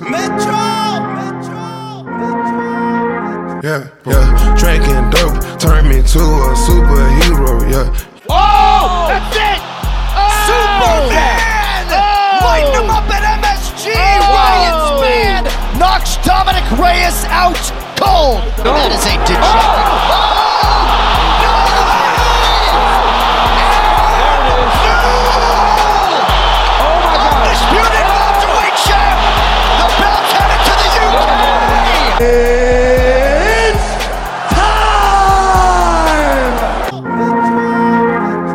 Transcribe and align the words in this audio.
Metro! 0.00 0.56
Metro! 1.12 2.04
Metro! 2.08 3.60
Yeah, 3.62 3.90
yeah. 4.06 4.56
Drinking 4.56 5.10
dope 5.10 5.36
turned 5.60 5.88
me 5.88 6.00
to 6.00 6.20
a 6.20 6.56
superhero, 6.56 7.60
yeah. 7.70 7.92
Oh! 8.30 9.12
That's 9.12 9.36
it! 9.36 9.60
Oh! 10.16 10.48
Superman! 10.48 11.84
Oh! 11.92 12.40
Lighten 12.48 12.82
him 12.82 12.90
up 12.90 13.04
at 13.12 13.44
MSG! 13.44 13.92
Oh! 13.92 14.24
Ryan's 14.32 15.04
man 15.04 15.44
knocks 15.78 16.16
Dominic 16.24 16.64
Reyes 16.78 17.26
out 17.26 17.60
cold. 18.00 18.40
That 18.64 18.92
is 18.96 19.04
a 19.04 19.20
degenerate. 19.28 20.29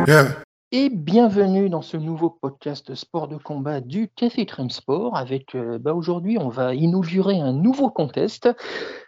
Yeah. 0.07 0.45
Et 0.71 0.89
bienvenue 0.89 1.69
dans 1.69 1.81
ce 1.81 1.97
nouveau 1.97 2.29
podcast 2.29 2.93
sport 2.93 3.27
de 3.27 3.37
combat 3.37 3.81
du 3.81 4.09
Café 4.09 4.45
Crème 4.45 4.69
Sport. 4.69 5.17
Avec 5.17 5.55
euh, 5.55 5.79
bah, 5.79 5.93
aujourd'hui, 5.93 6.37
on 6.37 6.49
va 6.49 6.75
inaugurer 6.75 7.39
un 7.39 7.53
nouveau 7.53 7.89
contest 7.89 8.49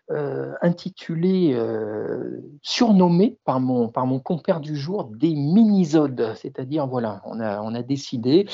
euh, 0.10 0.54
intitulé, 0.62 1.52
euh, 1.54 2.42
surnommé 2.62 3.38
par 3.44 3.60
mon, 3.60 3.90
compère 4.20 4.62
du 4.62 4.78
jour, 4.78 5.04
des 5.04 5.36
minisodes. 5.36 6.34
C'est-à-dire, 6.36 6.88
voilà, 6.88 7.22
on 7.26 7.42
a, 7.42 7.82
décidé, 7.82 8.48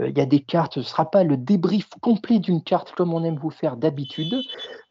euh, 0.00 0.10
il 0.10 0.16
y 0.16 0.20
a 0.20 0.26
des 0.26 0.38
cartes, 0.38 0.74
ce 0.74 0.78
ne 0.80 0.84
sera 0.84 1.10
pas 1.10 1.24
le 1.24 1.36
débrief 1.36 1.88
complet 2.00 2.38
d'une 2.38 2.62
carte 2.62 2.92
comme 2.92 3.12
on 3.12 3.24
aime 3.24 3.36
vous 3.36 3.50
faire 3.50 3.76
d'habitude, 3.76 4.42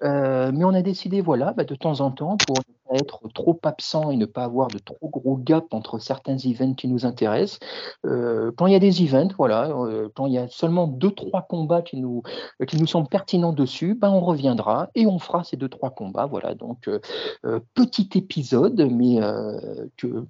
mais 0.02 0.64
on 0.66 0.74
a 0.74 0.82
décidé, 0.82 1.22
voilà, 1.22 1.54
bah, 1.54 1.64
de 1.64 1.76
temps 1.76 2.02
en 2.02 2.12
temps, 2.12 2.36
pour 2.46 2.58
être 2.96 3.28
trop 3.34 3.60
absent 3.64 4.12
et 4.12 4.18
ne 4.18 4.26
pas 4.26 4.44
avoir 4.44 4.68
de 4.68 4.80
trop 4.80 5.10
gros 5.10 5.38
gap 5.38 5.66
entre 5.74 6.00
certains 6.00 6.38
events 6.38 6.76
qui 6.76 6.88
nous 6.88 7.06
intéressent, 7.06 7.60
euh, 8.06 8.52
quand 8.58 8.68
il 8.68 8.74
y 8.74 8.76
a 8.76 8.80
des 8.80 9.04
events, 9.04 9.34
voilà, 9.38 9.70
euh, 9.70 10.10
quand 10.16 10.26
il 10.26 10.34
y 10.34 10.38
a 10.38 10.48
seulement 10.48 10.88
deux, 10.88 11.12
trois 11.12 11.44
combats 11.44 11.82
qui 11.82 11.98
nous, 11.98 12.24
qui 12.68 12.78
nous 12.78 12.88
semblent 12.88 13.10
pertinents 13.10 13.54
dessus, 13.54 13.96
ben 13.96 14.10
on 14.10 14.22
reviendra 14.22 14.90
et 14.96 15.06
on 15.06 15.20
fera 15.20 15.44
ces 15.44 15.58
deux, 15.58 15.70
trois 15.70 15.90
combats. 15.92 16.26
Voilà, 16.26 16.56
donc 16.56 16.88
euh, 16.88 17.00
euh, 17.46 17.60
petit 17.74 18.10
épisode, 18.16 18.88
mais 18.92 19.22
euh, 19.22 19.88
que 19.98 20.26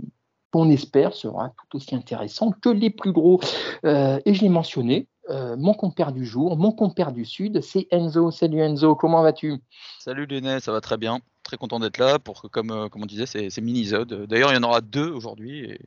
qu'on 0.51 0.69
espère 0.69 1.13
sera 1.13 1.49
tout 1.49 1.77
aussi 1.77 1.95
intéressant 1.95 2.51
que 2.51 2.67
les 2.67 2.89
plus 2.89 3.13
gros. 3.13 3.39
Euh, 3.85 4.19
et 4.25 4.33
je 4.33 4.41
l'ai 4.41 4.49
mentionné, 4.49 5.07
euh, 5.31 5.55
mon 5.57 5.73
compère 5.73 6.11
du 6.11 6.25
jour, 6.25 6.57
mon 6.57 6.71
compère 6.71 7.11
du 7.11 7.25
sud, 7.25 7.61
c'est 7.61 7.87
Enzo. 7.91 8.31
Salut 8.31 8.59
Enzo, 8.59 8.95
comment 8.95 9.21
vas-tu? 9.23 9.61
Salut 9.99 10.25
Léné, 10.25 10.59
ça 10.59 10.71
va 10.71 10.81
très 10.81 10.97
bien. 10.97 11.19
Très 11.43 11.57
content 11.57 11.79
d'être 11.79 11.97
là 11.97 12.19
pour 12.19 12.41
que, 12.41 12.47
comme, 12.47 12.71
euh, 12.71 12.89
comme 12.89 13.01
on 13.03 13.07
disait, 13.07 13.25
c'est 13.25 13.49
c'est 13.49 13.61
mini-zode. 13.61 14.27
D'ailleurs, 14.27 14.51
il 14.51 14.55
y 14.55 14.59
en 14.59 14.63
aura 14.63 14.81
deux 14.81 15.09
aujourd'hui. 15.09 15.65
Et, 15.65 15.79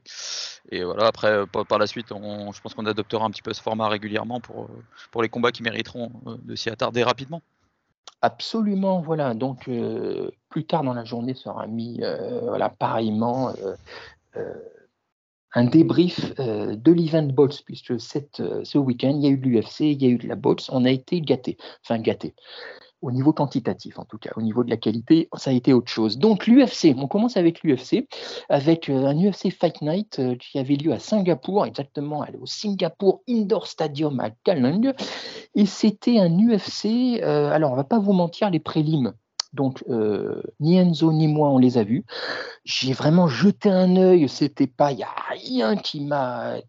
et 0.70 0.84
voilà, 0.84 1.06
après, 1.06 1.28
euh, 1.28 1.46
par, 1.46 1.64
par 1.66 1.78
la 1.78 1.86
suite, 1.86 2.10
on- 2.10 2.50
je 2.52 2.60
pense 2.60 2.74
qu'on 2.74 2.86
adoptera 2.86 3.24
un 3.24 3.30
petit 3.30 3.42
peu 3.42 3.52
ce 3.52 3.62
format 3.62 3.88
régulièrement 3.88 4.40
pour, 4.40 4.68
pour 5.12 5.22
les 5.22 5.28
combats 5.28 5.52
qui 5.52 5.62
mériteront 5.62 6.10
de 6.42 6.56
s'y 6.56 6.70
attarder 6.70 7.04
rapidement. 7.04 7.40
Absolument, 8.22 9.00
voilà. 9.00 9.34
Donc, 9.34 9.68
euh, 9.68 10.30
plus 10.48 10.64
tard 10.64 10.82
dans 10.82 10.94
la 10.94 11.04
journée 11.04 11.34
sera 11.34 11.66
mis, 11.66 12.00
voilà, 12.42 12.70
pareillement, 12.70 13.52
euh, 14.36 14.54
un 15.54 15.64
débrief 15.64 16.32
euh, 16.38 16.76
de 16.76 16.92
l'event 16.92 17.22
Bots, 17.22 17.62
puisque 17.64 17.92
euh, 17.92 18.64
ce 18.64 18.78
week-end, 18.78 19.14
il 19.16 19.24
y 19.24 19.26
a 19.26 19.30
eu 19.30 19.38
de 19.38 19.48
l'UFC, 19.48 19.80
il 19.80 20.02
y 20.02 20.06
a 20.06 20.08
eu 20.08 20.18
de 20.18 20.28
la 20.28 20.34
Bots, 20.34 20.56
on 20.70 20.84
a 20.84 20.90
été 20.90 21.20
gâtés, 21.20 21.56
enfin 21.84 21.98
gâtés, 21.98 22.34
au 23.02 23.12
niveau 23.12 23.32
quantitatif 23.32 23.98
en 23.98 24.04
tout 24.04 24.18
cas, 24.18 24.30
au 24.36 24.42
niveau 24.42 24.64
de 24.64 24.70
la 24.70 24.76
qualité, 24.76 25.28
ça 25.36 25.50
a 25.50 25.52
été 25.52 25.72
autre 25.72 25.90
chose. 25.90 26.18
Donc, 26.18 26.46
l'UFC, 26.46 26.94
on 26.96 27.06
commence 27.06 27.36
avec 27.36 27.62
l'UFC, 27.62 28.08
avec 28.48 28.88
euh, 28.88 29.06
un 29.06 29.16
UFC 29.16 29.50
Fight 29.50 29.80
Night 29.80 30.20
qui 30.38 30.58
avait 30.58 30.76
lieu 30.76 30.92
à 30.92 30.98
Singapour, 30.98 31.66
exactement 31.66 32.24
au 32.40 32.46
Singapour 32.46 33.22
Indoor 33.28 33.66
Stadium 33.66 34.18
à 34.20 34.30
Kallang. 34.30 34.92
Et 35.54 35.66
c'était 35.66 36.18
un 36.18 36.30
UFC, 36.36 37.22
alors 37.22 37.72
on 37.72 37.76
va 37.76 37.84
pas 37.84 38.00
vous 38.00 38.12
mentir, 38.12 38.50
les 38.50 38.58
prélims. 38.58 39.14
Donc, 39.54 39.84
euh, 39.88 40.42
ni 40.60 40.76
Enzo 40.76 41.12
ni 41.12 41.28
moi, 41.28 41.48
on 41.48 41.58
les 41.58 41.78
a 41.78 41.84
vus. 41.84 42.04
J'ai 42.64 42.92
vraiment 42.92 43.28
jeté 43.28 43.70
un 43.70 43.96
œil, 43.96 44.28
c'était 44.28 44.66
pas, 44.66 44.92
il 44.92 44.96
n'y 44.96 45.04
a 45.04 45.14
rien 45.30 45.76
qui 45.76 46.00
m'a, 46.00 46.60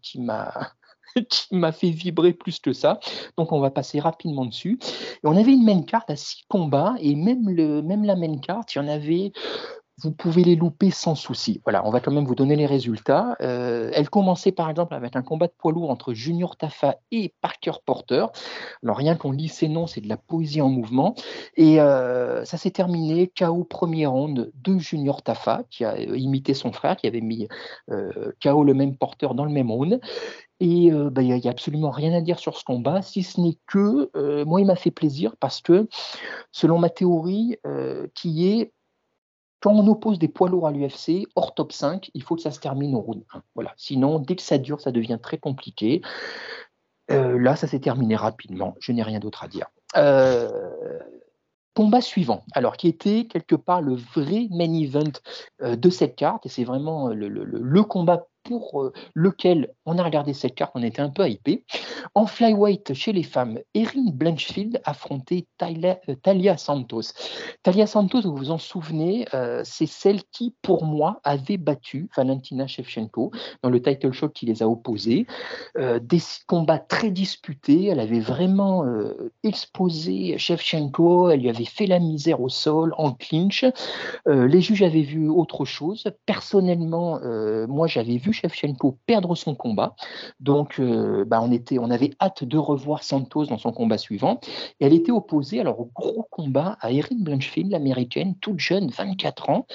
fait 1.72 1.90
vibrer 1.90 2.32
plus 2.32 2.60
que 2.60 2.72
ça. 2.72 3.00
Donc, 3.36 3.52
on 3.52 3.60
va 3.60 3.70
passer 3.70 3.98
rapidement 3.98 4.46
dessus. 4.46 4.78
Et 4.82 5.26
on 5.26 5.36
avait 5.36 5.52
une 5.52 5.64
main 5.64 5.82
carte 5.82 6.10
à 6.10 6.16
six 6.16 6.44
combats, 6.48 6.94
et 7.00 7.16
même, 7.16 7.50
le, 7.50 7.82
même 7.82 8.04
la 8.04 8.14
main 8.14 8.38
carte, 8.38 8.74
il 8.74 8.78
y 8.78 8.80
en 8.80 8.88
avait 8.88 9.32
vous 10.02 10.12
pouvez 10.12 10.44
les 10.44 10.56
louper 10.56 10.90
sans 10.90 11.14
souci. 11.14 11.60
Voilà, 11.64 11.86
on 11.86 11.90
va 11.90 12.00
quand 12.00 12.12
même 12.12 12.26
vous 12.26 12.34
donner 12.34 12.54
les 12.54 12.66
résultats. 12.66 13.36
Euh, 13.40 13.90
elle 13.94 14.10
commençait 14.10 14.52
par 14.52 14.68
exemple 14.68 14.94
avec 14.94 15.16
un 15.16 15.22
combat 15.22 15.46
de 15.46 15.54
poids 15.56 15.72
lourd 15.72 15.90
entre 15.90 16.12
Junior 16.12 16.56
Tafa 16.56 16.96
et 17.10 17.32
Parker 17.40 17.72
Porter. 17.84 18.26
Alors 18.82 18.98
rien 18.98 19.16
qu'on 19.16 19.32
lit 19.32 19.48
ces 19.48 19.68
noms, 19.68 19.86
c'est 19.86 20.02
de 20.02 20.08
la 20.08 20.18
poésie 20.18 20.60
en 20.60 20.68
mouvement. 20.68 21.14
Et 21.56 21.80
euh, 21.80 22.44
ça 22.44 22.58
s'est 22.58 22.70
terminé 22.70 23.32
KO 23.38 23.64
premier 23.64 24.04
round 24.04 24.52
de 24.54 24.78
Junior 24.78 25.22
Tafa, 25.22 25.62
qui 25.70 25.84
a 25.84 25.94
euh, 25.94 26.18
imité 26.18 26.52
son 26.52 26.72
frère, 26.72 26.96
qui 26.96 27.06
avait 27.06 27.22
mis 27.22 27.48
euh, 27.90 28.32
KO 28.42 28.64
le 28.64 28.74
même 28.74 28.96
porteur 28.96 29.34
dans 29.34 29.46
le 29.46 29.52
même 29.52 29.70
round. 29.70 30.00
Et 30.60 30.90
euh, 30.90 31.10
bah, 31.10 31.22
il 31.22 31.34
n'y 31.34 31.46
a, 31.46 31.50
absolument 31.50 31.90
rien 31.90 32.14
à 32.14 32.20
dire 32.20 32.38
sur 32.38 32.56
ce 32.56 32.64
combat, 32.64 33.02
si 33.02 33.22
ce 33.22 33.40
n'est 33.40 33.58
que 33.66 34.10
euh, 34.16 34.44
moi, 34.44 34.60
il 34.60 34.66
m'a 34.66 34.76
fait 34.76 34.90
plaisir 34.90 35.36
parce 35.38 35.60
que, 35.60 35.86
selon 36.50 36.78
ma 36.78 36.88
théorie, 36.88 37.58
euh, 37.66 38.06
qui 38.14 38.48
est 38.48 38.72
quand 39.60 39.72
on 39.72 39.86
oppose 39.86 40.18
des 40.18 40.28
poids 40.28 40.48
lourds 40.48 40.66
à 40.66 40.70
l'UFC, 40.70 41.26
hors 41.34 41.54
top 41.54 41.72
5, 41.72 42.10
il 42.14 42.22
faut 42.22 42.36
que 42.36 42.42
ça 42.42 42.50
se 42.50 42.60
termine 42.60 42.94
au 42.94 43.00
round 43.00 43.24
1. 43.34 43.42
Voilà. 43.54 43.72
Sinon, 43.76 44.18
dès 44.18 44.36
que 44.36 44.42
ça 44.42 44.58
dure, 44.58 44.80
ça 44.80 44.92
devient 44.92 45.18
très 45.20 45.38
compliqué. 45.38 46.02
Euh, 47.10 47.38
là, 47.38 47.56
ça 47.56 47.66
s'est 47.66 47.80
terminé 47.80 48.16
rapidement. 48.16 48.74
Je 48.80 48.92
n'ai 48.92 49.02
rien 49.02 49.18
d'autre 49.18 49.44
à 49.44 49.48
dire. 49.48 49.66
Euh, 49.96 50.98
combat 51.74 52.00
suivant, 52.00 52.44
alors 52.52 52.76
qui 52.76 52.88
était 52.88 53.26
quelque 53.26 53.54
part 53.54 53.82
le 53.82 53.94
vrai 53.94 54.48
main 54.50 54.72
event 54.72 55.12
euh, 55.62 55.76
de 55.76 55.90
cette 55.90 56.16
carte, 56.16 56.46
et 56.46 56.48
c'est 56.48 56.64
vraiment 56.64 57.08
le, 57.08 57.28
le- 57.28 57.82
combat 57.82 58.26
pour 58.46 58.82
euh, 58.82 58.92
lequel 59.14 59.74
on 59.86 59.98
a 59.98 60.02
regardé 60.02 60.32
cette 60.32 60.54
carte, 60.54 60.72
on 60.74 60.82
était 60.82 61.02
un 61.02 61.10
peu 61.10 61.28
hypé. 61.28 61.64
En 62.14 62.26
flyweight 62.26 62.94
chez 62.94 63.12
les 63.12 63.24
femmes, 63.24 63.58
Erin 63.74 64.10
Blanchfield 64.12 64.80
affrontait 64.84 65.46
Talia, 65.58 65.98
euh, 66.08 66.14
Talia 66.14 66.56
Santos. 66.56 67.12
Talia 67.62 67.86
Santos, 67.86 68.22
vous 68.22 68.36
vous 68.36 68.50
en 68.50 68.58
souvenez, 68.58 69.26
euh, 69.34 69.62
c'est 69.64 69.86
celle 69.86 70.22
qui, 70.30 70.54
pour 70.62 70.84
moi, 70.84 71.20
avait 71.24 71.56
battu 71.56 72.08
Valentina 72.16 72.66
Shevchenko 72.66 73.32
dans 73.62 73.70
le 73.70 73.82
title 73.82 74.12
shot 74.12 74.28
qui 74.28 74.46
les 74.46 74.62
a 74.62 74.68
opposés. 74.68 75.26
Des 75.76 76.20
combats 76.46 76.78
très 76.78 77.10
disputés, 77.10 77.86
elle 77.86 78.00
avait 78.00 78.20
vraiment 78.20 78.84
exposé 79.42 80.38
Shevchenko, 80.38 81.30
elle 81.30 81.40
lui 81.40 81.48
avait 81.48 81.64
fait 81.64 81.86
la 81.86 81.98
misère 81.98 82.40
au 82.40 82.48
sol, 82.48 82.94
en 82.98 83.12
clinch. 83.12 83.64
Les 84.26 84.60
juges 84.60 84.82
avaient 84.82 85.02
vu 85.02 85.28
autre 85.28 85.64
chose. 85.64 86.04
Personnellement, 86.26 87.20
moi, 87.68 87.86
j'avais 87.86 88.18
vu 88.18 88.32
Shevchenko 88.36 88.98
perdre 89.06 89.34
son 89.34 89.54
combat. 89.54 89.94
Donc, 90.40 90.78
euh, 90.78 91.24
bah, 91.24 91.40
on, 91.42 91.50
était, 91.52 91.78
on 91.78 91.90
avait 91.90 92.10
hâte 92.20 92.44
de 92.44 92.58
revoir 92.58 93.02
Santos 93.02 93.46
dans 93.46 93.58
son 93.58 93.72
combat 93.72 93.98
suivant. 93.98 94.40
Elle 94.80 94.92
était 94.92 95.12
opposée 95.12 95.60
alors, 95.60 95.80
au 95.80 95.90
gros 95.94 96.26
combat 96.30 96.76
à 96.80 96.92
Erin 96.92 97.16
Blanchfield, 97.18 97.70
l'américaine, 97.70 98.34
toute 98.40 98.60
jeune, 98.60 98.90
24 98.90 99.50
ans. 99.50 99.66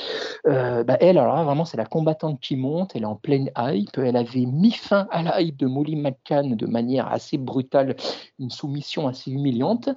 Euh, 0.47 0.83
bah, 0.83 0.97
elle, 0.99 1.17
alors 1.17 1.43
vraiment, 1.43 1.65
c'est 1.65 1.77
la 1.77 1.85
combattante 1.85 2.39
qui 2.39 2.55
monte. 2.55 2.95
Elle 2.95 3.03
est 3.03 3.05
en 3.05 3.15
pleine 3.15 3.49
hype. 3.57 3.97
Elle 3.97 4.15
avait 4.15 4.45
mis 4.45 4.71
fin 4.71 5.07
à 5.11 5.23
la 5.23 5.41
hype 5.41 5.57
de 5.57 5.67
Molly 5.67 5.95
McCann 5.95 6.55
de 6.55 6.65
manière 6.67 7.11
assez 7.11 7.37
brutale, 7.37 7.95
une 8.39 8.49
soumission 8.49 9.07
assez 9.07 9.31
humiliante. 9.31 9.89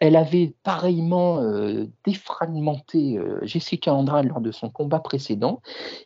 Elle 0.00 0.16
avait 0.16 0.54
pareillement 0.62 1.40
euh, 1.40 1.86
défragmenté 2.06 3.18
Jessica 3.42 3.92
Andrade 3.92 4.26
lors 4.26 4.40
de 4.40 4.52
son 4.52 4.70
combat 4.70 5.00
précédent. 5.00 5.60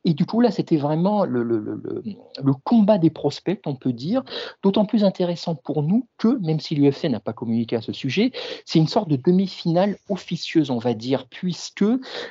Et 0.05 0.15
du 0.15 0.27
coup, 0.27 0.41
là, 0.41 0.50
c'était 0.50 0.77
vraiment 0.77 1.25
le- 1.25 1.98
le- 2.05 2.43
le 2.43 2.53
combat 2.65 2.99
des 2.99 3.11
prospects, 3.11 3.61
on 3.67 3.75
peut 3.75 3.93
dire, 3.93 4.23
d'autant 4.62 4.85
plus 4.85 5.05
intéressant 5.05 5.55
pour 5.55 5.83
nous 5.83 6.06
que, 6.19 6.39
même 6.39 6.61
si 6.61 6.75
l'UFC 6.75 7.09
n'a 7.09 7.21
pas 7.21 7.33
communiqué 7.33 7.77
à 7.77 7.81
ce 7.81 7.93
sujet, 7.93 8.33
c'est 8.65 8.79
une 8.79 8.89
sorte 8.89 9.09
de 9.09 9.17
demi-finale 9.17 9.97
officieuse, 10.09 10.71
on 10.71 10.79
va 10.79 10.95
dire, 10.95 11.27
puisque 11.29 11.85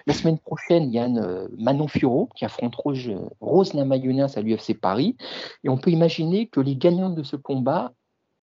la 0.05 0.13
semaine 0.13 0.39
prochaine, 0.39 0.83
il 0.83 0.93
y 0.93 0.99
a 0.99 1.05
euh, 1.07 1.47
Manon 1.57 1.87
Fiorot 1.87 2.29
qui 2.35 2.45
affronte 2.45 2.75
Rose, 2.75 3.09
Rose 3.39 3.73
Namajunas 3.73 4.33
à 4.35 4.41
l'UFC 4.41 4.73
Paris. 4.79 5.15
Et 5.63 5.69
on 5.69 5.77
peut 5.77 5.91
imaginer 5.91 6.47
que 6.47 6.59
les 6.59 6.75
gagnants 6.75 7.09
de 7.09 7.23
ce 7.23 7.35
combat 7.35 7.93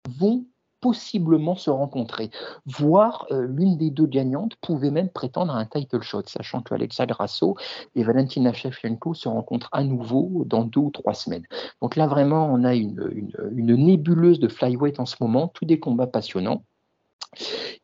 vont 0.09 0.45
possiblement 0.81 1.55
se 1.55 1.69
rencontrer, 1.69 2.31
voire 2.65 3.27
euh, 3.31 3.47
l'une 3.47 3.77
des 3.77 3.91
deux 3.91 4.07
gagnantes 4.07 4.55
pouvait 4.57 4.91
même 4.91 5.09
prétendre 5.09 5.55
à 5.55 5.59
un 5.59 5.65
title 5.65 6.01
shot, 6.01 6.23
sachant 6.25 6.61
que 6.61 6.73
Alexa 6.73 7.05
Grasso 7.05 7.55
et 7.95 8.03
Valentina 8.03 8.51
Shevchenko 8.51 9.13
se 9.13 9.29
rencontrent 9.29 9.69
à 9.71 9.83
nouveau 9.83 10.43
dans 10.45 10.63
deux 10.63 10.81
ou 10.81 10.91
trois 10.91 11.13
semaines. 11.13 11.45
Donc 11.81 11.95
là, 11.95 12.07
vraiment, 12.07 12.51
on 12.51 12.63
a 12.63 12.75
une, 12.75 13.11
nébuleuse 13.51 14.39
de 14.39 14.47
flyweight 14.47 14.99
en 14.99 15.05
ce 15.05 15.15
moment, 15.21 15.47
tous 15.47 15.65
des 15.65 15.79
combats 15.79 16.07
passionnants. 16.07 16.63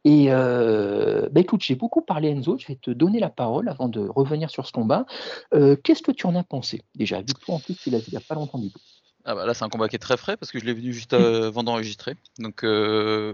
Et 0.04 0.28
bah, 0.30 1.42
écoute, 1.42 1.62
j'ai 1.62 1.76
beaucoup 1.76 2.02
parlé 2.02 2.30
Enzo, 2.30 2.58
je 2.58 2.68
vais 2.68 2.76
te 2.76 2.92
donner 2.92 3.20
la 3.20 3.30
parole 3.30 3.70
avant 3.70 3.88
de 3.88 4.02
revenir 4.08 4.50
sur 4.50 4.66
ce 4.66 4.72
combat. 4.72 5.06
Qu'est-ce 5.52 6.02
que 6.02 6.12
tu 6.12 6.26
en 6.26 6.36
as 6.36 6.44
pensé 6.44 6.82
déjà 6.96 7.20
Vu 7.20 7.34
que 7.34 7.40
toi 7.40 7.56
en 7.56 7.60
plus 7.60 7.76
tu 7.76 7.90
l'as 7.90 8.00
il 8.00 8.12
n'y 8.12 8.18
a 8.18 8.22
pas 8.28 8.36
longtemps 8.36 8.60
du 8.60 8.72
tout? 8.72 8.80
Ah 9.30 9.36
bah 9.36 9.46
là, 9.46 9.54
c'est 9.54 9.66
un 9.66 9.70
combat 9.70 9.90
qui 9.90 9.98
est 9.98 10.00
très 10.00 10.16
frais 10.16 10.38
parce 10.38 10.54
que 10.54 10.60
je 10.60 10.64
l'ai 10.64 10.74
venu 10.74 10.94
juste 10.94 11.12
euh, 11.12 11.50
avant 11.50 11.62
d'enregistrer. 11.62 12.16
Donc, 12.40 12.64
euh, 12.64 13.34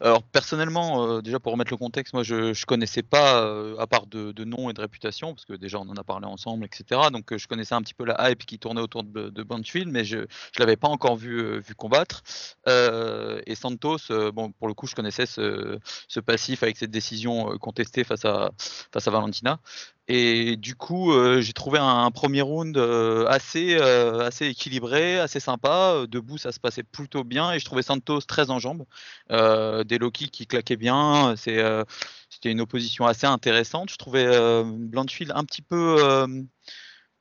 alors 0.00 0.22
personnellement, 0.22 1.06
euh, 1.06 1.20
déjà 1.20 1.38
pour 1.38 1.52
remettre 1.52 1.70
le 1.70 1.76
contexte, 1.76 2.14
moi 2.14 2.22
je, 2.22 2.54
je 2.54 2.64
connaissais 2.64 3.02
pas, 3.02 3.46
à 3.78 3.86
part 3.86 4.06
de, 4.06 4.32
de, 4.32 4.44
nom 4.44 4.70
et 4.70 4.72
de 4.72 4.80
réputation, 4.80 5.34
parce 5.34 5.44
que 5.44 5.52
déjà 5.52 5.78
on 5.78 5.90
en 5.90 5.96
a 5.96 6.04
parlé 6.04 6.24
ensemble, 6.24 6.64
etc. 6.64 7.10
Donc 7.12 7.36
je 7.36 7.46
connaissais 7.48 7.74
un 7.74 7.82
petit 7.82 7.92
peu 7.92 8.06
la 8.06 8.30
hype 8.30 8.46
qui 8.46 8.58
tournait 8.58 8.80
autour 8.80 9.04
de, 9.04 9.28
de 9.28 9.42
Banfield, 9.42 9.92
mais 9.92 10.06
je 10.06 10.20
ne 10.20 10.26
l'avais 10.58 10.76
pas 10.76 10.88
encore 10.88 11.16
vu, 11.16 11.60
vu 11.60 11.74
combattre. 11.74 12.22
et 12.66 13.54
Santos, 13.54 14.08
bon, 14.32 14.52
pour 14.52 14.68
le 14.68 14.74
coup, 14.74 14.86
je 14.86 14.94
connaissais 14.94 15.26
ce, 15.26 15.78
ce, 16.08 16.20
passif 16.20 16.62
avec 16.62 16.78
cette 16.78 16.90
décision 16.90 17.58
contestée 17.58 18.04
face 18.04 18.24
à, 18.24 18.52
face 18.90 19.06
à 19.06 19.10
Valentina. 19.10 19.60
Et 20.08 20.56
du 20.56 20.76
coup, 20.76 21.12
euh, 21.12 21.40
j'ai 21.40 21.52
trouvé 21.52 21.78
un, 21.80 22.10
premier 22.12 22.40
round 22.40 22.76
euh, 22.76 23.26
assez, 23.26 23.76
euh, 23.80 24.20
assez 24.20 24.46
équilibré, 24.46 25.18
assez 25.18 25.40
sympa. 25.40 26.04
Debout, 26.08 26.38
ça 26.38 26.52
se 26.52 26.60
passait 26.60 26.84
plutôt 26.84 27.24
bien 27.24 27.52
et 27.52 27.58
je 27.58 27.64
trouvais 27.64 27.82
Santos 27.82 28.20
très 28.20 28.50
en 28.50 28.60
jambes. 28.60 28.84
des 29.30 29.98
low 29.98 30.10
kicks 30.10 30.30
qui 30.30 30.46
claquaient 30.46 30.76
bien. 30.76 31.34
c'était 31.36 32.50
une 32.50 32.60
opposition 32.60 33.06
assez 33.06 33.26
intéressante. 33.26 33.90
Je 33.90 33.96
trouvais 33.96 34.26
Blanchfield 34.64 35.32
un 35.34 35.44
petit 35.44 35.62
peu 35.62 35.96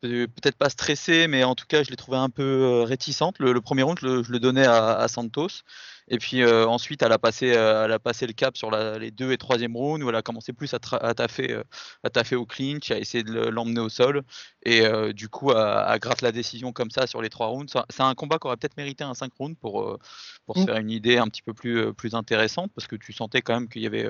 peut-être 0.01 0.57
pas 0.57 0.69
stressé, 0.69 1.27
mais 1.27 1.43
en 1.43 1.55
tout 1.55 1.65
cas, 1.67 1.81
je 1.81 1.89
l'ai 1.89 1.95
trouvé 1.95 2.17
un 2.17 2.29
peu 2.29 2.83
réticente. 2.83 3.39
Le, 3.39 3.59
premier 3.61 3.81
round, 3.81 3.97
je 3.99 4.31
le, 4.31 4.39
donnais 4.39 4.65
à 4.67 5.07
Santos. 5.07 5.63
Et 6.07 6.19
puis 6.19 6.44
euh, 6.44 6.68
ensuite, 6.68 7.02
elle 7.02 7.12
a, 7.12 7.18
passé, 7.18 7.54
euh, 7.56 7.86
elle 7.86 7.92
a 7.92 8.00
passé 8.00 8.28
le 8.28 8.34
cap 8.34 8.56
sur 8.57 8.69
les 8.72 9.10
deux 9.10 9.31
et 9.31 9.38
troisième 9.38 9.75
rounds 9.75 10.04
où 10.04 10.10
elle 10.10 10.16
a 10.16 10.22
commencé 10.22 10.54
plus 10.54 10.74
à, 10.74 10.80
à, 11.02 11.13
taffer, 11.16 11.52
euh, 11.52 11.63
à 12.04 12.12
taffer 12.12 12.36
au 12.36 12.46
clinch, 12.46 12.92
à 12.92 13.00
essayer 13.00 13.24
de 13.24 13.34
l'emmener 13.34 13.80
au 13.80 13.90
sol. 13.90 14.22
Et 14.63 14.84
du 15.13 15.30
coup, 15.30 15.52
à, 15.52 15.98
gratte 16.00 16.24
la 16.24 16.31
décision 16.31 16.72
comme 16.74 16.90
ça 16.90 17.06
sur 17.06 17.22
les 17.22 17.30
trois 17.30 17.48
rounds. 17.48 17.72
C'est 17.90 18.02
un 18.02 18.16
combat 18.16 18.40
qui 18.40 18.48
aurait 18.48 18.57
peut-être 18.57 18.78
mérité 18.78 19.04
un 19.04 19.13
5 19.13 19.31
rounds 19.38 19.56
pour, 19.60 20.00
pour 20.48 20.57
se 20.57 20.63
mm. 20.63 20.66
faire 20.66 20.78
une 20.78 20.90
idée 20.90 21.18
un 21.19 21.28
petit 21.28 21.44
peu 21.44 21.54
plus, 21.54 21.94
plus 21.94 22.16
intéressante 22.16 22.72
parce 22.74 22.88
que 22.88 22.96
tu 22.96 23.13
sentais 23.13 23.44
quand 23.44 23.54
même 23.54 23.69
qu'il 23.69 23.84
y 23.84 23.86
avait. 23.86 24.07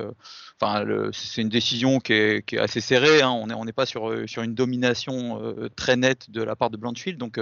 Enfin, 0.61 0.85
c'est 1.11 1.41
une 1.41 1.49
décision 1.49 1.99
qui 1.99 2.13
est, 2.13 2.45
qui 2.45 2.55
est 2.55 2.59
assez 2.59 2.79
serrée. 2.79 3.21
Hein. 3.21 3.31
On 3.31 3.47
n'est 3.47 3.53
on 3.53 3.65
pas 3.65 3.85
sur, 3.85 4.13
sur 4.29 4.43
une 4.43 4.55
domination 4.55 5.41
très 5.75 5.97
nette 5.97 6.31
de 6.31 6.41
la 6.41 6.55
part 6.55 6.69
de 6.69 6.77
Blanchfield. 6.77 7.19
Donc, 7.19 7.37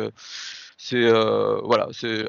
c'est 0.86 0.98
euh, 0.98 1.62
voilà, 1.64 1.88
c'est, 1.94 2.28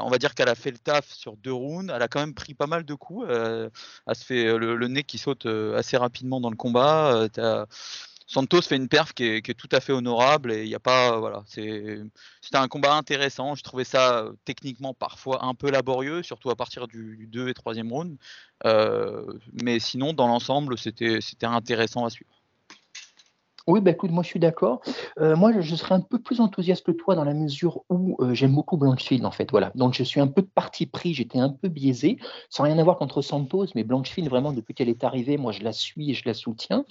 on 0.00 0.08
va 0.08 0.16
dire 0.16 0.34
qu'elle 0.34 0.48
a 0.48 0.54
fait 0.54 0.70
le 0.70 0.78
taf 0.78 1.12
sur 1.12 1.36
deux 1.36 1.52
rounds. 1.52 1.92
Elle 1.94 2.00
a 2.00 2.08
quand 2.08 2.20
même 2.20 2.32
pris 2.32 2.54
pas 2.54 2.66
mal 2.66 2.84
de 2.84 2.94
coups. 2.94 3.26
Euh, 3.28 3.68
elle 4.06 4.14
se 4.16 4.24
fait 4.24 4.56
le, 4.56 4.88
nez 4.88 5.02
qui 5.04 5.18
saute 5.18 5.44
euh, 5.44 5.76
assez 5.76 5.98
rapidement 5.98 6.40
dans 6.40 6.48
le 6.48 6.56
combat. 6.56 7.28
Santos 8.26 8.62
fait 8.62 8.76
une 8.76 8.88
perf 8.88 9.12
qui 9.12 9.24
est, 9.24 9.54
tout 9.54 9.68
à 9.72 9.80
fait 9.80 9.92
honorable 9.92 10.52
et 10.52 10.64
il 10.64 10.78
pas 10.78 11.18
voilà 11.18 11.42
c'est 11.46 11.98
c'était 12.40 12.58
un 12.58 12.68
combat 12.68 12.94
intéressant 12.94 13.56
je 13.56 13.64
trouvais 13.64 13.82
ça 13.82 14.28
techniquement 14.44 14.94
parfois 14.94 15.44
un 15.44 15.54
peu 15.54 15.68
laborieux 15.68 16.22
surtout 16.22 16.48
à 16.50 16.54
partir 16.54 16.86
du, 16.86 17.26
2 17.28 17.48
et 17.48 17.54
3 17.54 17.74
round 17.90 18.16
mais 19.64 19.80
sinon 19.80 20.12
dans 20.12 20.28
l'ensemble 20.28 20.78
c'était 20.78 21.18
c'était 21.20 21.46
intéressant 21.46 22.04
à 22.04 22.10
suivre 22.10 22.39
oui, 23.66 23.80
bah, 23.80 23.90
écoute, 23.90 24.10
moi 24.10 24.22
je 24.22 24.28
suis 24.28 24.40
d'accord. 24.40 24.80
Euh, 25.18 25.36
moi, 25.36 25.52
je 25.60 25.74
serais 25.76 25.94
un 25.94 26.00
peu 26.00 26.18
plus 26.18 26.40
enthousiaste 26.40 26.86
que 26.86 26.92
toi 26.92 27.14
dans 27.14 27.24
la 27.24 27.34
mesure 27.34 27.82
où 27.88 28.16
euh, 28.20 28.34
j'aime 28.34 28.54
beaucoup 28.54 28.76
Blanchfield, 28.76 29.24
en 29.24 29.30
fait. 29.30 29.50
Voilà. 29.50 29.72
Donc 29.74 29.94
je 29.94 30.02
suis 30.02 30.20
un 30.20 30.26
peu 30.26 30.42
de 30.42 30.48
parti 30.48 30.86
pris, 30.86 31.14
j'étais 31.14 31.38
un 31.38 31.50
peu 31.50 31.68
biaisé, 31.68 32.18
sans 32.48 32.64
rien 32.64 32.78
avoir 32.78 32.98
contre 32.98 33.22
Santos, 33.22 33.66
mais 33.74 33.84
Blanchfield, 33.84 34.28
vraiment, 34.28 34.52
depuis 34.52 34.74
qu'elle 34.74 34.88
est 34.88 35.04
arrivée, 35.04 35.36
moi 35.36 35.52
je 35.52 35.62
la 35.62 35.72
suis 35.72 36.10
et 36.10 36.14
je 36.14 36.22
la 36.26 36.34
soutiens. 36.34 36.84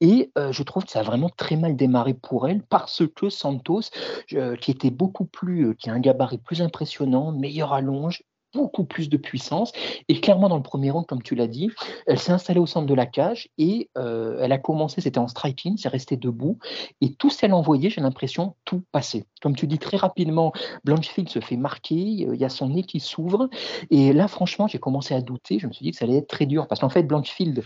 Et 0.00 0.30
euh, 0.38 0.52
je 0.52 0.62
trouve 0.62 0.84
que 0.84 0.90
ça 0.90 1.00
a 1.00 1.02
vraiment 1.02 1.30
très 1.30 1.56
mal 1.56 1.76
démarré 1.76 2.14
pour 2.14 2.48
elle 2.48 2.62
parce 2.62 3.02
que 3.14 3.30
Santos, 3.30 3.90
qui 4.28 4.70
était 4.70 4.90
beaucoup 4.90 5.24
plus, 5.24 5.74
qui 5.76 5.90
a 5.90 5.92
un 5.92 6.00
gabarit 6.00 6.38
plus 6.38 6.62
impressionnant, 6.62 7.32
meilleur 7.32 7.72
allonge, 7.72 8.22
beaucoup 8.54 8.84
plus 8.84 9.08
de 9.08 9.16
puissance. 9.16 9.72
Et 10.08 10.20
clairement, 10.20 10.48
dans 10.48 10.56
le 10.56 10.62
premier 10.62 10.90
round, 10.90 11.06
comme 11.06 11.22
tu 11.22 11.34
l'as 11.34 11.46
dit, 11.46 11.70
elle 12.06 12.18
s'est 12.18 12.32
installée 12.32 12.60
au 12.60 12.66
centre 12.66 12.86
de 12.86 12.94
la 12.94 13.06
cage 13.06 13.48
et 13.58 13.90
euh, 13.96 14.38
elle 14.40 14.52
a 14.52 14.58
commencé, 14.58 15.00
c'était 15.00 15.18
en 15.18 15.28
striking, 15.28 15.76
c'est 15.76 15.88
resté 15.88 16.16
debout. 16.16 16.58
Et 17.00 17.14
tout 17.14 17.30
ce 17.30 17.38
qu'elle 17.38 17.54
envoyait, 17.54 17.90
j'ai 17.90 18.00
l'impression, 18.00 18.56
tout 18.64 18.82
passait. 18.92 19.24
Comme 19.42 19.56
tu 19.56 19.66
dis 19.66 19.78
très 19.78 19.96
rapidement, 19.96 20.52
Blanchfield 20.84 21.28
se 21.28 21.40
fait 21.40 21.56
marquer, 21.56 22.26
euh, 22.26 22.34
il 22.34 22.40
y 22.40 22.44
a 22.44 22.48
son 22.48 22.70
nez 22.70 22.82
qui 22.82 23.00
s'ouvre. 23.00 23.48
Et 23.90 24.12
là, 24.12 24.28
franchement, 24.28 24.66
j'ai 24.66 24.78
commencé 24.78 25.14
à 25.14 25.20
douter. 25.20 25.58
Je 25.58 25.66
me 25.66 25.72
suis 25.72 25.84
dit 25.84 25.92
que 25.92 25.98
ça 25.98 26.04
allait 26.04 26.18
être 26.18 26.28
très 26.28 26.46
dur 26.46 26.66
parce 26.66 26.80
qu'en 26.80 26.88
fait, 26.88 27.02
Blanchfield, 27.02 27.64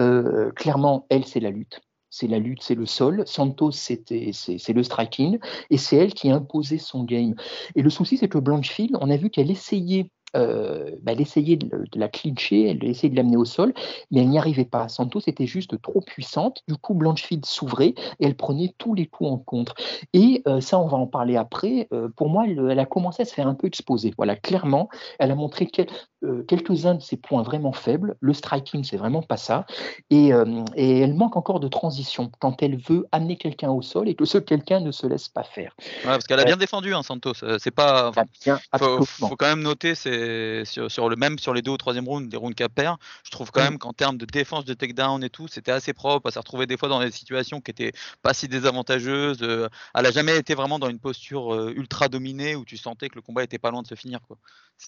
euh, 0.00 0.50
clairement, 0.52 1.06
elle, 1.10 1.26
c'est 1.26 1.40
la 1.40 1.50
lutte 1.50 1.80
c'est 2.12 2.26
la 2.28 2.38
lutte, 2.38 2.62
c'est 2.62 2.74
le 2.74 2.84
sol. 2.84 3.22
Santos, 3.26 3.72
c'est, 3.72 4.04
le 4.10 4.82
striking. 4.82 5.38
Et 5.70 5.78
c'est 5.78 5.96
elle 5.96 6.12
qui 6.12 6.30
a 6.30 6.36
imposé 6.36 6.76
son 6.76 7.04
game. 7.04 7.34
Et 7.74 7.80
le 7.80 7.88
souci, 7.88 8.18
c'est 8.18 8.28
que 8.28 8.38
Blanchfield, 8.38 8.96
on 9.00 9.10
a 9.10 9.16
vu 9.16 9.30
qu'elle 9.30 9.50
essayait 9.50 10.10
euh, 10.36 10.90
bah, 11.02 11.12
elle 11.12 11.20
essayait 11.20 11.56
de, 11.56 11.84
la 11.94 12.08
clincher, 12.08 12.70
elle 12.70 12.84
essayait 12.84 13.10
de 13.10 13.16
l'amener 13.16 13.36
au 13.36 13.44
sol, 13.44 13.72
mais 14.10 14.20
elle 14.20 14.28
n'y 14.28 14.38
arrivait 14.38 14.64
pas. 14.64 14.88
Santos 14.88 15.20
était 15.26 15.46
juste 15.46 15.80
trop 15.82 16.00
puissante. 16.00 16.62
Du 16.68 16.76
coup, 16.76 16.94
Blanchfield 16.94 17.44
s'ouvrait 17.44 17.94
et 18.20 18.26
elle 18.26 18.36
prenait 18.36 18.74
tous 18.78 18.94
les 18.94 19.06
coups 19.06 19.30
en 19.30 19.38
contre. 19.38 19.74
Et 20.12 20.42
euh, 20.46 20.60
ça, 20.60 20.78
on 20.78 20.86
va 20.86 20.96
en 20.96 21.06
parler 21.06 21.36
après. 21.36 21.88
Euh, 21.92 22.08
pour 22.16 22.28
moi, 22.28 22.44
elle, 22.46 22.78
a 22.78 22.86
commencé 22.86 23.22
à 23.22 23.24
se 23.24 23.34
faire 23.34 23.46
un 23.46 23.54
peu 23.54 23.66
exposer. 23.66 24.12
Voilà, 24.16 24.36
clairement, 24.36 24.88
elle 25.18 25.30
a 25.30 25.34
montré 25.34 25.66
quelques-uns 25.66 26.94
de 26.94 27.02
ses 27.02 27.16
points 27.16 27.42
vraiment 27.42 27.72
faibles. 27.72 28.16
Le 28.20 28.32
striking, 28.32 28.84
c'est 28.84 28.96
vraiment 28.96 29.22
pas 29.22 29.36
ça. 29.36 29.66
Et, 30.10 30.30
et, 30.76 31.00
elle 31.00 31.14
manque 31.14 31.36
encore 31.36 31.60
de 31.60 31.68
transition 31.68 32.30
quand 32.38 32.62
elle 32.62 32.76
veut 32.76 33.06
amener 33.12 33.36
quelqu'un 33.36 33.70
au 33.70 33.82
sol 33.82 34.08
et 34.08 34.14
que 34.14 34.24
ce 34.24 34.38
quelqu'un 34.38 34.80
ne 34.80 34.90
se 34.90 35.06
laisse 35.06 35.28
pas 35.28 35.42
faire. 35.42 35.74
parce 36.04 36.26
qu'elle 36.26 36.40
a 36.40 36.44
bien 36.44 36.56
défendu, 36.56 36.94
hein, 36.94 37.02
Santos. 37.02 37.34
C'est 37.58 37.70
pas. 37.70 38.12
Il 38.46 38.54
faut, 38.78 39.04
faut, 39.04 39.36
quand 39.36 39.46
même 39.46 39.62
noter, 39.62 39.94
c'est 39.94 40.21
sur, 40.64 41.08
le 41.08 41.16
même 41.16 41.38
sur 41.38 41.54
les 41.54 41.62
deux 41.62 41.70
ou 41.70 41.76
troisième 41.76 42.08
round, 42.08 42.28
des 42.28 42.36
rounds 42.36 42.54
qu'à 42.54 42.68
perd, 42.68 42.98
je 43.24 43.30
trouve 43.30 43.50
quand 43.50 43.62
même 43.62 43.78
qu'en 43.78 43.92
termes 43.92 44.18
de 44.18 44.26
défense, 44.26 44.64
de 44.64 44.74
takedown 44.74 45.22
et 45.24 45.30
tout, 45.30 45.48
c'était 45.48 45.72
assez 45.72 45.92
propre. 45.92 46.26
Elle 46.26 46.32
s'est 46.32 46.38
retrouvée 46.38 46.66
des 46.66 46.76
fois 46.76 46.88
dans 46.88 47.00
des 47.00 47.10
situations 47.10 47.60
qui 47.60 47.70
étaient 47.70 47.92
pas 48.22 48.34
si 48.34 48.48
désavantageuses. 48.48 49.42
Euh, 49.42 49.68
elle 49.94 50.06
a 50.06 50.10
jamais 50.10 50.36
été 50.36 50.54
vraiment 50.54 50.78
dans 50.78 50.88
une 50.88 51.00
posture 51.00 51.54
euh, 51.54 51.72
ultra 51.76 52.08
dominée 52.08 52.56
où 52.56 52.64
tu 52.64 52.76
sentais 52.76 53.08
que 53.08 53.16
le 53.16 53.22
combat 53.22 53.44
était 53.44 53.58
pas 53.58 53.70
loin 53.70 53.82
de 53.82 53.86
se 53.86 53.94
finir. 53.94 54.20
Quoi. 54.26 54.38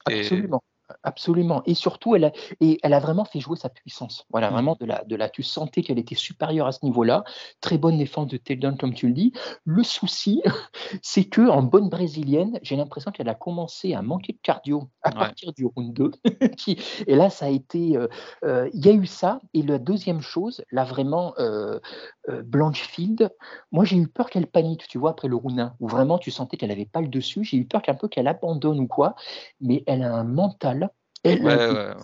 Absolument. 0.07 0.63
Absolument. 1.03 1.63
Et 1.67 1.75
surtout, 1.75 2.15
elle 2.15 2.25
a, 2.25 2.33
et 2.61 2.79
elle 2.83 2.93
a 2.93 3.01
vraiment 3.01 3.25
fait 3.25 3.41
jouer 3.41 3.57
sa 3.57 3.69
puissance. 3.69 4.27
Voilà, 4.31 4.51
mmh. 4.51 4.53
vraiment, 4.53 4.77
de 4.79 4.85
la, 4.85 5.05
de 5.05 5.17
la, 5.17 5.29
tu 5.29 5.43
sentais 5.43 5.83
qu'elle 5.83 5.99
était 5.99 6.15
supérieure 6.15 6.67
à 6.67 6.73
ce 6.73 6.85
niveau-là. 6.85 7.25
Très 7.61 7.79
bonne 7.79 7.97
défense 7.97 8.29
de 8.29 8.37
takedown, 8.37 8.77
comme 8.77 8.95
tu 8.95 9.09
le 9.09 9.15
dis. 9.15 9.33
Le 9.65 9.83
souci, 9.83 10.43
c'est 11.03 11.25
que 11.25 11.49
en 11.49 11.63
bonne 11.63 11.89
brésilienne, 11.89 12.59
j'ai 12.63 12.77
l'impression 12.77 13.13
qu'elle 13.13 13.29
a 13.29 13.35
commencé 13.35 13.95
à 13.95 14.03
manquer 14.03 14.35
de 14.35 14.39
cardio 14.43 14.89
à 15.03 15.11
partir 15.11 15.53
du 15.53 15.65
round 15.65 15.93
2. 15.95 16.11
et 17.07 17.15
là, 17.15 17.31
ça 17.31 17.47
a 17.47 17.51
été. 17.51 17.97
Euh, 17.97 18.09
euh, 18.45 18.69
il 18.75 18.85
y 18.85 18.89
a 18.89 18.93
eu 18.93 19.07
ça. 19.07 19.41
Et 19.55 19.63
la 19.63 19.79
deuxième 19.79 20.21
chose, 20.21 20.65
là, 20.71 20.85
vraiment, 20.85 21.35
euh, 21.39 21.81
Blanchefield, 22.29 23.31
moi, 23.73 23.85
j'ai 23.85 23.97
eu 23.97 24.09
peur 24.09 24.31
qu'elle 24.31 24.47
panique, 24.47 24.87
tu 24.89 24.99
vois, 24.99 25.11
après 25.11 25.29
le 25.29 25.37
round 25.37 25.59
1, 25.59 25.77
où 25.81 25.89
vraiment, 25.89 26.19
tu 26.19 26.31
sentais 26.31 26.57
qu'elle 26.57 26.71
n'avait 26.71 26.87
pas 26.87 27.01
le 27.01 27.09
dessus. 27.09 27.45
J'ai 27.45 27.59
eu 27.59 27.67
peur 27.67 27.83
qu'un 27.83 27.95
peu 27.95 28.09
qu'elle 28.09 28.29
abandonne 28.29 28.81
ou 28.81 28.87
quoi. 28.87 29.15
Mais 29.61 29.85
elle 29.87 30.03
a 30.03 30.15
un 30.15 30.25
mental 30.25 30.91
elle, 31.25 31.97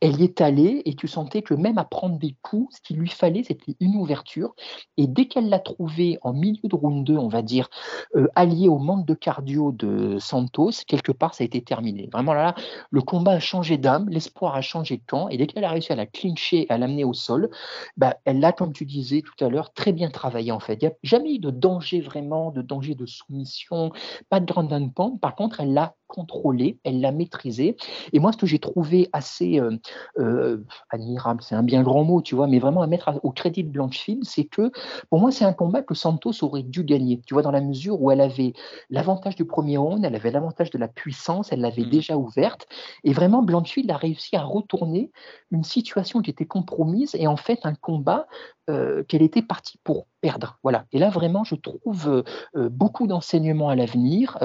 elle, 0.00 0.20
y 0.20 0.24
est 0.24 0.40
allée 0.40 0.82
et 0.84 0.94
tu 0.94 1.08
sentais 1.08 1.42
que 1.42 1.54
même 1.54 1.78
à 1.78 1.84
prendre 1.84 2.18
des 2.18 2.36
coups, 2.42 2.76
ce 2.76 2.80
qu'il 2.80 2.98
lui 2.98 3.08
fallait, 3.08 3.42
c'était 3.42 3.76
une 3.80 3.96
ouverture. 3.96 4.54
Et 4.96 5.06
dès 5.06 5.26
qu'elle 5.26 5.48
l'a 5.48 5.58
trouvé 5.58 6.18
en 6.22 6.32
milieu 6.32 6.68
de 6.68 6.74
round 6.74 7.04
2, 7.04 7.16
on 7.16 7.28
va 7.28 7.42
dire, 7.42 7.68
euh, 8.14 8.28
allié 8.34 8.68
au 8.68 8.78
manque 8.78 9.06
de 9.06 9.14
cardio 9.14 9.72
de 9.72 10.18
Santos, 10.18 10.70
quelque 10.86 11.12
part, 11.12 11.34
ça 11.34 11.42
a 11.42 11.46
été 11.46 11.62
terminé. 11.62 12.08
Vraiment 12.12 12.32
là, 12.32 12.54
le 12.90 13.02
combat 13.02 13.32
a 13.32 13.40
changé 13.40 13.76
d'âme, 13.76 14.08
l'espoir 14.08 14.54
a 14.54 14.60
changé 14.60 14.98
de 14.98 15.02
camp. 15.06 15.28
Et 15.28 15.36
dès 15.36 15.46
qu'elle 15.46 15.64
a 15.64 15.70
réussi 15.70 15.92
à 15.92 15.96
la 15.96 16.06
clincher, 16.06 16.66
à 16.68 16.78
l'amener 16.78 17.04
au 17.04 17.12
sol, 17.12 17.50
bah, 17.96 18.16
elle 18.24 18.40
l'a, 18.40 18.52
comme 18.52 18.72
tu 18.72 18.84
disais 18.84 19.22
tout 19.22 19.44
à 19.44 19.48
l'heure, 19.48 19.72
très 19.72 19.92
bien 19.92 20.10
travaillé 20.10 20.52
en 20.52 20.60
fait. 20.60 20.74
Il 20.74 20.86
n'y 20.86 20.92
a 20.92 20.96
jamais 21.02 21.34
eu 21.34 21.38
de 21.38 21.50
danger 21.50 22.00
vraiment, 22.00 22.50
de 22.50 22.62
danger 22.62 22.94
de 22.94 23.06
soumission, 23.06 23.90
pas 24.28 24.40
de 24.40 24.46
grande 24.46 24.94
pente. 24.94 25.20
Par 25.20 25.34
contre, 25.34 25.60
elle 25.60 25.72
l'a 25.72 25.94
contrôlé, 26.14 26.78
elle 26.84 27.00
l'a 27.00 27.10
maîtrisé. 27.10 27.76
Et 28.12 28.20
moi, 28.20 28.30
ce 28.30 28.36
que 28.36 28.46
j'ai 28.46 28.60
trouvé 28.60 29.08
assez 29.12 29.58
euh, 29.58 29.76
euh, 30.18 30.58
admirable, 30.90 31.42
c'est 31.42 31.56
un 31.56 31.64
bien 31.64 31.82
grand 31.82 32.04
mot, 32.04 32.22
tu 32.22 32.36
vois, 32.36 32.46
mais 32.46 32.60
vraiment 32.60 32.82
à 32.82 32.86
mettre 32.86 33.18
au 33.24 33.32
crédit 33.32 33.64
de 33.64 33.70
Blanchfield, 33.70 34.24
c'est 34.24 34.44
que 34.44 34.70
pour 35.10 35.18
moi, 35.18 35.32
c'est 35.32 35.44
un 35.44 35.52
combat 35.52 35.82
que 35.82 35.94
Santos 35.94 36.42
aurait 36.42 36.62
dû 36.62 36.84
gagner, 36.84 37.20
tu 37.26 37.34
vois, 37.34 37.42
dans 37.42 37.50
la 37.50 37.60
mesure 37.60 38.00
où 38.00 38.12
elle 38.12 38.20
avait 38.20 38.52
l'avantage 38.90 39.34
du 39.34 39.44
premier 39.44 39.76
round, 39.76 40.04
elle 40.04 40.14
avait 40.14 40.30
l'avantage 40.30 40.70
de 40.70 40.78
la 40.78 40.86
puissance, 40.86 41.52
elle 41.52 41.60
l'avait 41.60 41.82
mmh. 41.82 41.90
déjà 41.90 42.16
ouverte. 42.16 42.68
Et 43.02 43.12
vraiment, 43.12 43.42
Blanchfield 43.42 43.90
a 43.90 43.96
réussi 43.96 44.36
à 44.36 44.44
retourner 44.44 45.10
une 45.50 45.64
situation 45.64 46.22
qui 46.22 46.30
était 46.30 46.46
compromise 46.46 47.16
et 47.16 47.26
en 47.26 47.36
fait 47.36 47.60
un 47.64 47.74
combat 47.74 48.26
euh, 48.70 49.02
qu'elle 49.04 49.22
était 49.22 49.42
partie 49.42 49.78
pour 49.84 50.06
perdre. 50.20 50.58
Voilà. 50.62 50.86
Et 50.92 50.98
là, 50.98 51.10
vraiment, 51.10 51.44
je 51.44 51.54
trouve 51.54 52.24
euh, 52.54 52.68
beaucoup 52.70 53.06
d'enseignements 53.06 53.68
à 53.68 53.76
l'avenir 53.76 54.38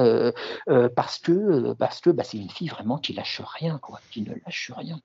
parce 0.96 1.20
que 1.20 1.74
parce 1.74 2.02
que 2.02 2.10
bah, 2.10 2.24
c'est 2.24 2.38
une 2.38 2.50
fille 2.50 2.68
vraiment 2.68 2.98
qui 2.98 3.14
lâche 3.14 3.42
rien, 3.44 3.78
quoi, 3.80 4.00
qui 4.12 4.22
ne 4.22 4.34
lâche 4.46 4.72
rien. 4.76 5.00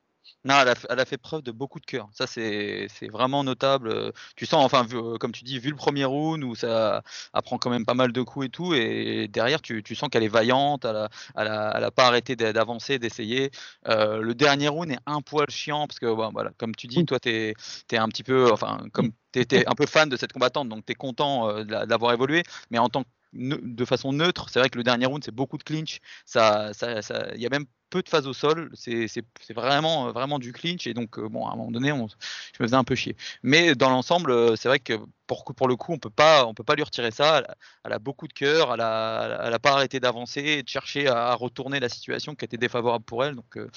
Non, 0.45 0.57
elle 0.61 0.69
a, 0.69 0.75
elle 0.91 1.01
a, 1.01 1.05
fait 1.07 1.17
preuve 1.17 1.43
de 1.43 1.53
beaucoup 1.53 1.81
de 1.81 1.87
cœur. 1.87 2.09
Ça, 2.13 2.27
c'est 2.27 2.89
vraiment 3.11 3.45
notable. 3.45 4.13
Tu 4.37 4.45
sens, 4.45 4.63
enfin, 4.65 4.87
comme 5.19 5.33
tu 5.33 5.43
dis, 5.43 5.59
vu 5.59 5.71
le 5.71 5.77
premier 5.77 6.05
round 6.05 6.45
où 6.45 6.55
ça 6.55 7.03
apprend 7.33 7.57
quand 7.57 7.71
même 7.71 7.87
pas 7.87 7.95
mal 7.95 8.13
de 8.13 8.23
coups 8.23 8.47
et 8.47 8.49
tout, 8.51 8.75
et 8.75 9.27
derrière, 9.29 9.63
tu, 9.63 9.83
tu 9.83 9.95
sens 9.95 10.11
qu'elle 10.11 10.23
est 10.23 10.29
vaillante, 10.29 10.85
elle 10.85 11.09
n'a 11.37 11.71
a, 11.71 11.91
pas 11.91 12.07
arrêté 12.07 12.37
d'avancer, 12.37 12.99
d'essayer. 12.99 13.51
Euh, 13.89 14.21
le 14.21 14.35
dernier 14.35 14.69
round 14.69 14.91
est 14.91 14.99
un 15.07 15.23
poil 15.23 15.49
chiant 15.51 15.87
parce 15.87 15.99
que, 15.99 16.07
bon, 16.15 16.31
voilà, 16.33 16.51
comme 16.59 16.75
tu 16.75 16.89
dis, 16.89 17.05
toi, 17.07 17.19
tu 17.19 17.31
es, 17.31 17.55
es, 17.93 17.97
un 17.97 18.09
petit 18.09 18.23
peu, 18.23 18.53
enfin, 18.53 18.85
comme 18.93 19.13
tu 19.33 19.45
un 19.67 19.75
peu 19.75 19.87
fan 19.87 20.09
de 20.09 20.17
cette 20.17 20.33
combattante, 20.33 20.69
donc 20.69 20.85
tu 20.85 20.93
es 20.93 20.95
content 20.95 21.49
euh, 21.49 21.65
d'avoir 21.65 22.13
évolué, 22.13 22.43
mais 22.71 22.79
en 22.79 22.89
tant 22.89 23.03
que 23.03 23.09
de 23.35 23.85
façon 23.85 24.13
neutre. 24.13 24.49
C'est 24.51 24.59
vrai 24.61 24.71
que 24.71 24.79
le 24.79 24.85
dernier 24.85 25.07
round, 25.07 25.23
c'est 25.25 25.35
beaucoup 25.35 25.59
de 25.59 25.65
clinch. 25.65 26.01
Ça, 26.25 26.73
ça, 26.73 27.01
il 27.35 27.41
y 27.41 27.47
a 27.47 27.51
même 27.51 27.67
peu 27.95 28.03
de 28.03 28.09
phase 28.09 28.27
au 28.27 28.33
sol. 28.33 28.71
C'est 28.75 29.25
vraiment, 29.55 30.13
vraiment 30.13 30.39
du 30.39 30.53
clinch. 30.53 30.87
Et 30.87 30.95
donc, 30.95 31.19
euh, 31.19 31.29
bon, 31.29 31.47
à 31.47 31.53
un 31.53 31.57
moment 31.57 31.71
donné, 31.71 31.93
on, 31.93 32.09
je 32.09 32.15
me 32.61 32.67
faisais 32.67 32.77
un 32.77 32.85
peu 32.85 32.97
chier. 32.97 33.17
Mais 33.43 33.75
dans 33.75 33.91
l'ensemble, 33.91 34.33
euh, 34.33 34.57
c'est 34.57 34.69
vrai 34.69 34.81
que 34.81 34.95
pour, 35.27 35.45
pour 35.45 35.69
le 35.69 35.77
coup, 35.77 35.93
on 35.93 35.99
peut 35.99 36.11
pas, 36.11 36.45
on 36.47 36.55
peut 36.55 36.65
pas 36.65 36.75
lui 36.75 36.83
retirer 36.83 37.13
ça. 37.13 37.45
Elle, 37.85 37.93
a 37.93 37.99
beaucoup 38.01 38.27
de 38.27 38.33
cœur. 38.33 38.75
Elle 38.75 38.81
a, 38.81 39.43
elle 39.45 39.55
a 39.55 39.59
pas 39.61 39.73
arrêté 39.73 40.01
d'avancer 40.01 40.63
de 40.63 40.69
chercher 40.69 41.07
à, 41.09 41.35
retourner 41.35 41.81
la 41.81 41.89
situation 41.89 42.35
qui 42.35 42.45
était 42.45 42.57
défavorable 42.59 43.05
pour 43.05 43.25
elle. 43.25 43.37
Donc, 43.37 43.57
euh, 43.57 43.71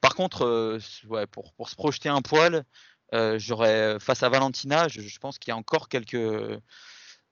par 0.00 0.14
contre, 0.16 0.78
ouais, 1.08 1.26
pour, 1.26 1.52
pour, 1.54 1.68
se 1.68 1.76
projeter 1.76 2.08
un 2.08 2.22
poil, 2.22 2.64
j'aurais 3.36 3.98
face 4.00 4.22
à 4.24 4.28
Valentina, 4.28 4.88
je 4.88 5.18
pense 5.18 5.38
qu'il 5.38 5.50
y 5.50 5.52
a 5.52 5.56
encore 5.56 5.88
quelques 5.88 6.16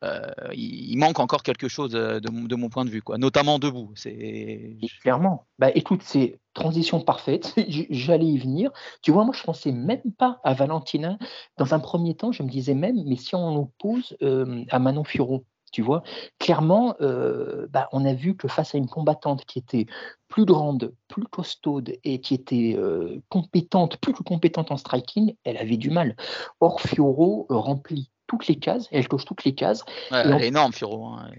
euh, 0.02 0.20
il, 0.52 0.96
manque 0.96 1.20
encore 1.20 1.42
quelque 1.42 1.68
chose 1.68 1.94
euh, 1.94 2.18
de, 2.20 2.56
mon 2.56 2.68
point 2.68 2.84
de 2.84 2.90
vue, 2.90 3.02
quoi. 3.02 3.18
notamment 3.18 3.58
debout. 3.58 3.92
C'est 3.94 4.76
clairement. 5.00 5.46
Bah, 5.58 5.70
écoute, 5.74 6.02
c'est 6.02 6.40
transition 6.54 7.00
parfaite. 7.00 7.54
J'allais 7.90 8.26
y 8.26 8.38
venir. 8.38 8.70
Tu 9.02 9.12
vois, 9.12 9.24
moi, 9.24 9.34
je 9.36 9.42
pensais 9.42 9.72
même 9.72 10.02
pas 10.18 10.40
à 10.42 10.54
Valentina. 10.54 11.18
Dans 11.56 11.74
un 11.74 11.78
premier 11.78 12.14
temps, 12.14 12.32
je 12.32 12.42
me 12.42 12.48
disais 12.48 12.74
même, 12.74 13.02
mais 13.06 13.16
si 13.16 13.34
on 13.34 13.56
oppose 13.56 14.16
euh, 14.22 14.64
à 14.70 14.78
Manon 14.78 15.04
Furo, 15.04 15.44
tu 15.72 15.82
vois, 15.82 16.02
clairement, 16.38 16.94
bah, 17.00 17.88
on 17.92 18.04
a 18.04 18.14
vu 18.14 18.36
que 18.36 18.48
face 18.48 18.74
à 18.74 18.78
une 18.78 18.88
combattante 18.88 19.44
qui 19.44 19.58
était 19.58 19.86
plus 20.28 20.44
grande, 20.44 20.94
plus 21.08 21.24
costaude 21.24 21.94
et 22.04 22.20
qui 22.20 22.34
était 22.34 22.78
compétente, 23.28 23.96
plus 23.96 24.12
que 24.12 24.22
compétente 24.22 24.70
en 24.70 24.76
striking, 24.76 25.34
elle 25.44 25.56
avait 25.56 25.76
du 25.76 25.90
mal. 25.90 26.16
Or, 26.60 26.80
Fioro 26.80 27.46
remplit 27.48 28.10
toutes 28.26 28.46
les 28.46 28.56
cases, 28.56 28.88
elle 28.92 29.08
coche 29.08 29.24
toutes 29.24 29.44
les 29.44 29.54
cases. 29.54 29.84
elle 30.10 30.32
est 30.42 30.48
énorme, 30.48 30.72
Firo. 30.72 31.06
Hein, 31.06 31.30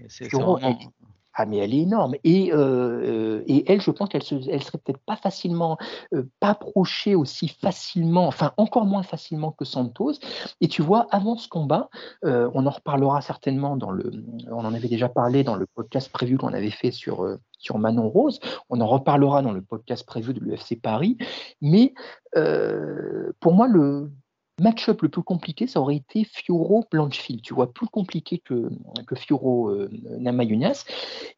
ah, 1.34 1.46
mais 1.46 1.58
elle 1.58 1.74
est 1.74 1.80
énorme. 1.80 2.14
Et, 2.22 2.52
euh, 2.52 3.42
et 3.46 3.70
elle, 3.70 3.80
je 3.80 3.90
pense 3.90 4.08
qu'elle 4.08 4.22
se, 4.22 4.36
elle 4.48 4.62
serait 4.62 4.78
peut-être 4.78 5.02
pas 5.04 5.16
facilement, 5.16 5.76
euh, 6.14 6.24
pas 6.38 6.50
approchée 6.50 7.14
aussi 7.14 7.48
facilement, 7.48 8.26
enfin 8.26 8.52
encore 8.56 8.86
moins 8.86 9.02
facilement 9.02 9.50
que 9.50 9.64
Santos. 9.64 10.14
Et 10.60 10.68
tu 10.68 10.82
vois, 10.82 11.06
avant 11.10 11.36
ce 11.36 11.48
combat, 11.48 11.88
euh, 12.24 12.48
on 12.54 12.66
en 12.66 12.70
reparlera 12.70 13.20
certainement 13.20 13.76
dans 13.76 13.90
le, 13.90 14.12
on 14.50 14.64
en 14.64 14.74
avait 14.74 14.88
déjà 14.88 15.08
parlé 15.08 15.42
dans 15.42 15.56
le 15.56 15.66
podcast 15.66 16.10
prévu 16.12 16.38
qu'on 16.38 16.52
avait 16.52 16.70
fait 16.70 16.92
sur, 16.92 17.26
sur 17.58 17.78
Manon 17.78 18.08
Rose. 18.08 18.38
On 18.70 18.80
en 18.80 18.86
reparlera 18.86 19.42
dans 19.42 19.52
le 19.52 19.62
podcast 19.62 20.06
prévu 20.06 20.34
de 20.34 20.40
l'UFC 20.40 20.80
Paris. 20.80 21.18
Mais 21.60 21.94
pour 23.40 23.54
moi, 23.54 23.66
le, 23.66 24.10
match-up 24.60 25.02
le 25.02 25.08
plus 25.08 25.22
compliqué, 25.22 25.66
ça 25.66 25.80
aurait 25.80 25.96
été 25.96 26.24
Fioro-Blanchfield, 26.24 27.42
tu 27.42 27.54
vois, 27.54 27.72
plus 27.72 27.88
compliqué 27.88 28.38
que, 28.38 28.68
que 29.06 29.14
Fioro-Namayunas. 29.14 30.84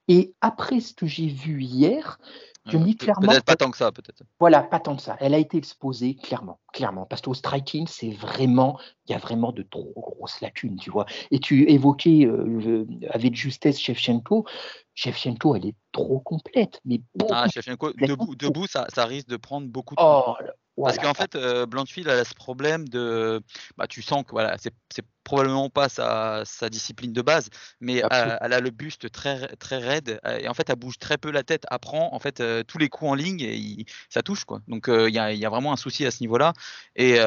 Et 0.08 0.34
après 0.40 0.80
ce 0.80 0.92
que 0.92 1.06
j'ai 1.06 1.28
vu 1.28 1.62
hier, 1.62 2.18
je 2.66 2.78
me 2.78 2.84
dis 2.84 2.96
clairement. 2.96 3.28
Peut-être 3.28 3.44
pas 3.44 3.56
tant 3.56 3.70
que 3.70 3.76
ça, 3.76 3.92
peut-être. 3.92 4.22
Voilà, 4.40 4.62
pas 4.62 4.80
tant 4.80 4.96
que 4.96 5.02
ça. 5.02 5.16
Elle 5.20 5.34
a 5.34 5.38
été 5.38 5.56
exposée, 5.56 6.16
clairement, 6.16 6.58
clairement. 6.72 7.06
Parce 7.06 7.22
qu'au 7.22 7.34
striking, 7.34 7.86
c'est 7.86 8.10
vraiment, 8.10 8.78
il 9.06 9.12
y 9.12 9.14
a 9.14 9.18
vraiment 9.18 9.52
de 9.52 9.62
trop 9.62 9.92
grosses 9.96 10.40
lacunes, 10.40 10.76
tu 10.76 10.90
vois. 10.90 11.06
Et 11.30 11.38
tu 11.38 11.70
évoquais 11.70 12.26
euh, 12.26 12.86
avec 13.10 13.36
justesse 13.36 13.78
Shevchenko. 13.78 14.46
Shevchenko, 14.94 15.54
elle 15.54 15.66
est 15.66 15.76
trop 15.92 16.20
complète. 16.20 16.80
Mais 16.84 17.00
ah, 17.30 17.46
Shevchenko, 17.48 17.92
debout, 17.92 18.34
debout 18.34 18.66
ça, 18.66 18.86
ça, 18.92 19.06
risque 19.06 19.28
de 19.28 19.36
prendre 19.36 19.68
beaucoup 19.68 19.94
de 19.94 20.00
temps. 20.00 20.36
Parce 20.76 20.98
qu'en 20.98 21.14
fait, 21.14 21.34
euh, 21.34 21.66
a 22.10 22.24
ce 22.24 22.34
problème 22.34 22.88
de. 22.88 23.42
Bah, 23.76 23.86
tu 23.86 24.02
sens 24.02 24.24
que 24.24 24.32
voilà, 24.32 24.56
c'est 24.58 25.04
probablement 25.26 25.68
pas 25.68 25.88
sa, 25.88 26.44
discipline 26.70 27.12
de 27.12 27.20
base, 27.20 27.50
mais 27.80 28.02
euh, 28.02 28.38
elle, 28.40 28.52
a 28.52 28.60
le 28.60 28.70
buste 28.70 29.10
très, 29.10 29.48
très 29.56 29.78
raide 29.78 30.20
euh, 30.24 30.38
et 30.38 30.48
en 30.48 30.54
fait 30.54 30.70
elle 30.70 30.76
bouge 30.76 30.98
très 30.98 31.18
peu 31.18 31.32
la 31.32 31.42
tête, 31.42 31.64
apprend 31.68 32.14
en 32.14 32.18
fait 32.20 32.40
euh, 32.40 32.62
tous 32.62 32.78
les 32.78 32.88
coups 32.88 33.10
en 33.10 33.14
ligne 33.14 33.40
et 33.40 33.84
ça 34.08 34.22
touche 34.22 34.44
quoi. 34.44 34.60
Donc 34.68 34.86
il 34.88 35.12
y, 35.12 35.18
a, 35.18 35.50
vraiment 35.50 35.72
un 35.72 35.76
souci 35.76 36.06
à 36.06 36.12
ce 36.12 36.22
niveau-là. 36.22 36.52
Et 36.94 37.18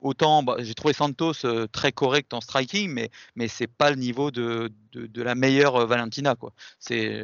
autant 0.00 0.44
bah, 0.44 0.56
j'ai 0.60 0.74
trouvé 0.74 0.94
Santos 0.94 1.42
très 1.72 1.90
correct 1.90 2.32
en 2.32 2.40
striking, 2.40 2.90
mais 2.90 3.10
mais 3.34 3.48
c'est 3.48 3.66
pas 3.66 3.90
le 3.90 3.96
niveau 3.96 4.30
de, 4.30 4.70
de, 4.92 5.22
la 5.22 5.34
meilleure 5.34 5.84
Valentina 5.86 6.36
quoi. 6.36 6.52
C'est 6.78 7.22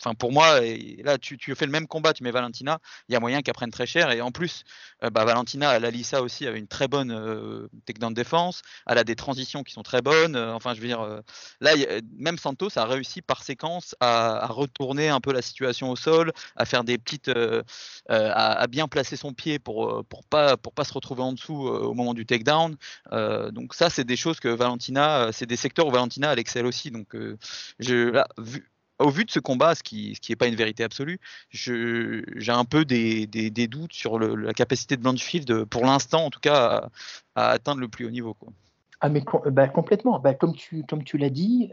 enfin 0.00 0.14
pour 0.14 0.32
moi 0.32 0.64
et 0.64 1.02
là 1.04 1.18
tu, 1.18 1.36
tu, 1.36 1.54
fais 1.54 1.66
le 1.66 1.72
même 1.72 1.86
combat, 1.86 2.14
tu 2.14 2.22
mets 2.24 2.30
Valentina, 2.30 2.78
il 3.08 3.12
y 3.12 3.16
a 3.16 3.20
moyen 3.20 3.42
qu'elle 3.42 3.54
prenne 3.54 3.70
très 3.70 3.86
cher 3.86 4.10
et 4.10 4.22
en 4.22 4.32
plus 4.32 4.64
bah, 5.02 5.24
Valentina 5.24 5.76
elle 5.76 5.84
allie 5.84 6.04
ça 6.04 6.22
aussi 6.22 6.46
avec 6.46 6.58
une 6.58 6.68
très 6.68 6.88
bonne 6.88 7.68
technique 7.84 8.08
de 8.08 8.14
défense, 8.14 8.62
elle 8.86 8.98
a 8.98 9.04
des 9.04 9.16
transitions 9.26 9.64
qui 9.64 9.72
sont 9.72 9.82
très 9.82 10.02
bonnes. 10.02 10.36
Euh, 10.36 10.54
enfin, 10.54 10.74
je 10.74 10.80
veux 10.80 10.86
dire, 10.86 11.00
euh, 11.00 11.20
là, 11.60 11.72
même 12.16 12.38
Santos 12.38 12.70
a 12.76 12.84
réussi 12.84 13.22
par 13.22 13.42
séquence 13.42 13.96
à, 14.00 14.46
retourner 14.46 15.08
un 15.08 15.20
peu 15.20 15.32
la 15.32 15.42
situation 15.42 15.90
au 15.90 15.96
sol, 15.96 16.32
à 16.54 16.64
faire 16.64 16.84
des 16.84 16.96
petites, 16.96 17.28
euh, 17.28 17.62
à, 18.08 18.66
bien 18.68 18.86
placer 18.88 19.16
son 19.16 19.32
pied 19.32 19.58
pour 19.58 20.04
pour 20.08 20.24
pas 20.24 20.56
pour 20.56 20.72
pas 20.72 20.84
se 20.84 20.92
retrouver 20.92 21.22
en 21.22 21.32
dessous 21.32 21.66
au 21.66 21.94
moment 21.94 22.14
du 22.14 22.26
takedown. 22.26 22.76
donc 23.52 23.74
ça, 23.74 23.90
c'est 23.90 24.04
des 24.04 24.16
choses 24.16 24.40
que 24.40 24.48
Valentina, 24.48 25.30
c'est 25.32 25.46
des 25.46 25.56
secteurs 25.56 25.86
où 25.86 25.90
Valentina 25.90 26.32
elle 26.32 26.38
excelle 26.38 26.66
aussi. 26.66 26.90
Donc 26.90 27.14
au 28.98 29.10
vu 29.10 29.24
de 29.24 29.30
ce 29.30 29.40
combat, 29.40 29.74
ce 29.74 29.82
qui 29.82 30.10
n'est 30.10 30.14
qui 30.14 30.36
pas 30.36 30.46
une 30.46 30.56
vérité 30.56 30.84
absolue, 30.84 31.18
j'ai 31.50 32.52
un 32.52 32.64
peu 32.64 32.84
des, 32.84 33.26
des, 33.26 33.68
doutes 33.68 33.92
sur 33.92 34.18
la 34.18 34.52
capacité 34.54 34.96
de 34.96 35.02
Blanchfield, 35.02 35.64
pour 35.66 35.84
l'instant 35.84 36.24
en 36.26 36.30
tout 36.30 36.40
cas, 36.40 36.88
à, 37.34 37.50
atteindre 37.50 37.80
le 37.80 37.88
plus 37.88 38.06
haut 38.06 38.10
niveau. 38.10 38.36
Ah 39.00 39.08
mais 39.08 39.22
bah, 39.46 39.68
complètement. 39.68 40.18
Bah, 40.18 40.34
comme 40.34 40.54
tu, 40.54 40.84
comme 40.84 41.04
tu 41.04 41.18
l'as 41.18 41.30
dit, 41.30 41.70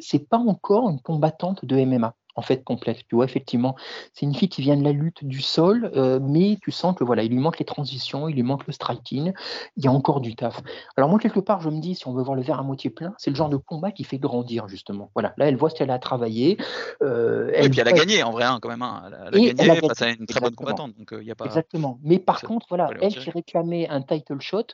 c'est 0.00 0.28
pas 0.28 0.38
encore 0.38 0.90
une 0.90 1.00
combattante 1.00 1.64
de 1.64 1.84
MMA 1.84 2.14
en 2.34 2.42
fait 2.42 2.64
complète. 2.64 2.98
Tu 3.08 3.14
vois, 3.14 3.24
effectivement, 3.24 3.76
c'est 4.12 4.26
une 4.26 4.34
fille 4.34 4.48
qui 4.48 4.62
vient 4.62 4.76
de 4.76 4.84
la 4.84 4.92
lutte 4.92 5.24
du 5.24 5.40
sol, 5.40 5.90
euh, 5.96 6.18
mais 6.20 6.58
tu 6.62 6.70
sens 6.70 6.96
que 6.96 7.04
voilà, 7.04 7.22
il 7.22 7.30
lui 7.30 7.38
manque 7.38 7.58
les 7.58 7.64
transitions, 7.64 8.28
il 8.28 8.34
lui 8.34 8.42
manque 8.42 8.66
le 8.66 8.72
striking, 8.72 9.32
il 9.76 9.84
y 9.84 9.88
a 9.88 9.92
encore 9.92 10.20
du 10.20 10.34
taf. 10.34 10.62
Alors 10.96 11.10
moi, 11.10 11.18
quelque 11.18 11.40
part, 11.40 11.60
je 11.60 11.68
me 11.68 11.80
dis, 11.80 11.94
si 11.94 12.06
on 12.06 12.14
veut 12.14 12.22
voir 12.22 12.36
le 12.36 12.42
verre 12.42 12.58
à 12.58 12.62
moitié 12.62 12.90
plein, 12.90 13.14
c'est 13.18 13.30
le 13.30 13.36
genre 13.36 13.48
de 13.48 13.56
combat 13.56 13.90
qui 13.90 14.04
fait 14.04 14.18
grandir, 14.18 14.68
justement. 14.68 15.10
Voilà, 15.14 15.34
là, 15.36 15.46
elle 15.48 15.56
voit 15.56 15.70
ce 15.70 15.74
qu'elle 15.74 15.90
a 15.90 15.98
travaillé. 15.98 16.56
Euh, 17.02 17.50
et 17.54 17.68
puis 17.68 17.80
elle 17.80 17.88
a 17.88 17.92
gagné, 17.92 18.22
en 18.22 18.30
vrai, 18.30 18.44
hein, 18.44 18.58
quand 18.62 18.68
même. 18.68 18.82
Hein. 18.82 19.10
Elle, 19.32 19.50
a, 19.50 19.52
gagné 19.52 19.80
face 19.80 20.02
à 20.02 20.10
une 20.10 20.26
très 20.26 20.40
bonne 20.40 20.54
combattante. 20.54 20.96
Donc, 20.96 21.12
euh, 21.12 21.22
y 21.22 21.30
a 21.30 21.34
pas... 21.34 21.46
Exactement. 21.46 21.98
Mais 22.02 22.18
par 22.18 22.40
contre, 22.42 22.66
voilà, 22.68 22.90
elle 23.00 23.14
qui 23.14 23.30
réclamait 23.30 23.88
un 23.88 24.02
title 24.02 24.40
shot, 24.40 24.66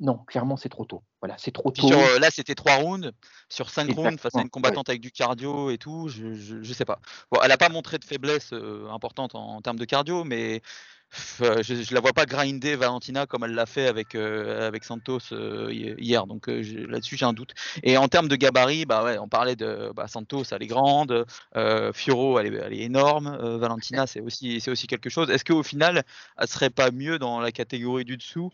non, 0.00 0.18
clairement, 0.18 0.56
c'est 0.56 0.68
trop 0.68 0.84
tôt. 0.84 1.02
Voilà, 1.20 1.34
c'est 1.38 1.50
trop 1.50 1.72
tôt. 1.72 1.90
Euh, 1.90 2.18
là, 2.20 2.30
c'était 2.30 2.54
trois 2.54 2.76
rounds. 2.76 3.10
Sur 3.48 3.68
cinq 3.68 3.90
rounds, 3.96 4.20
face 4.20 4.36
à 4.36 4.42
une 4.42 4.50
combattante 4.50 4.88
avec 4.88 5.00
du 5.00 5.10
cardio 5.10 5.70
et 5.70 5.78
tout, 5.78 6.08
je, 6.08 6.34
je, 6.34 6.72
sais 6.72 6.84
pas. 6.84 7.00
Bon, 7.32 7.40
elle 7.42 7.48
n'a 7.48 7.56
pas 7.56 7.68
montré 7.68 7.98
de 7.98 8.04
faiblesse 8.04 8.52
euh, 8.52 8.88
importante 8.90 9.34
en, 9.34 9.60
termes 9.60 9.78
de 9.78 9.84
cardio, 9.84 10.22
mais 10.22 10.62
euh, 11.40 11.62
je, 11.64 11.74
ne 11.74 11.94
la 11.94 12.00
vois 12.00 12.12
pas 12.12 12.26
grinder 12.26 12.76
Valentina 12.76 13.26
comme 13.26 13.42
elle 13.42 13.54
l'a 13.54 13.66
fait 13.66 13.88
avec, 13.88 14.14
avec 14.14 14.84
Santos 14.84 15.32
hier. 15.68 16.28
Donc 16.28 16.46
là-dessus, 16.46 17.16
j'ai 17.16 17.26
un 17.26 17.32
doute. 17.32 17.54
Et 17.82 17.96
en 17.96 18.06
termes 18.06 18.28
de 18.28 18.36
gabarit, 18.36 18.84
bah 18.84 19.02
ouais, 19.02 19.18
on 19.18 19.28
parlait 19.28 19.56
de 19.56 19.90
bah, 19.96 20.06
Santos, 20.06 20.44
elle 20.52 20.62
est 20.62 20.68
grande. 20.68 21.26
Fioro, 21.92 22.38
elle 22.38 22.54
est, 22.54 22.58
elle 22.58 22.72
est 22.74 22.82
énorme. 22.82 23.36
Valentina, 23.58 24.06
c'est 24.06 24.20
aussi, 24.20 24.62
aussi 24.68 24.86
quelque 24.86 25.10
chose. 25.10 25.28
Est-ce 25.30 25.44
qu'au 25.44 25.64
final, 25.64 26.04
elle 26.38 26.46
serait 26.46 26.70
pas 26.70 26.92
mieux 26.92 27.18
dans 27.18 27.40
la 27.40 27.50
catégorie 27.50 28.04
du 28.04 28.16
dessous? 28.16 28.52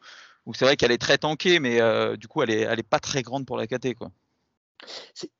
C'est 0.52 0.64
vrai 0.64 0.76
qu'elle 0.76 0.92
est 0.92 0.98
très 0.98 1.18
tankée, 1.18 1.58
mais 1.58 1.80
euh, 1.80 2.16
du 2.16 2.28
coup, 2.28 2.42
elle 2.42 2.50
est, 2.50 2.60
elle 2.60 2.78
est 2.78 2.88
pas 2.88 3.00
très 3.00 3.22
grande 3.22 3.46
pour 3.46 3.56
la 3.56 3.66
KT, 3.66 3.94
quoi. 3.94 4.10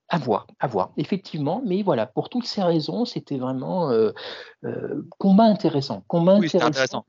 À 0.09 0.19
voir, 0.19 0.47
à 0.61 0.67
voir, 0.67 0.93
effectivement. 0.97 1.63
Mais 1.67 1.83
voilà, 1.83 2.07
pour 2.07 2.31
toutes 2.31 2.47
ces 2.47 2.63
raisons, 2.63 3.05
c'était 3.05 3.37
vraiment 3.37 3.91
euh, 3.91 4.13
euh, 4.65 5.07
combat 5.19 5.45
intéressant. 5.45 6.05
Combat 6.09 6.37
oui, 6.39 6.51
intéressant 6.55 7.05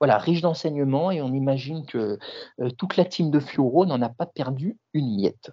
voilà, 0.00 0.18
riche 0.18 0.40
d'enseignements 0.40 1.10
et 1.10 1.20
on 1.20 1.32
imagine 1.32 1.84
que 1.84 2.18
euh, 2.60 2.70
toute 2.78 2.96
la 2.96 3.04
team 3.04 3.30
de 3.30 3.40
Fioro 3.40 3.86
n'en 3.86 4.00
a 4.02 4.08
pas 4.08 4.26
perdu 4.26 4.76
une 4.94 5.16
miette. 5.16 5.50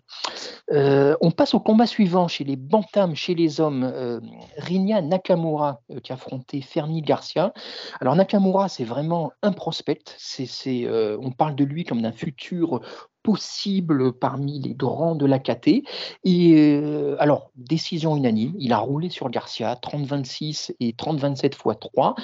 Euh, 0.71 1.15
on 1.21 1.31
passe 1.31 1.53
au 1.53 1.59
combat 1.59 1.87
suivant 1.87 2.27
chez 2.27 2.43
les 2.43 2.55
Bantams, 2.55 3.15
chez 3.15 3.35
les 3.35 3.59
hommes. 3.59 3.83
Euh, 3.83 4.19
Rinya 4.57 5.01
Nakamura 5.01 5.81
qui 6.03 6.11
a 6.11 6.15
affronté 6.15 6.61
Fernie 6.61 7.01
Garcia. 7.01 7.53
Alors 7.99 8.15
Nakamura, 8.15 8.69
c'est 8.69 8.83
vraiment 8.83 9.31
un 9.41 9.51
prospect. 9.51 10.03
C'est, 10.17 10.87
on 10.89 11.31
parle 11.31 11.55
de 11.55 11.63
lui 11.63 11.83
comme 11.83 12.01
d'un 12.01 12.11
futur 12.11 12.81
possible 13.25 14.13
parmi 14.13 14.59
les 14.59 14.75
grands 14.75 15.15
de 15.15 15.25
la 15.25 15.39
KT. 15.39 15.81
Et 16.23 16.79
alors, 17.17 17.49
décision 17.55 18.15
unanime, 18.15 18.53
il 18.59 18.71
a 18.71 18.77
roulé 18.77 19.09
sur 19.09 19.31
Garcia, 19.31 19.73
30-26 19.81 20.75
et 20.79 20.91
30-27 20.91 21.45
x 21.45 21.57
3. 21.79 22.15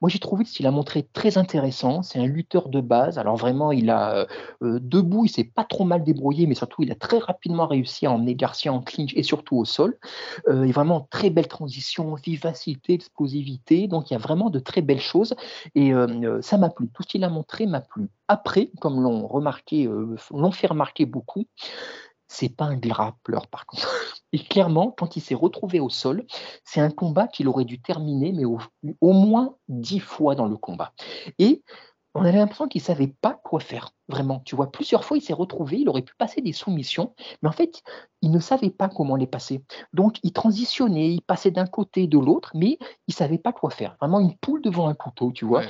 Moi, 0.00 0.08
j'ai 0.08 0.18
trouvé 0.18 0.44
qu'il 0.44 0.66
a 0.66 0.70
montré 0.70 1.06
très 1.12 1.36
intéressant. 1.36 2.02
C'est 2.02 2.18
un 2.18 2.24
lutteur 2.24 2.70
de 2.70 2.80
base. 2.80 3.18
Alors, 3.18 3.36
vraiment, 3.36 3.70
il 3.70 3.90
a 3.90 4.26
debout, 4.62 5.26
il 5.26 5.28
s'est 5.28 5.44
pas 5.44 5.64
trop 5.64 5.84
mal 5.84 6.02
débrouillé, 6.02 6.46
mais 6.46 6.54
surtout, 6.54 6.82
il 6.82 6.90
a 6.90 6.94
très 6.94 7.18
rapidement 7.18 7.66
réussi 7.66 8.06
à 8.06 8.12
emmener 8.12 8.34
Garcia 8.34 8.72
en 8.72 8.80
clinch 8.80 9.12
et 9.14 9.22
surtout 9.22 9.58
au 9.58 9.66
sol. 9.66 9.98
et 10.48 10.72
vraiment, 10.72 11.06
très 11.10 11.28
belle 11.28 11.48
transition, 11.48 12.14
vivacité, 12.14 12.94
explosivité. 12.94 13.88
Donc, 13.88 14.10
il 14.10 14.14
y 14.14 14.16
a 14.16 14.20
vraiment 14.20 14.48
de 14.48 14.58
très 14.58 14.80
belles 14.80 15.00
choses. 15.00 15.34
Et 15.74 15.92
ça 16.40 16.56
m'a 16.56 16.70
plu. 16.70 16.88
Tout 16.94 17.02
ce 17.02 17.08
qu'il 17.08 17.24
a 17.24 17.28
montré 17.28 17.66
m'a 17.66 17.82
plu. 17.82 18.08
Après, 18.28 18.70
comme 18.80 19.02
l'ont 19.02 19.26
remarqué, 19.28 19.86
euh, 19.86 20.16
fait 20.50 20.66
remarquer 20.66 21.06
beaucoup, 21.06 21.46
c'est 22.28 22.48
pas 22.48 22.64
un 22.64 22.76
grappleur 22.76 23.46
par 23.48 23.66
contre. 23.66 23.88
Et 24.32 24.38
clairement, 24.38 24.90
quand 24.90 25.16
il 25.16 25.20
s'est 25.20 25.34
retrouvé 25.34 25.80
au 25.80 25.88
sol, 25.88 26.26
c'est 26.64 26.80
un 26.80 26.90
combat 26.90 27.28
qu'il 27.28 27.48
aurait 27.48 27.64
dû 27.64 27.80
terminer, 27.80 28.32
mais 28.32 28.44
au 28.44 29.12
moins 29.12 29.56
dix 29.68 30.00
fois 30.00 30.34
dans 30.34 30.46
le 30.46 30.56
combat. 30.56 30.92
Et 31.38 31.62
on 32.16 32.24
avait 32.24 32.38
l'impression 32.38 32.66
qu'il 32.68 32.80
ne 32.80 32.86
savait 32.86 33.12
pas 33.20 33.40
quoi 33.44 33.60
faire, 33.60 33.90
vraiment. 34.08 34.40
Tu 34.44 34.56
vois, 34.56 34.72
plusieurs 34.72 35.04
fois, 35.04 35.16
il 35.16 35.20
s'est 35.20 35.32
retrouvé, 35.32 35.78
il 35.78 35.88
aurait 35.88 36.02
pu 36.02 36.14
passer 36.16 36.40
des 36.40 36.52
soumissions, 36.52 37.14
mais 37.42 37.48
en 37.48 37.52
fait, 37.52 37.82
il 38.22 38.30
ne 38.30 38.38
savait 38.38 38.70
pas 38.70 38.88
comment 38.88 39.16
les 39.16 39.26
passer. 39.26 39.62
Donc, 39.92 40.16
il 40.22 40.32
transitionnait, 40.32 41.12
il 41.12 41.22
passait 41.22 41.50
d'un 41.50 41.66
côté, 41.66 42.06
de 42.06 42.18
l'autre, 42.18 42.52
mais 42.54 42.78
il 43.06 43.10
ne 43.10 43.14
savait 43.14 43.38
pas 43.38 43.52
quoi 43.52 43.70
faire. 43.70 43.96
Vraiment 44.00 44.20
une 44.20 44.34
poule 44.36 44.62
devant 44.62 44.88
un 44.88 44.94
couteau, 44.94 45.32
tu 45.32 45.44
vois. 45.44 45.62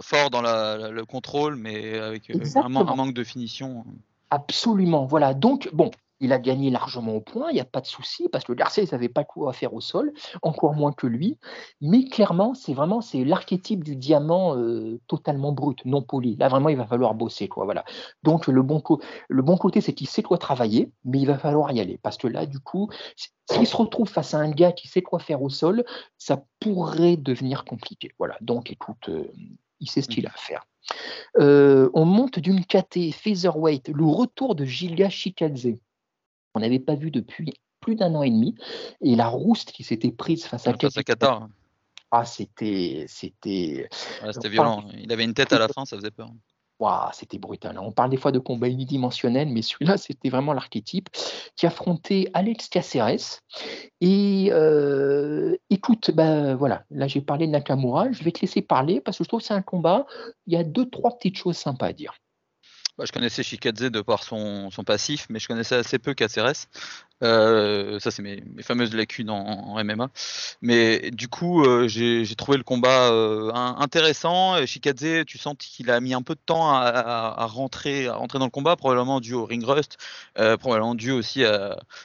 fort, 0.00 0.30
dans 0.30 0.42
le 0.42 1.04
contrôle, 1.04 1.56
mais 1.56 1.98
avec 1.98 2.30
euh, 2.30 2.40
un, 2.56 2.68
manque 2.68 3.14
de 3.14 3.24
finition. 3.24 3.84
Absolument, 4.30 5.06
voilà. 5.06 5.34
Donc, 5.34 5.68
bon, 5.72 5.90
il 6.20 6.32
a 6.32 6.38
gagné 6.38 6.70
largement 6.70 7.14
au 7.14 7.20
point, 7.20 7.50
il 7.50 7.54
n'y 7.54 7.60
a 7.60 7.64
pas 7.64 7.80
de 7.80 7.86
souci, 7.86 8.28
parce 8.30 8.44
que 8.44 8.52
ne 8.52 8.86
savait 8.86 9.08
pas 9.08 9.24
quoi 9.24 9.52
faire 9.52 9.74
au 9.74 9.80
sol, 9.80 10.12
encore 10.42 10.74
moins 10.74 10.92
que 10.92 11.06
lui. 11.06 11.38
Mais 11.80 12.04
clairement, 12.04 12.54
c'est 12.54 12.74
vraiment 12.74 13.00
c'est 13.00 13.24
l'archétype 13.24 13.84
du 13.84 13.96
diamant 13.96 14.56
euh, 14.56 15.00
totalement 15.06 15.52
brut, 15.52 15.84
non 15.84 16.02
poli. 16.02 16.36
Là, 16.36 16.48
vraiment, 16.48 16.68
il 16.68 16.76
va 16.76 16.86
falloir 16.86 17.14
bosser. 17.14 17.48
Quoi, 17.48 17.64
voilà. 17.64 17.84
Donc, 18.22 18.46
le 18.46 18.62
bon, 18.62 18.80
côté, 18.80 19.80
c'est 19.80 19.92
qu'il 19.92 20.08
sait 20.08 20.22
quoi 20.22 20.38
travailler, 20.38 20.90
mais 21.04 21.20
il 21.20 21.26
va 21.26 21.38
falloir 21.38 21.72
y 21.72 21.80
aller. 21.80 21.98
Parce 22.02 22.16
que 22.16 22.28
là, 22.28 22.46
du 22.46 22.58
coup, 22.58 22.90
s'il 23.50 23.66
se 23.66 23.76
retrouve 23.76 24.08
face 24.08 24.34
à 24.34 24.38
un 24.38 24.50
gars 24.50 24.72
qui 24.72 24.88
sait 24.88 25.02
quoi 25.02 25.18
faire 25.18 25.42
au 25.42 25.50
sol, 25.50 25.84
ça 26.16 26.42
pourrait 26.60 27.16
devenir 27.16 27.64
compliqué. 27.64 28.10
Voilà. 28.18 28.36
Donc, 28.40 28.70
écoute, 28.70 29.08
euh, 29.08 29.30
il 29.80 29.90
sait 29.90 30.02
ce 30.02 30.08
qu'il 30.08 30.26
a 30.26 30.30
à 30.30 30.38
faire. 30.38 30.64
Euh, 31.38 31.90
on 31.94 32.04
monte 32.04 32.38
d'une 32.38 32.64
KT 32.64 33.12
featherweight, 33.12 33.88
le 33.88 34.04
retour 34.04 34.54
de 34.54 34.64
Gilia 34.64 35.10
Chikadze 35.10 35.76
on 36.54 36.60
n'avait 36.60 36.78
pas 36.78 36.94
vu 36.94 37.10
depuis 37.10 37.52
plus 37.80 37.96
d'un 37.96 38.14
an 38.14 38.22
et 38.22 38.30
demi. 38.30 38.54
Et 39.00 39.16
la 39.16 39.28
rouste 39.28 39.72
qui 39.72 39.84
s'était 39.84 40.10
prise 40.10 40.44
face 40.44 40.66
à, 40.66 40.74
face 40.74 41.04
Qatar. 41.04 41.48
Ah, 42.10 42.24
c'était. 42.24 43.04
C'était 43.08 43.88
c'était 44.32 44.48
violent. 44.48 44.84
Il 44.98 45.12
avait 45.12 45.24
une 45.24 45.34
tête 45.34 45.52
à 45.52 45.58
la 45.58 45.68
fin, 45.74 45.84
ça 45.84 45.96
faisait 45.96 46.10
peur. 46.10 46.30
c'était 47.12 47.38
brutal. 47.38 47.78
On 47.78 47.92
parle 47.92 48.10
des 48.10 48.16
fois 48.16 48.32
de 48.32 48.38
combats 48.38 48.68
unidimensionnels, 48.68 49.48
mais 49.48 49.62
celui-là, 49.62 49.98
c'était 49.98 50.30
vraiment 50.30 50.54
l'archétype 50.54 51.08
qui 51.56 51.66
affrontait 51.66 52.30
Alex 52.32 52.68
Caceres. 52.68 53.40
Et 54.00 54.48
euh, 54.52 55.56
écoute, 55.70 56.10
ben 56.12 56.54
voilà, 56.54 56.84
là 56.90 57.08
j'ai 57.08 57.20
parlé 57.20 57.46
de 57.46 57.52
Nakamura, 57.52 58.10
je 58.12 58.22
vais 58.24 58.32
te 58.32 58.40
laisser 58.40 58.62
parler 58.62 59.00
parce 59.00 59.18
que 59.18 59.24
je 59.24 59.28
trouve 59.28 59.40
que 59.40 59.46
c'est 59.46 59.54
un 59.54 59.62
combat. 59.62 60.06
Il 60.46 60.54
y 60.54 60.56
a 60.56 60.64
deux, 60.64 60.88
trois 60.88 61.18
petites 61.18 61.36
choses 61.36 61.56
sympas 61.56 61.88
à 61.88 61.92
dire. 61.92 62.14
Bah, 62.98 63.04
je 63.06 63.12
connaissais 63.12 63.44
Shikadze 63.44 63.92
de 63.92 64.00
par 64.00 64.24
son, 64.24 64.72
son, 64.72 64.82
passif, 64.82 65.26
mais 65.30 65.38
je 65.38 65.46
connaissais 65.46 65.76
assez 65.76 66.00
peu 66.00 66.14
Caceres. 66.14 66.66
Euh, 67.22 67.98
ça, 68.00 68.10
c'est 68.10 68.22
mes, 68.22 68.42
fameuses 68.62 68.92
lacunes 68.92 69.30
en, 69.30 69.82
MMA. 69.84 70.08
Mais 70.62 71.10
du 71.12 71.28
coup, 71.28 71.64
euh, 71.64 71.86
j'ai 71.86 72.34
trouvé 72.36 72.58
le 72.58 72.64
combat 72.64 73.12
euh, 73.12 73.52
intéressant. 73.52 74.66
Shikadze, 74.66 75.24
tu 75.26 75.38
sens 75.38 75.54
qu'il 75.58 75.92
a 75.92 76.00
mis 76.00 76.12
un 76.12 76.22
peu 76.22 76.34
de 76.34 76.40
temps 76.44 76.72
à, 76.72 77.46
rentrer, 77.46 78.08
à 78.08 78.14
rentrer 78.14 78.40
dans 78.40 78.46
le 78.46 78.50
combat, 78.50 78.74
probablement 78.74 79.20
dû 79.20 79.34
au 79.34 79.44
ring 79.44 79.64
rust, 79.64 79.96
probablement 80.34 80.96
dû 80.96 81.12
aussi 81.12 81.44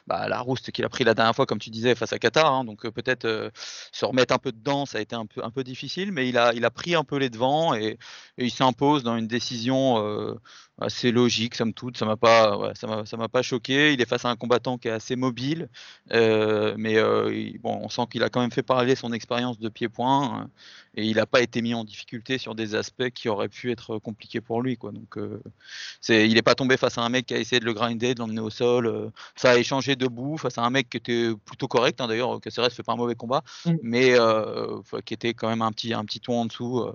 bah, 0.08 0.16
à, 0.18 0.27
la 0.29 0.40
rouste 0.42 0.72
qu'il 0.72 0.86
a 0.86 0.90
pris 0.90 1.03
la 1.03 1.16
dernière 1.16 1.36
fois, 1.36 1.48
comme 1.48 1.60
tu 1.60 1.72
disais, 1.72 1.96
face 1.96 2.14
à 2.14 2.20
Qatar. 2.20 2.53
Hein. 2.53 2.66
donc 2.66 2.88
peut-être 2.90 3.51
se 3.92 4.06
remettre 4.06 4.34
un 4.34 4.40
peu 4.40 4.51
dedans, 4.51 4.86
ça 4.86 5.00
a 5.00 5.01
été 5.01 5.16
un 5.16 5.25
peu, 5.25 5.44
un 5.44 5.51
peu 5.51 5.64
difficile, 5.64 6.12
mais 6.12 6.29
il 6.29 6.38
a, 6.38 6.53
il 6.53 6.66
a 6.66 6.72
pris 6.72 6.94
un 6.94 7.03
peu 7.03 7.18
les 7.18 7.29
devants 7.32 7.74
et 7.74 7.98
il 8.38 8.51
s'impose 8.51 9.03
dans 9.03 9.18
une 9.18 9.27
décision 9.27 10.38
assez 10.79 11.12
logique, 11.12 11.55
somme 11.55 11.74
toute. 11.74 11.98
Ça 11.98 12.05
m'a 12.05 12.18
pas, 12.18 12.74
ça 12.75 13.18
m'a 13.18 13.29
pas 13.29 13.42
choqué. 13.42 13.94
Il 13.94 14.01
est 14.01 14.07
face 14.07 14.25
à 14.25 14.29
un 14.29 14.36
combattant 14.36 14.77
qui 14.77 14.88
est 14.88 14.92
assez 14.92 15.16
mobile, 15.16 15.70
euh, 16.12 16.74
mais 16.77 16.98
euh, 16.98 17.51
bon, 17.59 17.79
on 17.81 17.90
sent 17.90 18.03
qu'il 18.12 18.24
a 18.24 18.29
quand 18.29 18.42
même 18.42 18.51
fait 18.51 18.64
parler 18.64 18.96
son 18.96 19.14
expérience 19.14 19.59
de 19.59 19.70
pied-point 19.70 20.42
euh, 20.42 20.46
et 20.96 21.05
il 21.05 21.18
n'a 21.18 21.25
pas 21.25 21.42
été 21.42 21.62
mis 21.62 21.74
en 21.74 21.83
difficulté 21.83 22.38
sur 22.38 22.55
des 22.55 22.75
aspects 22.75 23.09
qui 23.09 23.29
auraient 23.29 23.50
pu 23.50 23.72
être 23.72 24.00
compliqués 24.00 24.42
pour 24.42 24.62
lui. 24.62 24.77
Quoi. 24.77 24.92
Donc, 24.92 25.18
c'est, 26.01 26.27
il 26.27 26.36
n'est 26.36 26.42
pas 26.42 26.55
tombé 26.55 26.77
face 26.77 26.98
à 26.98 27.01
un 27.01 27.09
mec 27.09 27.27
qui 27.27 27.33
a 27.33 27.38
essayé 27.40 27.59
de 27.59 27.66
le 27.66 27.74
grinder, 27.74 28.14
de 28.14 28.20
l'emmener 28.20 28.42
au 28.42 28.50
sol. 28.50 29.12
ça 29.36 29.51
a 29.51 29.57
échangé 29.57 29.96
debout 29.96 30.38
face 30.38 30.57
à 30.57 30.64
un 30.64 30.70
mec 30.70 30.90
qui 30.90 30.98
était 30.98 31.31
plutôt 31.46 31.68
correct. 31.68 32.00
Hein, 32.01 32.07
d'ailleurs, 32.07 32.40
Caceres 32.42 32.72
fait 32.72 32.83
pas 32.83 32.94
un 32.94 32.98
mauvais 32.98 33.16
combat, 33.16 33.44
mm. 33.66 33.74
mais 33.81 34.16
qui 35.05 35.14
était 35.14 35.33
quand 35.33 35.50
même 35.50 35.62
un 35.62 35.72
petit, 35.72 35.94
un 35.94 36.05
petit 36.05 36.20
ton 36.20 36.42
en 36.42 36.46
dessous 36.46 36.86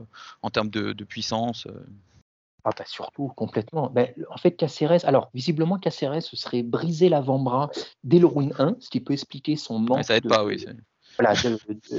en 0.43 0.51
termes 0.51 0.71
de, 0.71 0.93
de 0.93 1.05
puissance. 1.05 1.67
Ah 2.69 2.75
bah, 2.77 2.85
surtout, 2.87 3.29
complètement. 3.29 3.89
Ben, 3.89 4.13
en 4.31 4.37
fait, 4.37 4.51
Caceres, 4.51 5.07
alors 5.07 5.31
visiblement, 5.33 5.79
Caceres 5.79 6.23
se 6.23 6.37
serait 6.37 6.63
brisé 6.63 7.09
l'avant-bras 7.09 7.71
dès 8.05 8.19
le 8.19 8.27
round 8.27 8.53
1, 8.59 8.77
ce 8.81 8.91
qui 8.91 9.01
peut 9.01 9.15
expliquer 9.15 9.57
son 9.57 9.79
manque 9.79 10.05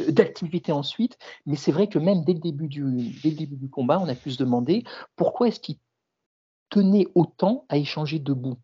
d'activité 0.09 0.71
ensuite. 0.71 1.17
Mais 1.47 1.55
c'est 1.55 1.71
vrai 1.71 1.87
que 1.87 1.97
même 1.97 2.23
dès 2.23 2.33
le, 2.33 2.39
début 2.39 2.67
du, 2.67 2.83
dès 3.23 3.31
le 3.31 3.35
début 3.35 3.55
du 3.55 3.67
combat, 3.67 3.99
on 3.99 4.07
a 4.07 4.13
pu 4.13 4.29
se 4.29 4.37
demander 4.37 4.83
pourquoi 5.15 5.47
est-ce 5.47 5.59
qu'il 5.59 5.77
tenait 6.69 7.07
autant 7.15 7.65
à 7.69 7.77
échanger 7.77 8.19
debout. 8.19 8.59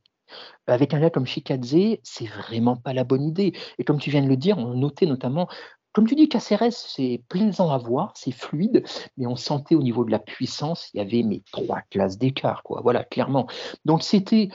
Avec 0.67 0.93
un 0.93 0.99
gars 0.99 1.09
comme 1.09 1.25
Shikadze, 1.25 1.97
c'est 2.03 2.27
vraiment 2.27 2.75
pas 2.75 2.93
la 2.93 3.03
bonne 3.03 3.23
idée. 3.23 3.53
Et 3.79 3.83
comme 3.83 3.99
tu 3.99 4.11
viens 4.11 4.21
de 4.21 4.27
le 4.27 4.37
dire, 4.37 4.59
on 4.59 4.75
notait 4.75 5.07
notamment 5.07 5.47
comme 5.95 6.07
tu 6.07 6.15
dis, 6.15 6.27
Caceres, 6.27 6.73
c'est 6.73 7.21
plaisant 7.29 7.71
à 7.71 7.77
voir, 7.77 8.11
c'est 8.15 8.33
fluide, 8.33 8.83
mais 9.17 9.27
on 9.27 9.37
sentait 9.37 9.75
au 9.75 9.81
niveau 9.81 10.03
de 10.03 10.11
la 10.11 10.19
puissance, 10.19 10.89
il 10.93 10.97
y 10.97 10.99
avait 10.99 11.23
mes 11.23 11.41
trois 11.53 11.79
classes 11.89 12.17
d'écart, 12.17 12.63
quoi. 12.63 12.81
Voilà, 12.83 13.05
clairement. 13.05 13.47
Donc 13.85 14.03
c'était 14.03 14.49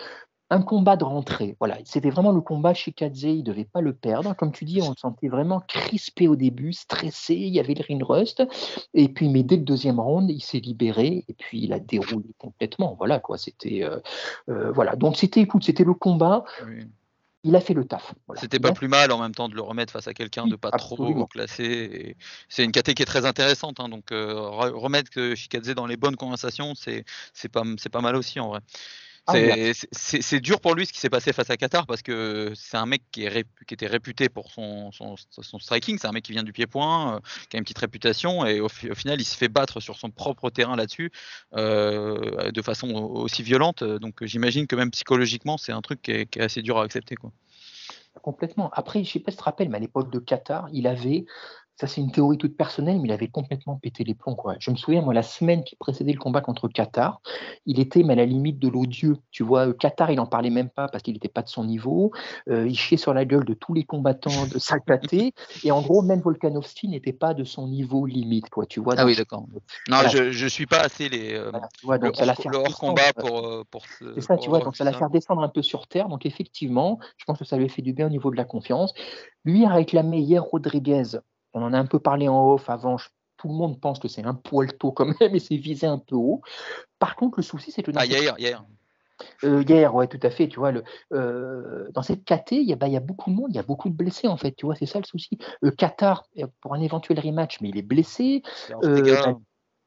un 0.50 0.60
combat 0.60 0.96
de 0.96 1.04
rentrée. 1.04 1.56
Voilà, 1.58 1.78
c'était 1.84 2.10
vraiment 2.10 2.32
le 2.32 2.42
combat 2.42 2.74
chez 2.74 2.92
Kadze, 2.92 3.22
il 3.22 3.38
ne 3.38 3.42
devait 3.42 3.64
pas 3.64 3.80
le 3.80 3.94
perdre. 3.94 4.34
Comme 4.36 4.52
tu 4.52 4.66
dis, 4.66 4.82
on 4.82 4.90
le 4.90 4.96
sentait 4.98 5.28
vraiment 5.28 5.60
crispé 5.66 6.28
au 6.28 6.36
début, 6.36 6.74
stressé, 6.74 7.34
il 7.36 7.54
y 7.54 7.60
avait 7.60 7.74
le 7.74 7.84
ring 7.84 8.02
rust. 8.02 8.42
Et 8.92 9.08
puis, 9.08 9.30
mais 9.30 9.42
dès 9.42 9.56
le 9.56 9.62
deuxième 9.62 9.98
round, 9.98 10.28
il 10.28 10.42
s'est 10.42 10.58
libéré 10.58 11.24
et 11.26 11.34
puis 11.34 11.62
il 11.62 11.72
a 11.72 11.78
déroulé 11.78 12.34
complètement. 12.36 12.96
Voilà, 12.98 13.18
quoi. 13.18 13.38
C'était, 13.38 13.82
euh, 13.82 13.98
euh, 14.50 14.72
voilà. 14.72 14.94
Donc, 14.96 15.16
c'était, 15.16 15.46
c'était 15.62 15.84
le 15.84 15.94
combat 15.94 16.44
il 17.42 17.56
a 17.56 17.60
fait 17.60 17.74
le 17.74 17.84
taf. 17.84 18.14
C'était 18.36 18.58
pas 18.58 18.72
plus 18.72 18.88
mal 18.88 19.12
en 19.12 19.18
même 19.20 19.34
temps 19.34 19.48
de 19.48 19.54
le 19.54 19.62
remettre 19.62 19.92
face 19.92 20.06
à 20.06 20.14
quelqu'un 20.14 20.46
de 20.46 20.56
pas 20.56 20.70
trop 20.70 21.26
classé. 21.26 22.16
C'est 22.48 22.64
une 22.64 22.72
caté 22.72 22.94
qui 22.94 23.02
est 23.02 23.06
très 23.06 23.24
intéressante, 23.24 23.80
hein, 23.80 23.88
donc 23.88 24.12
euh, 24.12 24.34
remettre 24.34 25.34
Shikadze 25.34 25.74
dans 25.74 25.86
les 25.86 25.96
bonnes 25.96 26.16
conversations, 26.16 26.74
c'est 26.74 27.04
pas, 27.50 27.62
pas 27.90 28.00
mal 28.00 28.16
aussi 28.16 28.40
en 28.40 28.48
vrai. 28.48 28.60
Ah 29.34 29.72
c'est 29.92 30.40
dur 30.40 30.60
pour 30.60 30.74
lui 30.74 30.86
ce 30.86 30.92
qui 30.92 31.00
s'est 31.00 31.10
passé 31.10 31.32
face 31.32 31.50
à 31.50 31.56
Qatar 31.56 31.86
parce 31.86 32.02
que 32.02 32.52
c'est 32.54 32.76
un 32.76 32.86
mec 32.86 33.02
qui, 33.12 33.24
est 33.24 33.46
qui, 33.66 33.74
était 33.74 33.86
réputé 33.86 34.28
pour 34.28 34.50
son, 34.50 34.90
son, 34.92 35.58
striking, 35.58 35.98
c'est 35.98 36.06
un 36.06 36.12
mec 36.12 36.24
qui 36.24 36.32
vient 36.32 36.42
du 36.42 36.52
pied-point, 36.52 37.16
euh, 37.16 37.20
qui 37.48 37.56
a 37.56 37.58
une 37.58 37.64
petite 37.64 37.78
réputation 37.78 38.44
et 38.46 38.60
au, 38.60 38.68
final 38.68 39.20
il 39.20 39.24
se 39.24 39.36
fait 39.36 39.48
battre 39.48 39.80
sur 39.80 39.96
son 39.96 40.10
propre 40.10 40.50
terrain 40.50 40.76
là-dessus 40.76 41.10
euh, 41.54 42.50
de 42.50 42.62
façon 42.62 42.90
aussi 42.94 43.42
violente. 43.42 43.82
Donc 43.84 44.24
j'imagine 44.24 44.66
que 44.66 44.76
même 44.76 44.90
psychologiquement 44.90 45.58
c'est 45.58 45.72
un 45.72 45.80
truc 45.80 46.02
qui 46.02 46.12
est, 46.12 46.40
assez 46.40 46.62
dur 46.62 46.78
à 46.78 46.84
accepter. 46.84 47.16
Quoi. 47.16 47.32
Complètement. 48.22 48.70
Après, 48.72 49.04
je 49.04 49.08
ne 49.08 49.12
sais 49.12 49.20
pas 49.20 49.30
si 49.30 49.36
tu 49.36 49.40
te 49.40 49.44
rappelles, 49.44 49.68
mais 49.68 49.76
à 49.76 49.80
l'époque 49.80 50.10
de 50.10 50.18
Qatar, 50.18 50.68
il 50.72 50.86
avait 50.86 51.24
ça, 51.80 51.86
c'est 51.86 52.02
une 52.02 52.12
théorie 52.12 52.36
toute 52.36 52.58
personnelle, 52.58 53.00
mais 53.00 53.08
il 53.08 53.12
avait 53.12 53.28
complètement 53.28 53.76
pété 53.76 54.04
les 54.04 54.14
plombs. 54.14 54.34
Quoi. 54.34 54.54
Je 54.58 54.70
me 54.70 54.76
souviens, 54.76 55.00
moi, 55.00 55.14
la 55.14 55.22
semaine 55.22 55.64
qui 55.64 55.76
précédait 55.76 56.12
le 56.12 56.18
combat 56.18 56.42
contre 56.42 56.68
Qatar, 56.68 57.22
il 57.64 57.80
était 57.80 58.02
mais 58.02 58.12
à 58.12 58.16
la 58.16 58.26
limite 58.26 58.58
de 58.58 58.68
l'odieux. 58.68 59.16
Tu 59.30 59.42
vois, 59.42 59.68
euh, 59.68 59.72
Qatar, 59.72 60.10
il 60.10 60.16
n'en 60.16 60.26
parlait 60.26 60.50
même 60.50 60.68
pas 60.68 60.88
parce 60.88 61.02
qu'il 61.02 61.14
n'était 61.14 61.30
pas 61.30 61.40
de 61.40 61.48
son 61.48 61.64
niveau. 61.64 62.12
Euh, 62.50 62.68
il 62.68 62.76
chiait 62.76 62.98
sur 62.98 63.14
la 63.14 63.24
gueule 63.24 63.46
de 63.46 63.54
tous 63.54 63.72
les 63.72 63.84
combattants 63.84 64.46
de 64.52 64.58
sa 64.58 64.76
Et 65.64 65.70
en 65.70 65.80
gros, 65.80 66.02
même 66.02 66.20
Volkanovski 66.20 66.88
n'était 66.88 67.14
pas 67.14 67.32
de 67.32 67.44
son 67.44 67.66
niveau 67.66 68.04
limite. 68.04 68.50
Quoi, 68.50 68.66
tu 68.66 68.80
vois, 68.80 68.94
ah 68.98 69.06
oui, 69.06 69.16
d'accord. 69.16 69.46
Non, 69.88 70.02
je 70.06 70.44
ne 70.44 70.48
suis 70.50 70.66
pas 70.66 70.80
assez 70.80 71.08
les, 71.08 71.32
euh, 71.32 71.50
donc 71.50 72.20
le, 72.20 72.56
hors, 72.58 72.78
combat 72.78 73.14
pour. 73.16 73.64
pour 73.70 73.82
c'est 74.16 74.20
ça, 74.20 74.36
tu 74.36 74.50
vois, 74.50 74.58
donc 74.58 74.76
ça 74.76 74.84
l'a 74.84 74.92
faire 74.92 75.08
descendre 75.08 75.42
un 75.42 75.48
peu 75.48 75.62
sur 75.62 75.86
terre. 75.86 76.10
Donc 76.10 76.26
effectivement, 76.26 76.98
je 77.16 77.24
pense 77.24 77.38
que 77.38 77.46
ça 77.46 77.56
lui 77.56 77.64
a 77.64 77.68
fait 77.68 77.80
du 77.80 77.94
bien 77.94 78.06
au 78.06 78.10
niveau 78.10 78.30
de 78.30 78.36
la 78.36 78.44
confiance. 78.44 78.92
Lui 79.46 79.64
a 79.64 79.70
réclamé 79.70 80.18
hier 80.18 80.42
Rodriguez 80.42 81.20
on 81.54 81.62
en 81.62 81.72
a 81.72 81.78
un 81.78 81.86
peu 81.86 81.98
parlé 81.98 82.28
en 82.28 82.52
off 82.52 82.70
avant. 82.70 82.96
Tout 83.36 83.48
le 83.48 83.54
monde 83.54 83.80
pense 83.80 83.98
que 83.98 84.08
c'est 84.08 84.24
un 84.24 84.34
poil 84.34 84.76
tôt 84.76 84.92
quand 84.92 85.06
même 85.06 85.14
et 85.34 85.40
c'est 85.40 85.56
visé 85.56 85.86
un 85.86 85.98
peu 85.98 86.16
haut. 86.16 86.42
Par 86.98 87.16
contre, 87.16 87.38
le 87.38 87.42
souci, 87.42 87.72
c'est 87.72 87.82
que. 87.82 87.90
Ah, 87.96 88.06
hier, 88.06 88.34
hier. 88.38 88.64
Euh, 89.44 89.62
Guerre, 89.62 89.94
ouais, 89.94 90.06
tout 90.06 90.20
à 90.22 90.30
fait. 90.30 90.48
Tu 90.48 90.58
vois, 90.58 90.72
le, 90.72 90.84
euh, 91.12 91.88
dans 91.92 92.02
cette 92.02 92.24
KT, 92.24 92.52
il 92.52 92.68
y, 92.68 92.72
a, 92.72 92.76
bah, 92.76 92.88
il 92.88 92.94
y 92.94 92.96
a 92.96 93.00
beaucoup 93.00 93.30
de 93.30 93.36
monde, 93.36 93.50
il 93.50 93.56
y 93.56 93.58
a 93.58 93.62
beaucoup 93.62 93.88
de 93.88 93.94
blessés 93.94 94.28
en 94.28 94.36
fait. 94.36 94.52
Tu 94.52 94.66
vois, 94.66 94.74
c'est 94.74 94.86
ça 94.86 94.98
le 94.98 95.04
souci. 95.04 95.38
Euh, 95.64 95.70
Qatar 95.70 96.24
pour 96.60 96.74
un 96.74 96.80
éventuel 96.80 97.20
rematch, 97.20 97.60
mais 97.60 97.68
il 97.68 97.78
est 97.78 97.82
blessé. 97.82 98.42
Ortega, 98.72 99.36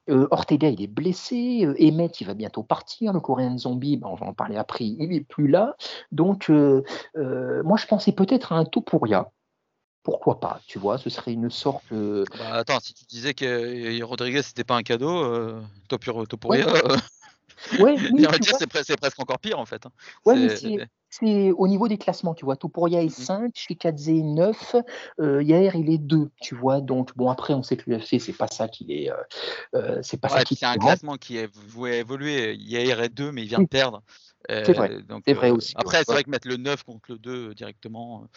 Euh, 0.09 0.27
Ortega, 0.31 0.67
il 0.69 0.81
est 0.81 0.87
blessé. 0.87 1.67
Emmett, 1.79 2.19
il 2.19 2.27
va 2.27 2.33
bientôt 2.33 2.63
partir. 2.63 3.13
Le 3.13 3.19
Coréen 3.19 3.57
Zombie, 3.57 3.97
bah, 3.97 4.07
on 4.11 4.15
va 4.15 4.27
en 4.27 4.33
parler 4.33 4.57
après, 4.57 4.85
il 4.85 5.09
n'est 5.09 5.21
plus 5.21 5.47
là. 5.47 5.75
Donc, 6.11 6.49
moi, 6.49 7.77
je 7.77 7.87
pensais 7.87 8.11
peut-être 8.11 8.51
à 8.51 8.57
un 8.57 8.65
Topuria. 8.65 9.31
Pourquoi 10.03 10.39
pas, 10.39 10.61
tu 10.67 10.79
vois, 10.79 10.97
ce 10.97 11.09
serait 11.09 11.33
une 11.33 11.49
sorte. 11.49 11.85
euh, 11.93 12.25
bah, 12.37 12.55
attends, 12.55 12.79
si 12.81 12.93
tu 12.93 13.05
disais 13.05 13.33
que 13.33 13.45
euh, 13.45 14.05
Rodriguez 14.05 14.41
c'était 14.41 14.65
pas 14.65 14.75
un 14.75 14.83
cadeau, 14.83 15.23
euh, 15.23 15.61
Topuria, 15.87 16.67
euh, 16.67 16.97
Ouais, 17.79 17.95
oui, 18.13 18.25
c'est 18.43 18.69
pre- 18.69 18.83
c'est 18.83 18.99
presque 18.99 19.19
encore 19.19 19.39
pire 19.39 19.59
en 19.59 19.65
fait. 19.65 19.85
hein. 19.85 19.91
ouais, 20.25 20.35
mais 20.35 20.49
C'est- 21.09 21.51
au 21.51 21.67
niveau 21.67 21.87
des 21.87 21.99
classements, 21.99 22.33
tu 22.33 22.43
vois. 22.43 22.55
Topuria 22.55 23.03
est 23.03 23.09
5, 23.09 23.51
Shikadze 23.53 24.09
est 24.09 24.23
9, 24.23 24.75
euh, 25.19 25.43
Yair, 25.43 25.75
il 25.75 25.91
est 25.91 25.99
2, 25.99 26.31
tu 26.41 26.55
vois. 26.55 26.81
Donc, 26.81 27.15
bon, 27.15 27.29
après, 27.29 27.53
on 27.53 27.61
sait 27.61 27.77
que 27.77 27.87
l'UFC, 27.87 28.19
c'est 28.19 28.33
pas 28.33 28.47
ça 28.47 28.67
qu'il 28.67 28.91
est. 28.91 29.11
euh, 29.11 29.15
euh, 29.75 29.99
c'est 30.01 30.17
pas 30.19 30.27
Ouais, 30.29 30.39
ça 30.39 30.43
puis 30.45 30.55
qui 30.55 30.59
c'est 30.61 30.65
un 30.65 30.75
classement 30.75 31.15
qui 31.17 31.37
est 31.37 31.55
voué 31.55 31.97
évoluer. 31.97 32.55
Yair 32.55 32.99
est 32.99 33.09
2, 33.09 33.31
mais 33.31 33.43
il 33.43 33.47
vient 33.47 33.59
de 33.59 33.67
perdre. 33.67 34.01
C'est 34.49 34.73
vrai. 34.73 34.91
Euh, 34.91 35.01
donc, 35.03 35.23
vrai 35.29 35.51
euh, 35.51 35.55
aussi, 35.55 35.73
Après, 35.77 36.03
c'est 36.03 36.11
vrai 36.11 36.23
que 36.23 36.31
mettre 36.31 36.47
le 36.47 36.57
9 36.57 36.83
contre 36.83 37.11
le 37.11 37.19
2 37.19 37.53
directement, 37.53 38.23
euh, 38.23 38.27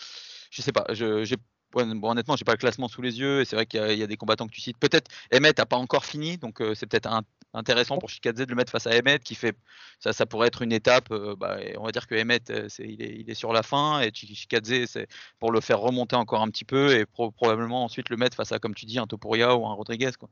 je 0.50 0.60
sais 0.62 0.72
pas. 0.72 0.84
Je, 0.92 1.24
j'ai- 1.24 1.36
ouais, 1.74 1.84
bon, 1.94 2.10
honnêtement, 2.10 2.36
j'ai 2.36 2.44
pas 2.44 2.52
le 2.52 2.58
classement 2.58 2.88
sous 2.88 3.02
les 3.02 3.18
yeux. 3.18 3.40
Et 3.40 3.44
c'est 3.44 3.56
vrai 3.56 3.66
qu'il 3.66 3.80
y, 3.80 3.82
a- 3.82 3.92
il 3.92 3.98
y 3.98 4.02
a 4.02 4.06
des 4.06 4.16
combattants 4.16 4.46
que 4.46 4.52
tu 4.52 4.60
cites. 4.60 4.78
Peut-être 4.78 5.10
Emmett 5.34 5.58
n'a 5.58 5.66
pas 5.66 5.76
encore 5.76 6.04
fini, 6.04 6.38
donc 6.38 6.60
euh, 6.60 6.74
c'est 6.74 6.86
peut-être 6.86 7.08
intéressant 7.54 7.98
pour 7.98 8.10
Shikadze 8.10 8.40
de 8.40 8.44
le 8.50 8.54
mettre 8.54 8.70
face 8.72 8.86
à 8.86 8.90
Emmett, 8.90 9.22
qui 9.22 9.34
fait 9.34 9.56
ça, 9.98 10.12
ça 10.12 10.26
pourrait 10.26 10.48
être 10.48 10.62
une 10.62 10.72
étape. 10.72 11.10
euh, 11.10 11.34
bah, 11.36 11.58
on 11.78 11.84
va 11.84 11.92
dire 11.92 12.06
que 12.06 12.14
Emmett, 12.14 12.50
euh, 12.50 12.68
il, 12.78 13.02
est, 13.02 13.16
il 13.20 13.30
est 13.30 13.34
sur 13.34 13.52
la 13.52 13.62
fin, 13.62 14.00
et 14.00 14.10
Shikadze, 14.14 14.86
c'est 14.86 15.08
pour 15.38 15.52
le 15.52 15.60
faire 15.60 15.78
remonter 15.80 16.16
encore 16.16 16.42
un 16.42 16.48
petit 16.50 16.64
peu, 16.64 16.96
et 16.98 17.06
pro- 17.06 17.30
probablement 17.30 17.84
ensuite 17.84 18.10
le 18.10 18.16
mettre 18.16 18.36
face 18.36 18.52
à, 18.52 18.58
comme 18.58 18.74
tu 18.74 18.84
dis, 18.86 18.98
un 18.98 19.06
Topuria 19.06 19.56
ou 19.56 19.66
un 19.66 19.72
Rodriguez. 19.74 20.10
Quoi. 20.18 20.28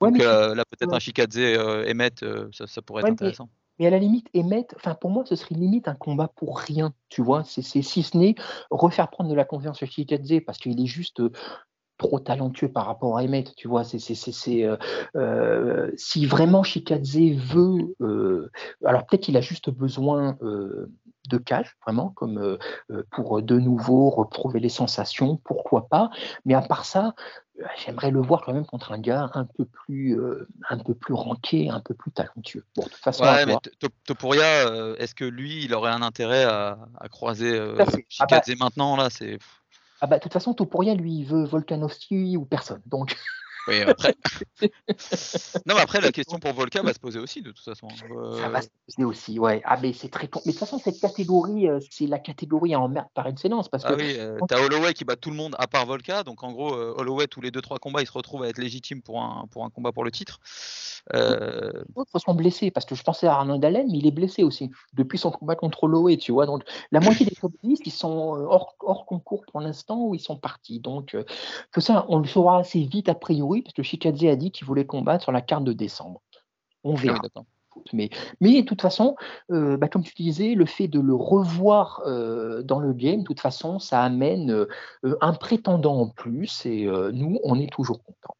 Ouais, 0.00 0.10
Donc 0.10 0.20
euh, 0.20 0.54
là, 0.54 0.64
peut-être 0.70 0.90
ouais. 0.90 0.96
un 0.96 1.00
Shikadze 1.00 1.38
Emmett, 1.88 2.24
ça, 2.52 2.66
ça 2.66 2.82
pourrait 2.82 3.00
être 3.02 3.06
Ouais, 3.06 3.12
intéressant. 3.12 3.48
Mais 3.48 3.65
à 3.84 3.90
la 3.90 3.98
limite, 3.98 4.28
Emmett, 4.34 4.74
enfin 4.76 4.94
pour 4.94 5.10
moi, 5.10 5.24
ce 5.26 5.36
serait 5.36 5.54
limite 5.54 5.88
un 5.88 5.94
combat 5.94 6.30
pour 6.34 6.58
rien, 6.58 6.94
tu 7.08 7.22
vois. 7.22 7.44
C'est 7.44 7.62
si 7.62 8.02
ce 8.02 8.16
n'est 8.16 8.34
refaire 8.70 9.10
prendre 9.10 9.28
de 9.28 9.34
la 9.34 9.44
confiance 9.44 9.82
à 9.82 9.86
Shikadze 9.86 10.40
parce 10.46 10.58
qu'il 10.58 10.80
est 10.80 10.86
juste 10.86 11.20
euh, 11.20 11.30
trop 11.98 12.20
talentueux 12.20 12.70
par 12.70 12.86
rapport 12.86 13.18
à 13.18 13.22
Emmett, 13.22 13.54
tu 13.54 13.68
vois. 13.68 13.84
C'est 13.84 14.64
euh, 14.64 14.76
euh, 15.16 15.90
si 15.96 16.24
vraiment 16.26 16.62
Shikadze 16.62 17.34
veut, 17.34 17.94
alors 18.84 19.06
peut-être 19.06 19.22
qu'il 19.22 19.36
a 19.36 19.42
juste 19.42 19.70
besoin 19.70 20.38
de 20.40 21.38
cash, 21.38 21.76
vraiment, 21.84 22.10
comme 22.10 22.58
pour 23.10 23.42
de 23.42 23.58
nouveau 23.58 24.10
retrouver 24.10 24.60
les 24.60 24.68
sensations, 24.68 25.38
pourquoi 25.44 25.88
pas. 25.88 26.10
Mais 26.44 26.54
à 26.54 26.62
part 26.62 26.84
ça, 26.84 27.14
j'aimerais 27.84 28.10
le 28.10 28.20
voir 28.20 28.42
quand 28.44 28.52
même 28.52 28.66
contre 28.66 28.92
un 28.92 28.98
gars 28.98 29.30
un 29.34 29.44
peu 29.44 29.64
plus, 29.64 30.18
euh, 30.18 30.48
un 30.68 30.78
peu 30.78 30.94
plus 30.94 31.14
ranké, 31.14 31.68
un 31.70 31.80
peu 31.80 31.94
plus 31.94 32.10
talentueux. 32.10 32.64
Bon, 32.76 32.84
de 32.84 32.88
toute 32.88 33.02
façon, 33.02 33.24
Ouais, 33.24 33.46
mais 33.46 33.56
Topuria, 34.04 34.68
euh, 34.68 34.96
est-ce 34.98 35.14
que 35.14 35.24
lui, 35.24 35.64
il 35.64 35.74
aurait 35.74 35.92
un 35.92 36.02
intérêt 36.02 36.44
à, 36.44 36.78
à 36.98 37.08
croiser 37.08 37.58
euh. 37.58 37.84
Ah 38.18 38.26
bah- 38.26 38.42
maintenant 38.58 38.96
là 38.96 39.08
C'est 39.10 39.38
Ah 40.00 40.06
bah, 40.06 40.18
de 40.18 40.22
toute 40.22 40.32
façon, 40.32 40.54
Topuria, 40.54 40.94
lui, 40.94 41.18
il 41.18 41.24
veut 41.24 41.44
Volkanovski 41.44 42.36
ou 42.36 42.44
personne. 42.44 42.82
Donc, 42.86 43.16
oui, 43.68 43.82
après. 43.82 44.14
non, 45.66 45.74
mais 45.74 45.80
après 45.80 46.00
la 46.00 46.12
question 46.12 46.38
pour 46.38 46.52
Volka 46.52 46.82
va 46.82 46.92
se 46.92 46.98
poser 46.98 47.18
aussi 47.18 47.42
de 47.42 47.50
toute 47.50 47.64
façon. 47.64 47.88
Euh, 48.10 48.40
ça 48.40 48.48
va 48.48 48.62
se 48.62 48.68
poser 48.86 49.04
aussi, 49.04 49.38
ouais. 49.38 49.62
Ah, 49.64 49.78
mais 49.80 49.92
c'est 49.92 50.08
très 50.08 50.28
con. 50.28 50.40
Mais 50.44 50.52
de 50.52 50.58
toute 50.58 50.66
façon, 50.66 50.78
cette 50.78 51.00
catégorie, 51.00 51.68
euh, 51.68 51.80
c'est 51.90 52.06
la 52.06 52.18
catégorie 52.18 52.76
en 52.76 52.88
merde 52.88 53.08
par 53.14 53.26
excellence. 53.26 53.68
Parce 53.68 53.84
que, 53.84 53.92
Ah 53.92 53.96
oui, 53.96 54.16
euh, 54.18 54.38
t'as 54.48 54.64
Holloway 54.64 54.94
qui 54.94 55.04
bat 55.04 55.16
tout 55.16 55.30
le 55.30 55.36
monde 55.36 55.54
à 55.58 55.66
part 55.66 55.86
Volka, 55.86 56.22
donc 56.22 56.42
en 56.42 56.52
gros 56.52 56.74
euh, 56.74 56.94
Holloway 56.96 57.26
tous 57.26 57.40
les 57.40 57.50
2-3 57.50 57.78
combats 57.78 58.02
il 58.02 58.06
se 58.06 58.12
retrouve 58.12 58.42
à 58.42 58.48
être 58.48 58.58
légitime 58.58 59.02
pour 59.02 59.20
un, 59.20 59.46
pour 59.50 59.64
un 59.64 59.70
combat 59.70 59.92
pour 59.92 60.04
le 60.04 60.10
titre. 60.10 60.40
Euh, 61.14 61.72
les 61.72 62.00
autres 62.00 62.18
sont 62.18 62.34
blessés. 62.34 62.70
Parce 62.70 62.86
que 62.86 62.94
je 62.94 63.02
pensais 63.02 63.26
à 63.26 63.34
Arnaud 63.34 63.62
Allen, 63.62 63.88
mais 63.90 63.98
il 63.98 64.06
est 64.06 64.12
blessé 64.12 64.42
aussi. 64.42 64.70
Depuis 64.94 65.18
son 65.18 65.30
combat 65.30 65.54
contre 65.54 65.84
Holloway, 65.84 66.16
tu 66.16 66.32
vois. 66.32 66.46
Donc, 66.46 66.62
la 66.90 67.00
moitié 67.00 67.26
des 67.26 67.34
top 67.34 67.52
10, 67.62 67.80
ils 67.84 67.92
sont 67.92 68.08
hors, 68.08 68.74
hors 68.80 69.06
concours 69.06 69.44
pour 69.50 69.60
l'instant 69.60 70.06
ou 70.06 70.14
ils 70.14 70.20
sont 70.20 70.36
partis. 70.36 70.80
Donc, 70.80 71.14
euh, 71.14 71.24
tout 71.72 71.80
ça, 71.80 72.06
on 72.08 72.18
le 72.18 72.26
saura 72.26 72.58
assez 72.58 72.80
vite 72.80 73.08
a 73.08 73.14
priori, 73.14 73.55
parce 73.62 73.74
que 73.74 73.82
Shikadze 73.82 74.24
a 74.24 74.36
dit 74.36 74.50
qu'il 74.50 74.66
voulait 74.66 74.86
combattre 74.86 75.22
sur 75.22 75.32
la 75.32 75.40
carte 75.40 75.64
de 75.64 75.72
décembre. 75.72 76.22
On 76.84 76.94
oui, 76.94 77.02
verra. 77.02 77.20
Mais, 77.92 78.10
mais 78.40 78.62
de 78.62 78.66
toute 78.66 78.82
façon, 78.82 79.16
euh, 79.50 79.76
bah, 79.76 79.88
comme 79.88 80.02
tu 80.02 80.14
disais, 80.14 80.54
le 80.54 80.66
fait 80.66 80.88
de 80.88 81.00
le 81.00 81.14
revoir 81.14 82.02
euh, 82.06 82.62
dans 82.62 82.80
le 82.80 82.92
game, 82.92 83.20
de 83.20 83.24
toute 83.24 83.40
façon, 83.40 83.78
ça 83.78 84.02
amène 84.02 84.50
euh, 84.50 84.68
un 85.20 85.32
prétendant 85.32 86.00
en 86.00 86.08
plus 86.08 86.64
et 86.66 86.86
nous, 87.12 87.38
on 87.44 87.58
est 87.58 87.70
toujours 87.70 88.02
contents. 88.02 88.36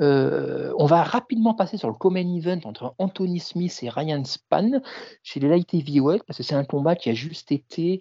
On 0.00 0.86
va 0.86 1.02
rapidement 1.02 1.54
passer 1.54 1.76
sur 1.76 1.88
le 1.88 1.94
common 1.94 2.36
event 2.36 2.60
entre 2.64 2.94
Anthony 2.98 3.38
Smith 3.38 3.78
et 3.82 3.88
Ryan 3.88 4.24
Span 4.24 4.80
chez 5.22 5.40
les 5.40 5.48
light 5.48 5.72
heavyweight 5.72 6.24
parce 6.24 6.38
que 6.38 6.42
c'est 6.42 6.56
un 6.56 6.64
combat 6.64 6.96
qui 6.96 7.10
a 7.10 7.14
juste 7.14 7.52
été 7.52 8.00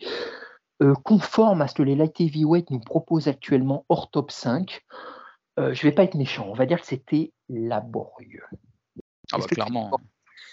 conforme 1.04 1.62
à 1.62 1.68
ce 1.68 1.76
que 1.76 1.84
les 1.84 1.96
light 1.96 2.20
heavyweight 2.20 2.72
nous 2.72 2.80
proposent 2.80 3.28
actuellement 3.28 3.86
hors 3.89 4.10
top 4.10 4.32
5. 4.32 4.82
Euh, 5.60 5.74
je 5.74 5.86
ne 5.86 5.92
vais 5.92 5.96
pas 5.96 6.04
être 6.04 6.16
méchant, 6.16 6.48
on 6.50 6.54
va 6.54 6.66
dire 6.66 6.82
que 6.82 6.88
c'était 6.88 7.32
laborieux. 7.50 8.44
Ah 9.32 9.38
bah 9.38 9.46
clairement. 9.46 9.92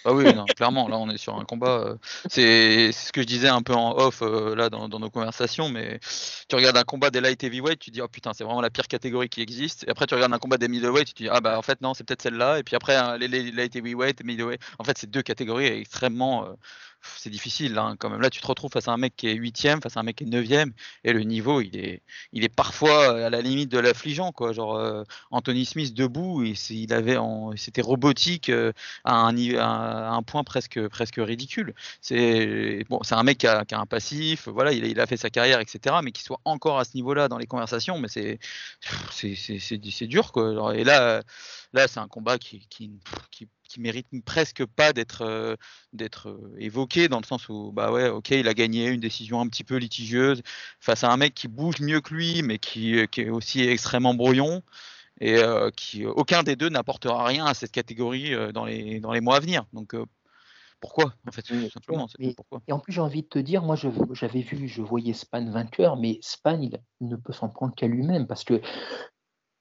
Ah 0.05 0.15
oui, 0.15 0.25
non, 0.35 0.47
clairement, 0.47 0.89
là 0.89 0.97
on 0.97 1.11
est 1.11 1.19
sur 1.19 1.39
un 1.39 1.45
combat. 1.45 1.81
euh, 1.81 1.97
c'est 2.31 2.91
ce 2.91 3.13
que 3.13 3.21
je 3.21 3.27
disais 3.27 3.49
un 3.49 3.61
peu 3.61 3.75
en 3.75 3.99
off 3.99 4.23
euh, 4.23 4.55
là 4.55 4.71
dans, 4.71 4.89
dans 4.89 4.99
nos 4.99 5.11
conversations, 5.11 5.69
mais 5.69 6.01
tu 6.49 6.57
regardes 6.57 6.79
un 6.79 6.85
combat 6.85 7.11
des 7.11 7.21
light 7.21 7.45
heavyweight, 7.45 7.79
tu 7.79 7.91
dis 7.91 8.01
oh 8.01 8.09
putain 8.09 8.33
c'est 8.33 8.45
vraiment 8.45 8.63
la 8.63 8.71
pire 8.71 8.89
catégorie 8.89 9.29
qui 9.29 9.43
existe. 9.43 9.85
Et 9.87 9.91
après 9.91 10.07
tu 10.07 10.15
regardes 10.15 10.33
un 10.33 10.39
combat 10.39 10.57
des 10.57 10.69
middleweight, 10.69 11.13
tu 11.15 11.25
dis 11.25 11.29
ah 11.31 11.41
bah 11.43 11.59
en 11.59 11.63
fait 11.63 11.83
non 11.83 11.93
c'est 11.93 12.05
peut-être 12.05 12.23
celle-là. 12.23 12.59
Et 12.59 12.63
puis 12.63 12.77
après 12.77 12.97
hein, 12.97 13.19
les, 13.19 13.29
les 13.29 13.53
light 13.53 13.77
heavyweight 13.77 14.25
middleweight, 14.25 14.61
en 14.79 14.85
fait 14.85 14.97
c'est 14.97 15.11
deux 15.11 15.23
catégories 15.23 15.67
extrêmement 15.67 16.47
euh, 16.47 16.53
c'est 17.17 17.31
difficile 17.31 17.77
hein, 17.79 17.97
quand 17.99 18.11
même. 18.11 18.21
Là 18.21 18.31
tu 18.31 18.41
te 18.41 18.47
retrouves 18.47 18.71
face 18.71 18.89
à 18.89 18.93
un 18.93 18.97
mec 18.97 19.15
qui 19.17 19.29
est 19.29 19.35
huitième, 19.35 19.81
face 19.83 19.97
à 19.97 20.01
un 20.01 20.03
mec 20.03 20.17
qui 20.17 20.25
est 20.25 20.27
neuvième, 20.29 20.73
et 21.05 21.13
le 21.13 21.21
niveau 21.21 21.61
il 21.61 21.77
est 21.77 22.03
il 22.33 22.45
est 22.45 22.49
parfois 22.55 23.27
à 23.27 23.31
la 23.31 23.41
limite 23.41 23.71
de 23.71 23.79
l'affligeant 23.79 24.33
quoi. 24.33 24.53
Genre 24.53 24.77
euh, 24.77 25.05
Anthony 25.31 25.65
Smith 25.65 25.95
debout, 25.95 26.45
et 26.45 26.55
il 26.71 26.93
avait 26.93 27.17
c'était 27.57 27.83
robotique. 27.83 28.51
euh, 28.51 28.73
à 29.05 29.15
un, 29.15 29.37
à 29.57 30.11
un 30.11 30.23
point 30.23 30.45
presque, 30.45 30.89
presque 30.89 31.17
ridicule. 31.19 31.75
C'est 32.01 32.85
bon, 32.89 33.01
c'est 33.03 33.15
un 33.15 33.23
mec 33.23 33.39
qui 33.39 33.47
a, 33.47 33.65
qui 33.65 33.75
un 33.75 33.87
passif, 33.87 34.49
voilà, 34.49 34.73
il 34.73 35.01
a, 35.01 35.07
fait 35.07 35.17
sa 35.17 35.31
carrière, 35.31 35.61
etc. 35.61 35.97
Mais 36.03 36.13
qui 36.13 36.23
soit 36.23 36.41
encore 36.45 36.79
à 36.79 36.85
ce 36.85 36.95
niveau-là 36.95 37.29
dans 37.29 37.39
les 37.39 37.47
conversations, 37.47 37.99
mais 37.99 38.09
c'est 38.09 38.39
c'est 39.11 40.07
dur 40.07 40.33
quoi. 40.33 40.77
Et 40.77 40.85
là, 40.85 41.23
là, 41.73 41.89
c'est 41.89 42.01
un 42.01 42.09
combat 42.09 42.39
qui, 42.39 42.67
qui 43.71 43.81
mérite 43.81 44.09
presque 44.25 44.65
pas 44.67 44.93
d'être 44.93 45.23
euh, 45.23 45.55
d'être 45.93 46.29
euh, 46.29 46.55
évoqué 46.59 47.09
dans 47.09 47.21
le 47.21 47.25
sens 47.25 47.49
où 47.49 47.71
bah 47.73 47.93
ouais, 47.93 48.09
ok, 48.09 48.31
il 48.31 48.49
a 48.49 48.55
gagné 48.55 48.89
une 48.89 49.01
décision 49.01 49.41
un 49.41 49.47
petit 49.49 49.63
peu 49.65 49.77
litigieuse 49.77 50.43
face 50.81 51.05
à 51.05 51.13
un 51.13 51.17
mec 51.17 51.35
qui 51.35 51.47
bouge 51.47 51.81
mieux 51.81 52.01
que 52.01 52.13
lui, 52.13 52.43
mais 52.43 52.59
qui, 52.59 53.07
qui 53.13 53.21
est 53.23 53.31
aussi 53.31 53.61
extrêmement 53.63 54.15
brouillon 54.15 54.63
et 55.21 55.37
euh, 55.37 55.71
qui 55.71 56.05
aucun 56.05 56.43
des 56.43 56.57
deux 56.57 56.69
n'apportera 56.69 57.25
rien 57.25 57.47
à 57.47 57.55
cette 57.55 57.71
catégorie 57.71 58.35
euh, 58.35 58.51
dans 58.51 58.65
les 58.65 58.99
dans 58.99 59.13
les 59.13 59.21
mois 59.21 59.37
à 59.37 59.41
venir. 59.41 59.65
Donc 59.73 59.95
euh, 59.95 60.05
pourquoi 60.81 61.15
en 61.29 61.31
fait 61.31 61.45
Oui, 61.51 61.71
simplement 61.71 62.09
mais- 62.19 62.35
pourquoi? 62.35 62.63
Et 62.67 62.73
en 62.73 62.81
plus, 62.81 62.93
j'ai 62.93 63.03
envie 63.03 63.23
de 63.23 63.29
te 63.29 63.39
dire, 63.39 63.63
moi, 63.63 63.77
je- 63.77 63.89
j'avais 64.13 64.41
vu, 64.41 64.67
je 64.67 64.81
voyais 64.83 65.13
Span 65.13 65.49
vainqueur, 65.51 65.97
mais 65.97 66.19
Span, 66.23 66.59
il 66.61 66.81
ne 67.03 67.17
peut 67.17 67.33
s'en 67.35 67.51
prendre 67.51 67.75
qu'à 67.75 67.87
lui-même 67.87 68.27
parce 68.27 68.45
que 68.45 68.61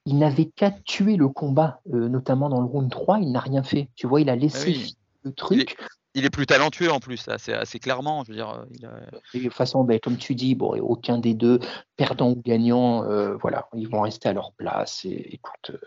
il 0.10 0.17
n'avait 0.17 0.45
qu'à 0.45 0.72
tuer 0.72 1.17
le 1.17 1.30
combat, 1.30 1.82
euh, 1.93 2.10
notamment 2.10 2.50
dans 2.50 2.60
le 2.60 2.65
round 2.65 2.89
3, 2.89 3.19
il 3.19 3.32
n'a 3.32 3.39
rien 3.39 3.62
fait. 3.62 3.89
Tu 3.95 4.08
vois, 4.08 4.22
il 4.22 4.30
a 4.30 4.36
laissé 4.36 4.58
Ah 4.60 4.65
oui. 4.65 4.74
filer 4.74 4.95
le 5.24 5.34
truc. 5.34 5.78
Il 6.15 6.26
est 6.26 6.32
plus 6.32 6.48
talentueux 6.48 6.91
en 6.91 7.00
plus, 7.00 7.28
assez, 7.28 7.54
assez 7.54 7.78
clairement. 7.78 8.24
Je 8.24 8.30
veux 8.32 8.36
dire, 8.36 8.50
euh, 8.50 8.65
il 8.74 8.84
a... 8.88 8.93
Et 9.36 9.39
de 9.39 9.43
toute 9.43 9.54
façon, 9.54 9.84
ben, 9.84 10.00
comme 10.00 10.17
tu 10.17 10.34
dis, 10.34 10.56
bon, 10.56 10.76
aucun 10.82 11.19
des 11.19 11.36
deux, 11.36 11.60
perdant 11.95 12.32
ou 12.32 12.41
gagnant, 12.43 13.04
euh, 13.04 13.36
voilà, 13.36 13.67
ils 13.76 13.88
vont 13.88 14.02
rester 14.02 14.28
à 14.28 14.34
leur 14.34 14.52
place. 14.54 15.06
Et 15.06 15.36
écoute, 15.36 15.78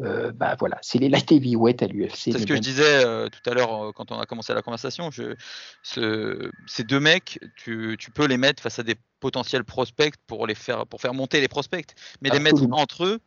euh, 0.00 0.30
bah 0.30 0.54
voilà, 0.60 0.78
c'est 0.80 0.98
les 0.98 1.08
light 1.08 1.30
heavyweight 1.32 1.82
à 1.82 1.88
l'UFC. 1.88 2.14
C'est 2.14 2.38
ce 2.38 2.46
que 2.46 2.54
je 2.54 2.60
disais 2.60 3.04
euh, 3.04 3.28
tout 3.28 3.50
à 3.50 3.54
l'heure 3.54 3.86
euh, 3.86 3.92
quand 3.92 4.12
on 4.12 4.20
a 4.20 4.26
commencé 4.26 4.54
la 4.54 4.62
conversation. 4.62 5.10
Je, 5.10 5.34
ce- 5.82 6.50
ces 6.68 6.84
deux 6.84 7.00
mecs, 7.00 7.40
tu, 7.56 7.96
tu 7.98 8.12
peux 8.12 8.26
les 8.26 8.36
mettre 8.36 8.62
face 8.62 8.78
à 8.78 8.84
des 8.84 8.94
potentiels 9.18 9.64
prospects 9.64 10.14
pour 10.28 10.46
les 10.46 10.54
faire 10.54 10.86
pour 10.86 11.00
faire 11.00 11.14
monter 11.14 11.40
les 11.40 11.48
prospects, 11.48 11.94
mais 12.20 12.30
les 12.30 12.38
mettre 12.38 12.62
entre 12.72 13.04
eux, 13.04 13.18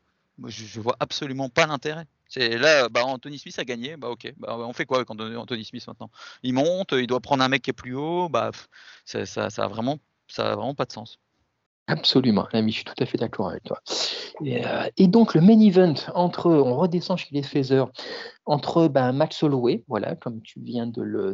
je, 0.46 0.80
vois 0.80 0.96
absolument 1.00 1.50
pas 1.50 1.66
l'intérêt. 1.66 2.06
Là, 2.36 2.90
bah, 2.90 3.06
Anthony 3.06 3.40
Smith 3.40 3.58
a 3.60 3.66
gagné, 3.66 3.98
bah 3.98 4.10
ok, 4.10 4.34
bah, 4.38 4.58
on 4.58 4.74
fait 4.74 4.86
quoi 4.86 4.98
avec 4.98 5.10
Anthony 5.10 5.64
Smith 5.64 5.88
maintenant? 5.88 6.10
Il 6.44 6.54
monte, 6.54 6.92
il 6.94 7.08
doit 7.08 7.22
prendre 7.22 7.44
un 7.44 7.48
mec 7.48 7.62
qui 7.62 7.70
est 7.70 7.74
plus 7.74 7.96
haut, 7.96 8.30
bah 8.30 8.52
ça, 9.06 9.26
ça, 9.26 9.50
ça 9.50 9.64
a 9.64 9.68
vraiment, 9.68 10.00
ça 10.28 10.52
a 10.52 10.56
vraiment 10.56 10.76
pas 10.76 10.86
de 10.86 10.92
sens. 10.92 11.20
Absolument, 11.88 12.48
l'ami, 12.52 12.72
je 12.72 12.78
suis 12.78 12.86
tout 12.86 12.96
à 13.00 13.06
fait 13.06 13.18
d'accord 13.18 13.50
avec 13.50 13.64
toi. 13.64 13.80
Et, 14.44 14.66
euh, 14.66 14.90
et, 14.98 15.08
donc 15.08 15.36
le 15.36 15.42
main 15.42 15.60
event 15.60 15.94
entre, 16.16 16.50
on 16.50 16.76
redescend 16.76 17.18
chez 17.18 17.30
les 17.32 17.44
Feathers, 17.44 17.92
entre 18.46 18.88
ben, 18.88 19.12
Max 19.12 19.42
Holloway, 19.42 19.84
voilà, 19.88 20.16
comme 20.16 20.42
tu 20.42 20.60
viens 20.60 20.86
de 20.86 21.02
le, 21.02 21.34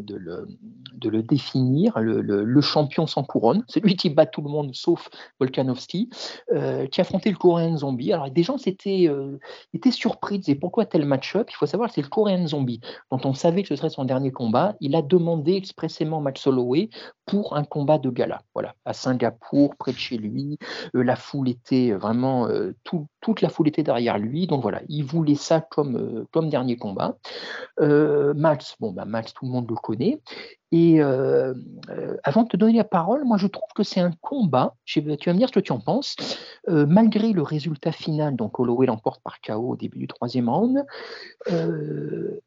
définir, 1.24 2.00
le, 2.00 2.62
champion 2.62 3.08
sans 3.08 3.24
couronne, 3.24 3.64
celui 3.68 3.96
qui 3.96 4.10
bat 4.10 4.26
tout 4.26 4.42
le 4.42 4.50
monde 4.50 4.74
sauf 4.74 5.10
Volkanovski, 5.40 6.10
euh, 6.54 6.88
qui 6.88 7.02
affrontait 7.02 7.32
le 7.32 7.38
Korean 7.38 7.76
Zombie. 7.78 8.14
Alors 8.14 8.30
des 8.30 8.44
gens 8.44 8.58
étaient, 8.66 9.08
euh, 9.10 9.40
étaient 9.74 9.92
surpris, 9.92 10.40
disaient 10.40 10.56
pourquoi 10.56 10.86
tel 10.86 11.06
match-up? 11.06 11.50
Il 11.50 11.56
faut 11.56 11.66
savoir 11.66 11.92
c'est 11.92 12.02
le 12.02 12.08
Korean 12.08 12.48
Zombie, 12.48 12.80
dont 13.12 13.20
on 13.26 13.34
savait 13.34 13.64
que 13.64 13.70
ce 13.70 13.76
serait 13.76 13.90
son 13.90 14.06
dernier 14.06 14.32
combat. 14.32 14.76
Il 14.80 14.96
a 14.96 15.02
demandé 15.02 15.54
expressément 15.54 16.22
Max 16.22 16.48
Holloway 16.48 16.90
pour 17.26 17.56
un 17.56 17.64
combat 17.64 17.98
de 17.98 18.10
gala, 18.10 18.42
voilà, 18.54 18.76
à 18.86 18.94
Singapour, 18.94 19.76
près 19.76 19.92
de 19.92 19.98
chez 19.98 20.18
lui. 20.18 20.40
Euh, 20.95 21.04
la 21.04 21.15
foule 21.15 21.49
était 21.49 21.91
vraiment, 21.91 22.47
euh, 22.47 22.75
tout, 22.84 23.08
toute 23.21 23.41
la 23.41 23.49
foule 23.49 23.67
était 23.67 23.84
derrière 23.84 24.17
lui, 24.17 24.47
donc 24.47 24.62
voilà, 24.62 24.82
il 24.88 25.04
voulait 25.04 25.36
ça 25.36 25.62
comme, 25.62 25.95
euh, 25.95 26.27
comme 26.32 26.49
dernier 26.49 26.77
combat. 26.77 27.17
Euh, 27.80 28.34
Max, 28.34 28.75
bon, 28.80 28.91
bah, 28.91 29.06
Max, 29.06 29.34
tout 29.34 29.45
le 29.45 29.51
monde 29.51 29.69
le 29.69 29.75
connaît. 29.75 30.21
Et 30.71 31.01
euh, 31.01 31.53
euh, 31.89 32.15
avant 32.23 32.43
de 32.43 32.47
te 32.47 32.55
donner 32.55 32.77
la 32.77 32.86
parole, 32.86 33.25
moi 33.25 33.38
je 33.38 33.47
trouve 33.47 33.67
que 33.75 33.84
c'est 33.84 33.99
un 33.99 34.12
combat, 34.21 34.75
tu 34.86 35.01
vas 35.01 35.34
me 35.34 35.38
dire 35.38 35.49
ce 35.49 35.53
que 35.53 35.60
tu 35.60 35.73
en 35.73 35.79
penses, 35.79 36.15
euh, 36.69 36.86
malgré 36.88 37.34
le 37.34 37.41
résultat 37.41 37.91
final, 37.91 38.38
donc 38.38 38.57
Holloway 38.57 38.86
l'emporte 38.86 39.21
par 39.21 39.41
KO 39.41 39.71
au 39.71 39.75
début 39.75 39.99
du 39.99 40.07
troisième 40.07 40.47
round, 40.47 40.86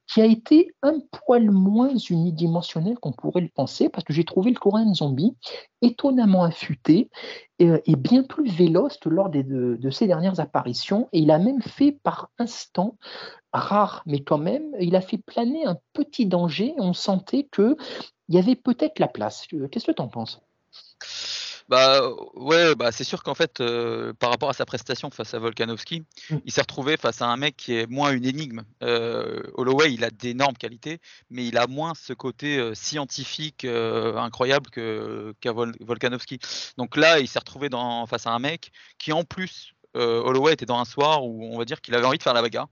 qui 0.07 0.23
a 0.23 0.25
été 0.25 0.75
un 0.83 1.01
poil 1.27 1.51
moins 1.51 1.95
unidimensionnel 1.97 2.99
qu'on 2.99 3.13
pourrait 3.13 3.43
le 3.43 3.51
penser, 3.55 3.91
parce 3.91 4.05
que 4.05 4.15
j'ai 4.15 4.25
trouvé 4.25 4.53
le 4.53 4.59
Korean 4.59 4.95
Zombie 4.95 5.37
étonnamment 5.83 6.45
affûté 6.45 7.11
et, 7.59 7.71
et 7.85 7.97
bien 7.97 8.23
plus 8.23 8.51
véloce 8.51 8.99
lors 9.05 9.29
des, 9.29 9.43
de, 9.43 9.77
de, 9.79 9.91
ses 9.91 10.07
dernières 10.07 10.41
apparitions, 10.41 11.09
et 11.13 11.19
il 11.19 11.31
a 11.31 11.39
même 11.39 11.61
fait 11.61 11.93
par 12.03 12.31
instant 12.39 12.97
rare, 13.55 14.03
mais 14.07 14.21
quand 14.21 14.39
même, 14.39 14.65
il 14.81 14.97
a 14.97 15.01
fait 15.01 15.19
planer 15.19 15.65
un 15.65 15.79
petit 15.93 16.27
danger. 16.27 16.75
On 16.79 16.93
sentait 16.93 17.47
que 17.51 17.77
il 18.29 18.35
y 18.35 18.39
avait 18.39 18.57
peut-être 18.57 18.99
la 18.99 19.09
place. 19.09 19.47
Qu'est-ce 19.71 19.87
que 19.87 19.93
tu 19.93 20.03
en 20.03 20.09
penses? 20.09 20.41
Bah 21.69 22.11
ouais, 22.35 22.75
bah 22.75 22.93
c'est 22.93 23.05
sûr 23.05 23.23
qu'en 23.23 23.35
fait, 23.35 23.61
euh, 23.61 24.13
par 24.13 24.29
rapport 24.29 24.51
à 24.51 24.53
sa 24.53 24.67
prestation 24.67 25.09
face 25.11 25.33
à 25.33 25.39
Volkanovski, 25.39 26.05
mm. 26.29 26.37
il 26.45 26.53
s'est 26.53 26.61
retrouvé 26.61 26.99
face 26.99 27.23
à 27.23 27.27
un 27.27 27.37
mec 27.39 27.57
qui 27.57 27.75
est 27.75 27.87
moins 27.87 28.13
une 28.13 28.27
énigme. 28.27 28.65
Euh, 28.83 29.43
Holloway, 29.55 29.95
il 29.95 30.05
a 30.05 30.11
d'énormes 30.11 30.57
qualités, 30.57 31.01
mais 31.31 31.47
il 31.47 31.57
a 31.57 31.67
moins 31.67 31.95
ce 31.95 32.13
côté 32.13 32.59
euh, 32.59 32.75
scientifique 32.75 33.65
euh, 33.65 34.17
incroyable 34.17 34.69
que 34.69 35.35
qu'à 35.41 35.53
Vol 35.53 35.73
Volkanovski. 35.81 36.39
Donc 36.77 36.97
là, 36.97 37.19
il 37.19 37.29
s'est 37.29 37.39
retrouvé 37.39 37.71
dans, 37.71 38.05
face 38.07 38.27
à 38.27 38.33
un 38.33 38.39
mec 38.39 38.71
qui, 38.99 39.13
en 39.13 39.25
plus, 39.25 39.75
euh, 39.97 40.21
Holloway 40.23 40.53
était 40.53 40.67
dans 40.67 40.79
un 40.79 40.85
soir 40.85 41.25
où 41.25 41.45
on 41.45 41.59
va 41.59 41.65
dire 41.65 41.81
qu'il 41.81 41.95
avait 41.95 42.07
envie 42.07 42.19
de 42.19 42.23
faire 42.23 42.35
la 42.35 42.43
bagarre. 42.43 42.69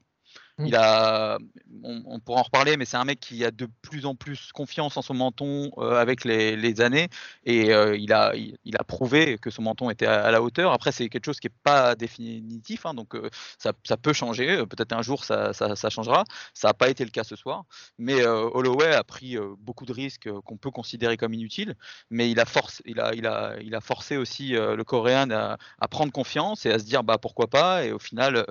Il 0.66 0.76
a, 0.76 1.38
on, 1.82 2.02
on, 2.06 2.20
pourra 2.20 2.40
en 2.40 2.42
reparler, 2.42 2.76
mais 2.76 2.84
c'est 2.84 2.96
un 2.96 3.04
mec 3.04 3.20
qui 3.20 3.44
a 3.44 3.50
de 3.50 3.68
plus 3.82 4.06
en 4.06 4.14
plus 4.14 4.52
confiance 4.52 4.96
en 4.96 5.02
son 5.02 5.14
menton 5.14 5.70
euh, 5.78 5.94
avec 6.00 6.24
les, 6.24 6.56
les, 6.56 6.80
années, 6.80 7.08
et 7.44 7.72
euh, 7.72 7.96
il, 7.96 8.12
a, 8.12 8.34
il, 8.34 8.56
il, 8.64 8.76
a 8.76 8.84
prouvé 8.84 9.38
que 9.38 9.50
son 9.50 9.62
menton 9.62 9.90
était 9.90 10.06
à, 10.06 10.22
à 10.24 10.30
la 10.30 10.42
hauteur. 10.42 10.72
Après, 10.72 10.92
c'est 10.92 11.08
quelque 11.08 11.26
chose 11.26 11.40
qui 11.40 11.48
n'est 11.48 11.54
pas 11.64 11.94
définitif, 11.94 12.86
hein, 12.86 12.94
donc 12.94 13.14
euh, 13.14 13.30
ça, 13.58 13.72
ça, 13.84 13.96
peut 13.96 14.12
changer. 14.12 14.64
Peut-être 14.66 14.92
un 14.92 15.02
jour 15.02 15.24
ça, 15.24 15.52
ça, 15.52 15.76
ça 15.76 15.90
changera. 15.90 16.24
Ça 16.54 16.68
n'a 16.68 16.74
pas 16.74 16.88
été 16.88 17.04
le 17.04 17.10
cas 17.10 17.24
ce 17.24 17.36
soir, 17.36 17.64
mais 17.98 18.20
euh, 18.22 18.48
Holloway 18.52 18.92
a 18.94 19.04
pris 19.04 19.36
beaucoup 19.58 19.86
de 19.86 19.92
risques 19.92 20.30
qu'on 20.44 20.56
peut 20.56 20.70
considérer 20.70 21.16
comme 21.16 21.34
inutiles, 21.34 21.74
mais 22.10 22.30
il 22.30 22.40
a, 22.40 22.44
force, 22.44 22.82
il 22.84 23.00
a, 23.00 23.14
il 23.14 23.26
a, 23.26 23.56
il 23.62 23.74
a 23.74 23.80
forcé 23.80 24.16
aussi 24.16 24.50
le 24.50 24.82
Coréen 24.84 25.30
à, 25.30 25.58
à, 25.80 25.88
prendre 25.88 26.12
confiance 26.12 26.66
et 26.66 26.72
à 26.72 26.78
se 26.78 26.84
dire 26.84 27.02
bah 27.02 27.18
pourquoi 27.18 27.46
pas, 27.46 27.84
et 27.84 27.92
au 27.92 27.98
final 27.98 28.44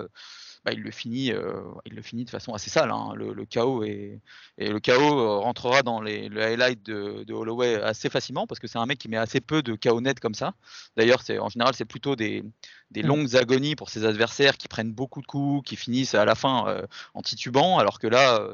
bah, 0.64 0.74
il 0.74 0.82
le 0.82 0.92
finit, 0.92 1.32
euh, 1.32 1.60
il 1.86 1.96
le 1.96 2.02
finit 2.04 2.24
de 2.26 2.30
façon 2.30 2.54
assez 2.54 2.70
sale. 2.70 2.92
Hein. 2.92 3.14
Le, 3.16 3.34
le, 3.34 3.46
chaos 3.46 3.84
et, 3.84 4.20
et 4.60 4.70
le 4.70 4.80
chaos 4.80 5.20
euh, 5.20 5.38
rentrera 5.40 5.82
dans 5.82 6.02
les, 6.02 6.30
le 6.30 6.42
highlight 6.42 6.84
de, 6.84 7.24
de, 7.24 7.34
Holloway 7.34 7.82
assez 7.82 8.10
facilement 8.10 8.46
parce 8.46 8.60
que 8.60 8.68
c'est 8.68 8.78
un 8.78 8.86
mec 8.86 9.00
qui 9.00 9.10
met 9.10 9.18
assez 9.18 9.42
peu 9.42 9.64
de 9.64 9.76
chaos 9.76 10.02
net 10.02 10.20
comme 10.20 10.36
ça. 10.36 10.54
D'ailleurs, 10.98 11.24
en 11.40 11.50
général 11.50 11.74
c'est 11.74 11.86
plutôt 11.86 12.16
des, 12.16 12.44
des 12.92 13.02
mmh. 13.02 13.08
longues 13.08 13.36
agonies 13.36 13.76
pour 13.76 13.90
ses 13.90 14.06
adversaires 14.06 14.58
qui 14.58 14.68
prennent 14.68 14.94
beaucoup 14.94 15.22
de 15.22 15.28
coups, 15.28 15.68
qui 15.68 15.76
finissent 15.76 16.14
à 16.14 16.26
la 16.26 16.36
fin 16.36 16.68
euh, 16.68 16.86
en 17.14 17.22
titubant, 17.22 17.80
alors 17.80 18.00
que 18.00 18.08
là. 18.08 18.48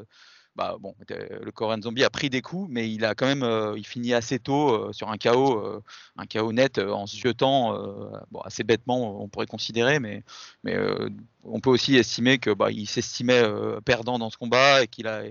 Euh, 0.58 0.62
bah, 0.62 0.76
bon, 0.80 0.94
le 1.08 1.50
Korean 1.50 1.80
Zombie 1.80 2.04
a 2.04 2.10
pris 2.10 2.30
des 2.30 2.42
coups, 2.42 2.68
mais 2.70 2.90
il 2.90 3.04
a 3.04 3.14
quand 3.14 3.26
même, 3.26 3.42
euh, 3.42 3.74
il 3.76 3.86
finit 3.86 4.14
assez 4.14 4.38
tôt 4.38 4.70
euh, 4.70 4.92
sur 4.92 5.08
un 5.10 5.16
KO, 5.16 5.64
euh, 5.64 5.82
un 6.16 6.26
KO 6.26 6.52
net 6.52 6.78
en 6.78 7.06
se 7.06 7.16
jetant, 7.16 7.72
bon, 8.30 8.40
assez 8.40 8.64
bêtement, 8.64 9.22
on 9.22 9.28
pourrait 9.28 9.46
considérer, 9.46 10.00
mais, 10.00 10.22
mais 10.64 10.76
on 11.44 11.60
peut 11.60 11.70
aussi 11.70 11.96
estimer 11.96 12.38
que 12.38 12.50
bah, 12.50 12.70
il 12.70 12.86
s'estimait 12.86 13.42
perdant 13.84 14.18
dans 14.18 14.30
ce 14.30 14.36
combat 14.36 14.82
et 14.82 14.88
qu'il 14.88 15.06
a, 15.06 15.22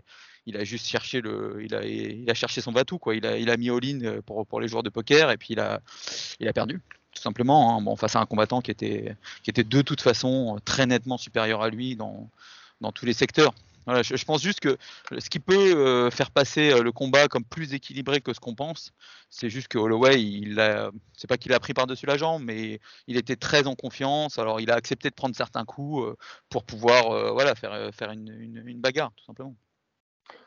il 0.45 0.57
a 0.57 0.63
juste 0.63 0.87
cherché 0.87 1.21
le, 1.21 1.59
il 1.63 1.75
a, 1.75 1.85
il 1.85 2.29
a 2.29 2.33
cherché 2.33 2.61
son 2.61 2.71
batou 2.71 2.97
quoi. 2.97 3.15
Il 3.15 3.25
a, 3.25 3.37
il 3.37 3.49
a 3.49 3.57
mis 3.57 3.69
all-in 3.69 4.21
pour, 4.25 4.45
pour 4.47 4.61
les 4.61 4.67
joueurs 4.67 4.83
de 4.83 4.89
poker 4.89 5.29
et 5.31 5.37
puis 5.37 5.49
il 5.51 5.59
a, 5.59 5.81
il 6.39 6.47
a 6.47 6.53
perdu 6.53 6.81
tout 7.13 7.21
simplement. 7.21 7.75
Hein. 7.75 7.81
Bon, 7.81 7.95
face 7.95 8.15
à 8.15 8.21
un 8.21 8.25
combattant 8.25 8.61
qui 8.61 8.71
était, 8.71 9.15
qui 9.43 9.49
était 9.49 9.63
de 9.63 9.81
toute 9.81 10.01
façon 10.01 10.59
très 10.63 10.85
nettement 10.85 11.17
supérieur 11.17 11.61
à 11.61 11.69
lui 11.69 11.95
dans, 11.95 12.29
dans 12.81 12.91
tous 12.91 13.05
les 13.05 13.13
secteurs. 13.13 13.53
Je, 13.87 14.25
pense 14.25 14.41
juste 14.41 14.59
que 14.59 14.77
ce 15.17 15.29
qui 15.29 15.39
peut 15.39 15.55
euh, 15.55 16.11
faire 16.11 16.31
passer 16.31 16.71
euh, 16.71 16.83
le 16.83 16.91
combat 16.91 17.29
comme 17.29 17.45
plus 17.45 17.73
équilibré 17.73 18.19
que 18.19 18.33
ce 18.33 18.39
qu'on 18.39 18.53
pense, 18.53 18.91
c'est 19.29 19.49
juste 19.49 19.69
que 19.69 19.77
Holloway, 19.77 20.21
c'est 21.13 21.27
pas 21.27 21.37
qu'il 21.37 21.53
a 21.53 21.59
pris 21.59 21.73
par-dessus 21.73 22.05
la 22.05 22.17
jambe, 22.17 22.43
mais 22.43 22.81
il 23.07 23.15
était 23.15 23.37
très 23.37 23.65
en 23.65 23.75
confiance. 23.75 24.39
Alors 24.39 24.59
il 24.59 24.71
a 24.71 24.75
accepté 24.75 25.09
de 25.09 25.15
prendre 25.15 25.35
certains 25.35 25.63
coups 25.63 26.05
euh, 26.05 26.15
pour 26.49 26.65
pouvoir, 26.65 27.33
voilà, 27.33 27.55
faire 27.55 27.93
faire 27.93 28.11
une 28.11 28.81
bagarre, 28.81 29.11
tout 29.15 29.25
simplement. 29.25 29.55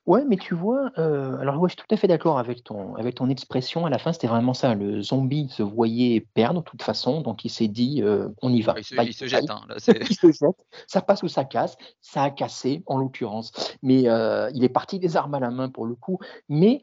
Ouais, 0.06 0.24
mais 0.26 0.38
tu 0.38 0.54
vois, 0.54 0.90
euh, 0.96 1.38
alors 1.38 1.60
ouais, 1.60 1.68
je 1.68 1.74
suis 1.74 1.86
tout 1.86 1.94
à 1.94 1.98
fait 1.98 2.08
d'accord 2.08 2.38
avec 2.38 2.64
ton, 2.64 2.94
avec 2.96 3.16
ton 3.16 3.28
expression. 3.28 3.84
À 3.84 3.90
la 3.90 3.98
fin, 3.98 4.12
c'était 4.14 4.28
vraiment 4.28 4.54
ça. 4.54 4.74
Le 4.74 5.02
zombie 5.02 5.48
se 5.50 5.62
voyait 5.62 6.26
perdre 6.32 6.60
de 6.60 6.64
toute 6.64 6.82
façon, 6.82 7.20
donc 7.20 7.44
il 7.44 7.50
s'est 7.50 7.68
dit, 7.68 8.02
euh, 8.02 8.28
on 8.40 8.50
y 8.50 8.62
va. 8.62 8.74
Il 8.78 8.84
se, 8.84 8.94
il 8.94 9.12
se 9.12 9.26
jette. 9.26 9.50
Hein, 9.50 9.60
là, 9.68 9.76
il 10.10 10.16
se 10.16 10.32
jette. 10.32 10.56
Ça 10.86 11.02
passe 11.02 11.22
ou 11.22 11.28
ça 11.28 11.44
casse. 11.44 11.76
Ça 12.00 12.22
a 12.22 12.30
cassé, 12.30 12.82
en 12.86 12.96
l'occurrence. 12.96 13.52
Mais 13.82 14.08
euh, 14.08 14.50
il 14.54 14.64
est 14.64 14.70
parti 14.70 14.98
des 14.98 15.18
armes 15.18 15.34
à 15.34 15.40
la 15.40 15.50
main 15.50 15.68
pour 15.68 15.84
le 15.84 15.94
coup. 15.94 16.18
Mais 16.48 16.80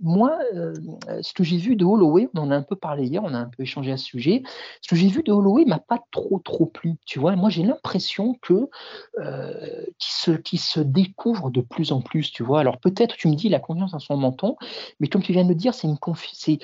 moi, 0.00 0.38
ce 1.20 1.32
que 1.34 1.44
j'ai 1.44 1.58
vu 1.58 1.76
de 1.76 1.84
Holloway, 1.84 2.28
on 2.34 2.40
en 2.40 2.50
a 2.50 2.56
un 2.56 2.62
peu 2.62 2.74
parlé 2.76 3.04
hier, 3.04 3.22
on 3.22 3.34
a 3.34 3.38
un 3.38 3.50
peu 3.54 3.64
échangé 3.64 3.92
à 3.92 3.98
ce 3.98 4.06
sujet. 4.06 4.42
Ce 4.80 4.88
que 4.88 4.96
j'ai 4.96 5.08
vu 5.08 5.22
de 5.22 5.30
Holloway 5.30 5.66
m'a 5.66 5.78
pas 5.78 6.00
trop 6.10 6.38
trop 6.38 6.64
plu. 6.64 6.94
Tu 7.04 7.18
vois, 7.18 7.36
moi 7.36 7.50
j'ai 7.50 7.64
l'impression 7.64 8.34
que 8.40 8.68
qui 9.98 10.12
se, 10.12 10.30
qui 10.30 10.56
se 10.56 10.80
découvre 10.80 11.50
de 11.50 11.60
plus 11.60 11.92
en 11.92 11.97
plus, 12.00 12.30
tu 12.30 12.42
vois. 12.42 12.60
Alors 12.60 12.78
peut-être, 12.78 13.16
tu 13.16 13.28
me 13.28 13.34
dis, 13.34 13.48
la 13.48 13.60
confiance 13.60 13.92
dans 13.92 13.98
son 13.98 14.16
menton, 14.16 14.56
mais 15.00 15.08
comme 15.08 15.22
tu 15.22 15.32
viens 15.32 15.44
de 15.44 15.48
me 15.48 15.54
dire, 15.54 15.74
c'est 15.74 15.86
une, 15.86 15.98
confi 15.98 16.58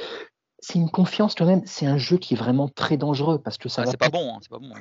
c'est 0.60 0.78
une 0.78 0.90
confiance 0.90 1.34
quand 1.34 1.46
même, 1.46 1.62
c'est 1.66 1.86
un 1.86 1.98
jeu 1.98 2.16
qui 2.16 2.34
est 2.34 2.36
vraiment 2.36 2.68
très 2.68 2.96
dangereux 2.96 3.38
parce 3.38 3.58
que 3.58 3.68
ça 3.68 3.82
ah, 3.82 3.84
va 3.84 3.90
c'est 3.90 3.96
pas, 3.96 4.10
pas 4.10 4.18
bon, 4.18 4.34
hein, 4.34 4.38
c'est 4.40 4.50
pas 4.50 4.58
bon. 4.58 4.72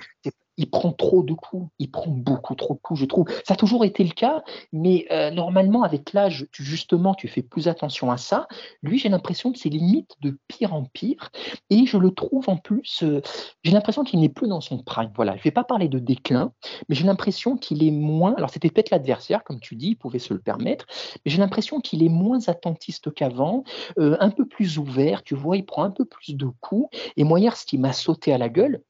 Il 0.58 0.70
prend 0.70 0.92
trop 0.92 1.24
de 1.24 1.34
coups, 1.34 1.70
il 1.80 1.90
prend 1.90 2.12
beaucoup 2.12 2.56
trop 2.56 2.76
de 2.76 2.80
coups, 2.80 3.00
je 3.00 3.06
trouve. 3.06 3.26
Ça 3.46 3.54
a 3.54 3.58
toujours 3.58 3.86
été 3.86 4.04
le 4.04 4.12
cas, 4.12 4.44
mais 4.72 5.06
euh, 5.12 5.32
normalement, 5.32 5.84
avec 5.84 6.14
l'âge, 6.14 6.48
justement, 6.52 7.14
tu 7.16 7.28
fais 7.28 7.42
plus 7.42 7.68
attention 7.68 8.12
à 8.12 8.18
ça. 8.18 8.48
Lui, 8.82 9.00
j'ai 9.00 9.10
l'impression 9.10 9.52
que 9.52 9.60
c'est 9.60 9.70
limite 9.70 10.16
de 10.22 10.38
pire 10.48 10.74
en 10.74 10.84
pire, 10.86 11.32
et 11.70 11.86
je 11.86 11.98
le 11.98 12.12
trouve 12.12 12.50
en 12.50 12.58
plus, 12.58 13.04
euh, 13.04 13.22
j'ai 13.64 13.72
l'impression 13.72 14.04
qu'il 14.04 14.20
n'est 14.20 14.30
plus 14.30 14.48
dans 14.48 14.62
son 14.62 14.78
prime. 14.78 15.12
Voilà, 15.16 15.34
je 15.34 15.40
ne 15.40 15.44
vais 15.44 15.52
pas 15.52 15.64
parler 15.64 15.88
de 15.88 16.00
déclin, 16.00 16.52
mais 16.88 16.96
j'ai 16.96 17.06
l'impression 17.06 17.58
qu'il 17.58 17.84
est 17.84 17.92
moins, 17.92 18.34
alors 18.36 18.50
c'était 18.50 18.70
peut-être 18.70 18.92
l'adversaire, 18.92 19.44
comme 19.44 19.60
tu 19.60 19.76
dis, 19.76 19.90
il 19.90 19.96
pouvait 19.96 20.20
se 20.20 20.34
le 20.34 20.40
permettre, 20.40 20.86
mais 21.26 21.32
j'ai 21.32 21.40
l'impression 21.40 21.80
qu'il 21.80 22.04
est 22.04 22.10
moins 22.10 22.48
attentiste 22.48 23.14
qu'avant, 23.14 23.64
euh, 23.98 24.18
un 24.20 24.30
peu 24.30 24.48
plus 24.48 24.78
ouvert, 24.78 25.24
tu 25.24 25.36
vois, 25.36 25.58
il 25.58 25.66
prend 25.66 25.84
un 25.84 25.92
peu 25.92 26.06
plus 26.06 26.36
de 26.36 26.48
coups, 26.62 26.96
et 27.18 27.24
moi 27.24 27.40
hier, 27.40 27.58
ce 27.58 27.66
qui 27.66 27.78
m'a 27.78 27.94
sauté 27.94 28.34
à 28.34 28.38
la 28.38 28.50
gueule, 28.50 28.82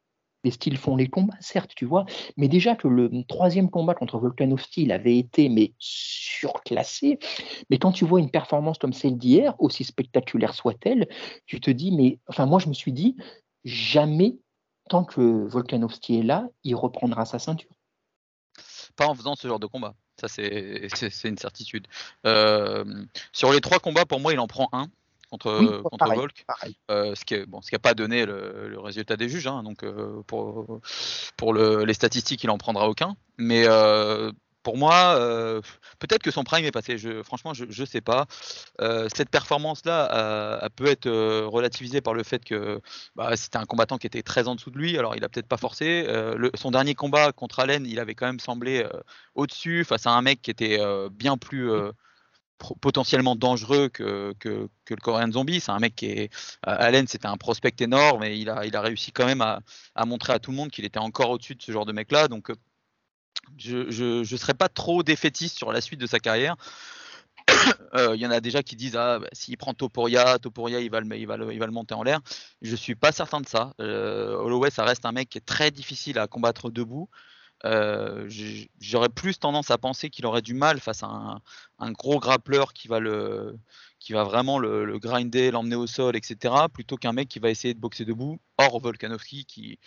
les 0.43 0.51
styles 0.51 0.77
font 0.77 0.95
les 0.95 1.07
combats, 1.07 1.37
certes, 1.39 1.71
tu 1.75 1.85
vois, 1.85 2.05
mais 2.37 2.47
déjà 2.47 2.75
que 2.75 2.87
le 2.87 3.09
troisième 3.27 3.69
combat 3.69 3.95
contre 3.95 4.17
Volkanovski 4.17 4.83
il 4.83 4.91
avait 4.91 5.17
été 5.17 5.49
mais 5.49 5.73
surclassé, 5.79 7.19
mais 7.69 7.77
quand 7.77 7.91
tu 7.91 8.05
vois 8.05 8.19
une 8.19 8.31
performance 8.31 8.77
comme 8.77 8.93
celle 8.93 9.17
d'hier, 9.17 9.55
aussi 9.59 9.83
spectaculaire 9.83 10.53
soit-elle, 10.53 11.07
tu 11.45 11.59
te 11.61 11.71
dis, 11.71 11.91
mais 11.91 12.19
enfin 12.27 12.45
moi 12.45 12.59
je 12.59 12.67
me 12.67 12.73
suis 12.73 12.93
dit, 12.93 13.15
jamais, 13.63 14.37
tant 14.89 15.03
que 15.03 15.47
Volkanovski 15.47 16.19
est 16.19 16.23
là, 16.23 16.47
il 16.63 16.75
reprendra 16.75 17.25
sa 17.25 17.39
ceinture. 17.39 17.71
Pas 18.95 19.07
en 19.07 19.15
faisant 19.15 19.35
ce 19.35 19.47
genre 19.47 19.59
de 19.59 19.65
combat, 19.65 19.95
ça 20.19 20.27
c'est 20.27 20.89
une 21.23 21.37
certitude. 21.37 21.87
Euh, 22.25 23.05
sur 23.31 23.51
les 23.51 23.61
trois 23.61 23.79
combats, 23.79 24.05
pour 24.05 24.19
moi, 24.19 24.33
il 24.33 24.39
en 24.39 24.47
prend 24.47 24.69
un 24.71 24.87
contre, 25.33 25.59
oui, 25.59 25.67
contre 25.83 25.97
pareil, 25.97 26.17
Volk, 26.17 26.43
pareil. 26.45 26.77
Euh, 26.91 27.15
ce 27.15 27.25
qui 27.25 27.35
n'a 27.35 27.45
bon, 27.47 27.59
pas 27.81 27.93
donné 27.95 28.25
le, 28.25 28.67
le, 28.69 28.79
résultat 28.79 29.17
des 29.17 29.29
juges. 29.29 29.47
Hein, 29.47 29.63
donc 29.63 29.83
euh, 29.83 30.21
pour, 30.27 30.79
pour 31.37 31.53
le, 31.53 31.85
les 31.85 31.93
statistiques, 31.93 32.43
il 32.43 32.49
en 32.51 32.57
prendra 32.57 32.87
aucun. 32.87 33.15
Mais 33.37 33.63
euh, 33.67 34.31
pour 34.61 34.77
moi, 34.77 35.15
euh, 35.17 35.61
peut-être 35.99 36.21
que 36.23 36.31
son 36.31 36.43
prime 36.43 36.65
est 36.65 36.71
passé. 36.71 36.97
Je, 36.97 37.23
franchement, 37.23 37.53
je 37.53 37.65
ne 37.65 37.85
sais 37.85 38.01
pas. 38.01 38.27
Euh, 38.79 39.07
cette 39.13 39.29
performance-là, 39.29 40.69
peut 40.75 40.87
être 40.87 41.07
euh, 41.07 41.45
relativisée 41.47 42.01
par 42.01 42.13
le 42.13 42.23
fait 42.23 42.43
que 42.43 42.79
bah, 43.15 43.35
c'était 43.35 43.57
un 43.57 43.65
combattant 43.65 43.97
qui 43.97 44.07
était 44.07 44.23
très 44.23 44.47
en 44.47 44.55
dessous 44.55 44.71
de 44.71 44.77
lui. 44.77 44.97
Alors, 44.97 45.15
il 45.15 45.23
a 45.23 45.29
peut-être 45.29 45.47
pas 45.47 45.57
forcé. 45.57 46.07
son 46.55 46.71
dernier 46.71 46.95
combat 46.95 47.31
contre 47.31 47.59
Allen, 47.59 47.85
il 47.85 47.99
avait 47.99 48.15
quand 48.15 48.27
même 48.27 48.39
semblé 48.39 48.87
au-dessus 49.35 49.83
face 49.83 50.07
à 50.07 50.11
un 50.11 50.21
mec 50.21 50.41
qui 50.41 50.51
était 50.51 50.79
bien 51.11 51.37
plus 51.37 51.69
potentiellement 52.81 53.35
dangereux 53.35 53.89
que, 53.89 54.33
que, 54.39 54.69
le 54.89 54.95
Korean 54.97 55.31
Zombie. 55.31 55.59
C'est 55.59 55.71
un 55.71 55.79
mec 55.79 55.95
qui 55.95 56.05
est. 56.07 56.33
Allen, 56.63 57.07
c'était 57.07 57.27
un 57.27 57.37
prospect 57.37 57.75
énorme 57.79 58.23
et 58.23 58.35
il 58.35 58.49
a, 58.49 58.65
il 58.65 58.75
a 58.75 58.81
réussi 58.81 59.11
quand 59.11 59.25
même 59.25 59.41
à, 59.41 59.59
à 59.95 60.05
montrer 60.05 60.33
à 60.33 60.39
tout 60.39 60.51
le 60.51 60.57
monde 60.57 60.71
qu'il 60.71 60.85
était 60.85 60.99
encore 60.99 61.29
au-dessus 61.31 61.55
de 61.55 61.61
ce 61.61 61.71
genre 61.71 61.85
de 61.85 61.91
mec-là. 61.91 62.27
Donc, 62.27 62.51
je 63.57 64.19
ne 64.19 64.37
serais 64.37 64.53
pas 64.53 64.69
trop 64.69 65.03
défaitiste 65.03 65.57
sur 65.57 65.71
la 65.71 65.81
suite 65.81 65.99
de 65.99 66.07
sa 66.07 66.19
carrière. 66.19 66.55
Il 67.93 67.99
euh, 67.99 68.15
y 68.15 68.25
en 68.25 68.31
a 68.31 68.39
déjà 68.39 68.63
qui 68.63 68.75
disent 68.75 68.95
ah, 68.95 69.19
bah, 69.19 69.27
s'il 69.33 69.57
prend 69.57 69.73
Topuria, 69.73 70.39
Topuria 70.39 70.79
il 70.79 70.89
va, 70.89 71.01
le, 71.01 71.17
il, 71.17 71.27
va 71.27 71.35
il 71.35 71.59
va 71.59 71.65
le 71.65 71.71
monter 71.71 71.93
en 71.93 72.03
l'air. 72.03 72.19
Je 72.61 72.75
suis 72.75 72.95
pas 72.95 73.11
certain 73.11 73.41
de 73.41 73.47
ça. 73.47 73.73
Euh, 73.79 74.35
Holloway, 74.35 74.69
ça 74.69 74.83
reste 74.83 75.05
un 75.05 75.11
mec 75.11 75.29
qui 75.29 75.37
est 75.37 75.45
très 75.45 75.71
difficile 75.71 76.19
à 76.19 76.27
combattre 76.27 76.69
debout. 76.69 77.09
Euh, 77.65 78.29
j'aurais 78.79 79.09
plus 79.09 79.39
tendance 79.39 79.71
à 79.71 79.77
penser 79.77 80.09
qu'il 80.09 80.25
aurait 80.25 80.41
du 80.41 80.53
mal 80.53 80.79
face 80.79 81.03
à 81.03 81.39
un, 81.79 81.91
gros 81.91 82.19
grappleur 82.19 82.73
qui 82.73 82.87
va, 82.87 82.99
le, 82.99 83.57
qui 83.99 84.13
va 84.13 84.23
vraiment 84.23 84.59
le, 84.59 84.99
grinder, 84.99 85.51
l'emmener 85.51 85.75
au 85.75 85.87
sol, 85.87 86.15
etc. 86.15 86.55
Plutôt 86.73 86.97
qu'un 86.97 87.13
mec 87.13 87.29
qui 87.29 87.39
va 87.39 87.49
essayer 87.49 87.73
de 87.73 87.79
boxer 87.79 88.05
debout. 88.05 88.39
Or, 88.57 88.79
Volkanovski 88.79 89.45
qui 89.45 89.79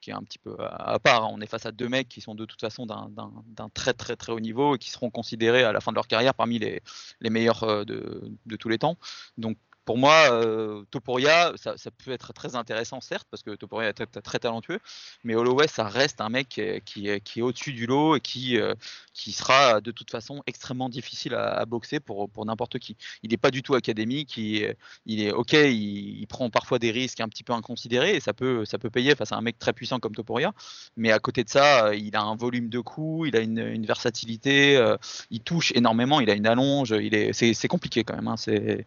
qui 0.00 0.10
est 0.10 0.14
un 0.14 0.22
petit 0.22 0.38
peu 0.38 0.56
à 0.58 0.98
part. 0.98 1.24
Hein. 1.24 1.30
On 1.32 1.40
est 1.40 1.46
face 1.46 1.66
à 1.66 1.72
deux 1.72 1.88
mecs 1.88 2.08
qui 2.08 2.20
sont 2.20 2.34
de 2.34 2.44
toute 2.44 2.60
façon 2.60 2.86
d'un 2.86 3.68
très 3.74 3.92
très 3.92 4.16
très 4.16 4.32
haut 4.32 4.40
niveau 4.40 4.76
et 4.76 4.78
qui 4.78 4.90
seront 4.90 5.10
considérés 5.10 5.62
à 5.62 5.72
la 5.72 5.80
fin 5.80 5.92
de 5.92 5.96
leur 5.96 6.08
carrière 6.08 6.34
parmi 6.34 6.58
les, 6.58 6.82
les 7.20 7.30
meilleurs 7.30 7.62
euh, 7.64 7.84
de, 7.84 8.32
de, 8.46 8.56
tous 8.56 8.68
les 8.68 8.78
temps. 8.78 8.96
Donc 9.38 9.56
pour 9.90 9.98
moi, 9.98 10.30
euh, 10.30 10.84
Topuria, 10.92 11.52
ça, 11.56 11.74
peut 12.04 12.12
être 12.12 12.32
très 12.32 12.54
intéressant, 12.54 13.00
certes, 13.00 13.26
parce 13.28 13.42
que 13.42 13.50
Topuria 13.56 13.88
est 13.88 13.92
très, 14.22 14.38
talentueux, 14.38 14.78
mais 15.24 15.34
Holloway, 15.34 15.66
ça 15.66 15.82
reste 15.82 16.20
un 16.20 16.28
mec 16.28 16.60
qui 16.84 17.08
est, 17.08 17.42
au-dessus 17.42 17.72
du 17.72 17.86
lot 17.86 18.14
et 18.14 18.20
qui, 18.20 18.56
euh, 18.56 18.72
qui 19.14 19.32
sera 19.32 19.80
de 19.80 19.90
toute 19.90 20.08
façon 20.12 20.44
extrêmement 20.46 20.88
difficile 20.88 21.34
à, 21.34 21.66
boxer 21.66 21.98
pour, 21.98 22.30
n'importe 22.46 22.78
qui. 22.78 22.96
Il 23.24 23.30
n'est 23.30 23.36
pas 23.36 23.50
du 23.50 23.64
tout 23.64 23.74
académique, 23.74 24.36
il, 24.36 24.76
est 25.08 25.32
ok, 25.32 25.54
il, 25.54 26.24
prend 26.28 26.50
parfois 26.50 26.78
des 26.78 26.92
risques 26.92 27.18
un 27.18 27.28
petit 27.28 27.42
peu 27.42 27.52
inconsidérés 27.52 28.14
et 28.14 28.20
ça 28.20 28.32
peut, 28.32 28.64
ça 28.64 28.78
peut 28.78 28.90
payer 28.90 29.16
face 29.16 29.32
à 29.32 29.36
un 29.38 29.40
mec 29.40 29.58
très 29.58 29.72
puissant 29.72 29.98
comme 29.98 30.14
Topuria, 30.14 30.52
mais 30.96 31.10
à 31.10 31.18
côté 31.18 31.42
de 31.42 31.48
ça, 31.48 31.96
il 31.96 32.14
a 32.14 32.22
un 32.22 32.36
volume 32.36 32.68
de 32.68 32.78
coups, 32.78 33.30
il 33.30 33.36
a 33.36 33.40
une, 33.40 33.84
versatilité, 33.86 34.76
euh, 34.76 34.96
il 35.30 35.40
touche 35.40 35.72
énormément, 35.74 36.20
il 36.20 36.30
a 36.30 36.34
une 36.34 36.46
allonge, 36.46 36.90
il 36.92 37.12
est, 37.12 37.32
c'est, 37.32 37.66
compliqué 37.66 38.04
quand 38.04 38.14
même. 38.14 38.28
Hein, 38.28 38.36
c'est 38.36 38.86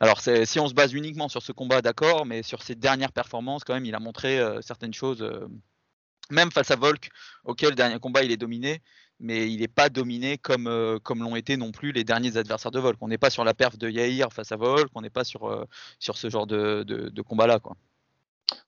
alors, 0.00 0.20
si 0.20 0.60
on 0.60 0.68
se 0.68 0.74
base 0.74 0.92
uniquement 0.94 1.28
sur 1.28 1.42
ce 1.42 1.50
combat, 1.52 1.82
d'accord, 1.82 2.24
mais 2.24 2.42
sur 2.44 2.62
ses 2.62 2.76
dernières 2.76 3.12
performances, 3.12 3.64
quand 3.64 3.74
même, 3.74 3.84
il 3.84 3.94
a 3.94 4.00
montré 4.00 4.38
euh, 4.38 4.60
certaines 4.62 4.94
choses, 4.94 5.22
euh, 5.22 5.48
même 6.30 6.52
face 6.52 6.70
à 6.70 6.76
Volk, 6.76 7.10
auquel 7.44 7.74
dernier 7.74 7.98
combat 7.98 8.22
il 8.22 8.30
est 8.30 8.36
dominé, 8.36 8.80
mais 9.18 9.50
il 9.50 9.60
n'est 9.60 9.68
pas 9.68 9.88
dominé 9.88 10.38
comme, 10.38 10.68
euh, 10.68 10.98
comme 11.00 11.22
l'ont 11.22 11.34
été 11.34 11.56
non 11.56 11.72
plus 11.72 11.90
les 11.92 12.04
derniers 12.04 12.36
adversaires 12.36 12.70
de 12.70 12.78
Volk. 12.78 12.98
On 13.00 13.08
n'est 13.08 13.18
pas 13.18 13.30
sur 13.30 13.44
la 13.44 13.54
perf 13.54 13.76
de 13.76 13.90
Yair 13.90 14.32
face 14.32 14.52
à 14.52 14.56
Volk, 14.56 14.88
on 14.94 15.00
n'est 15.00 15.10
pas 15.10 15.24
sur, 15.24 15.66
ce 15.98 16.30
genre 16.30 16.46
de, 16.46 16.84
de, 16.84 17.08
de 17.08 17.22
combat-là. 17.22 17.58
Quoi. 17.58 17.76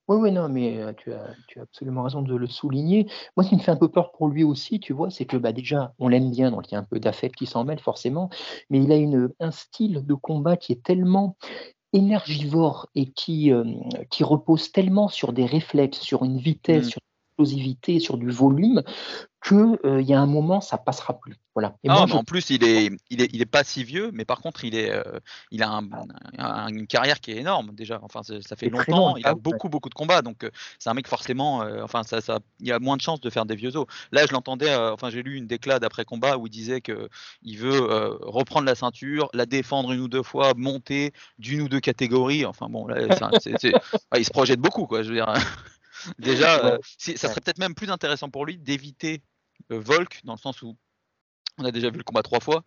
Oui, 0.09 0.17
oui, 0.17 0.33
non, 0.33 0.49
mais 0.49 0.79
tu 0.97 1.13
as, 1.13 1.35
tu 1.47 1.61
as 1.61 1.63
absolument 1.63 2.03
raison 2.03 2.23
de 2.23 2.35
le 2.35 2.47
souligner. 2.47 3.07
Moi, 3.37 3.45
ce 3.45 3.51
qui 3.51 3.57
me 3.57 3.61
fait 3.61 3.71
un 3.71 3.77
peu 3.77 3.89
peur 3.89 4.13
pour 4.13 4.29
lui 4.29 4.43
aussi, 4.43 4.81
tu 4.81 4.93
vois, 4.93 5.11
c'est 5.11 5.25
que 5.25 5.37
bah, 5.37 5.53
déjà, 5.53 5.95
on 5.99 6.09
l'aime 6.09 6.31
bien, 6.31 6.51
donc 6.51 6.69
il 6.69 6.75
y 6.75 6.77
a 6.77 6.81
un 6.81 6.85
peu 6.85 6.99
d'affect 6.99 7.37
qui 7.37 7.47
s'en 7.47 7.65
mêle 7.65 7.79
forcément, 7.79 8.29
mais 8.71 8.83
il 8.83 8.91
a 8.91 8.97
une, 8.97 9.31
un 9.39 9.51
style 9.53 10.05
de 10.05 10.15
combat 10.15 10.57
qui 10.57 10.73
est 10.73 10.83
tellement 10.83 11.37
énergivore 11.93 12.89
et 12.95 13.11
qui, 13.13 13.53
qui 14.11 14.25
repose 14.25 14.73
tellement 14.73 15.09
sur 15.09 15.33
des 15.33 15.47
réflexes, 15.47 16.01
sur 16.01 16.25
une 16.25 16.39
vitesse, 16.39 16.87
mmh. 16.87 16.91
sur 16.91 17.01
explosivité, 17.41 18.01
sur 18.01 18.17
du 18.19 18.31
volume, 18.31 18.83
qu'il 19.43 19.79
euh, 19.87 20.03
y 20.03 20.13
a 20.13 20.21
un 20.21 20.27
moment, 20.27 20.61
ça 20.61 20.77
passera 20.77 21.19
plus. 21.19 21.37
Voilà. 21.55 21.75
Et 21.83 21.89
moi, 21.89 22.03
En 22.13 22.25
plus, 22.25 22.51
il 22.51 22.63
est, 22.63 22.91
il, 23.09 23.23
est, 23.23 23.31
il 23.33 23.41
est 23.41 23.47
pas 23.47 23.65
si 23.65 23.85
vieux, 23.85 24.11
mais 24.13 24.25
par 24.25 24.41
contre, 24.41 24.65
il, 24.65 24.75
est, 24.75 24.91
euh, 24.91 25.19
il 25.51 25.63
a 25.63 25.71
un, 25.71 26.69
une 26.69 26.87
carrière 26.87 27.21
qui 27.21 27.33
est 27.33 27.39
énorme 27.39 27.73
déjà. 27.73 27.99
Enfin, 28.03 28.21
ça 28.23 28.57
fait 28.57 28.69
longtemps. 28.69 29.17
il 29.17 29.27
a 29.27 29.35
beaucoup, 29.35 29.69
beaucoup 29.69 29.89
de 29.89 29.95
combats. 29.95 30.23
Donc, 30.23 30.45
euh, 30.45 30.51
c'est 30.79 30.91
un 30.91 30.95
mec 30.95 31.09
forcément. 31.09 31.65
enfin, 31.83 32.03
ça, 32.03 32.21
ça, 32.21 32.39
il 32.61 32.71
a 32.71 32.79
moins 32.79 32.97
de 32.97 33.03
chances 33.03 33.21
de 33.21 33.31
faire 33.31 33.47
des 33.47 33.57
vieux 33.57 33.77
os. 33.77 33.87
Là, 34.13 34.27
je 34.27 34.33
l'entendais. 34.33 34.75
enfin, 34.75 35.11
j'ai 35.11 35.23
lu 35.23 35.37
une 35.37 35.47
déclade 35.47 35.85
après 35.85 36.05
combat 36.05 36.37
où 36.37 36.47
il 36.47 36.51
disait 36.51 36.81
que 36.81 37.09
il 37.43 37.59
veut 37.59 37.81
reprendre 38.21 38.67
la 38.67 38.75
ceinture, 38.75 39.31
la 39.33 39.47
défendre 39.47 39.93
une 39.93 40.01
ou 40.01 40.09
deux 40.09 40.23
fois, 40.23 40.53
monter 40.57 41.13
d'une 41.39 41.63
ou 41.63 41.69
deux 41.69 41.81
catégories. 41.81 42.45
Enfin, 42.45 42.69
bon, 42.69 42.87
là, 42.87 42.97
il 44.17 44.25
se 44.25 44.31
projette 44.31 44.61
beaucoup, 44.61 44.87
quoi. 44.87 45.03
Je 45.03 45.09
veux 45.09 45.17
dire. 45.17 45.33
Déjà, 46.19 46.79
ça 46.99 47.29
serait 47.29 47.41
peut-être 47.41 47.59
même 47.59 47.75
plus 47.75 47.91
intéressant 47.91 48.31
pour 48.31 48.47
lui 48.47 48.59
d'éviter 48.59 49.23
Volk, 49.69 50.21
dans 50.25 50.35
le 50.35 50.39
sens 50.39 50.63
où 50.63 50.77
on 51.59 51.65
a 51.65 51.71
déjà 51.71 51.91
vu 51.91 51.99
le 51.99 52.05
combat 52.05 52.23
trois 52.23 52.41
fois, 52.41 52.65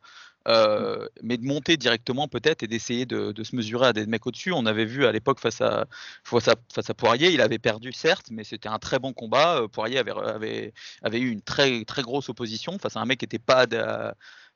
euh, 0.47 1.07
mais 1.21 1.37
de 1.37 1.45
monter 1.45 1.77
directement 1.77 2.27
peut-être 2.27 2.63
et 2.63 2.67
d'essayer 2.67 3.05
de, 3.05 3.33
se 3.43 3.55
mesurer 3.55 3.87
à 3.87 3.93
des 3.93 4.05
mecs 4.05 4.25
au-dessus. 4.25 4.51
On 4.51 4.65
avait 4.65 4.85
vu 4.85 5.05
à 5.05 5.11
l'époque 5.11 5.39
face 5.39 5.61
à, 5.61 5.87
face 6.23 6.47
à, 6.47 6.55
face 6.73 6.89
à 6.89 6.93
Poirier, 6.93 7.31
il 7.31 7.41
avait 7.41 7.59
perdu 7.59 7.91
certes, 7.91 8.27
mais 8.31 8.43
c'était 8.43 8.69
un 8.69 8.79
très 8.79 8.99
bon 8.99 9.13
combat. 9.13 9.61
Euh, 9.61 9.67
Poirier 9.67 9.97
avait, 9.97 10.11
avait, 10.11 10.73
avait, 11.01 11.19
eu 11.19 11.31
une 11.31 11.41
très, 11.41 11.83
très 11.85 12.01
grosse 12.01 12.29
opposition 12.29 12.77
face 12.77 12.97
à 12.97 12.99
un 12.99 13.05
mec 13.05 13.19
qui 13.19 13.25
n'était 13.25 13.39
pas, 13.39 13.65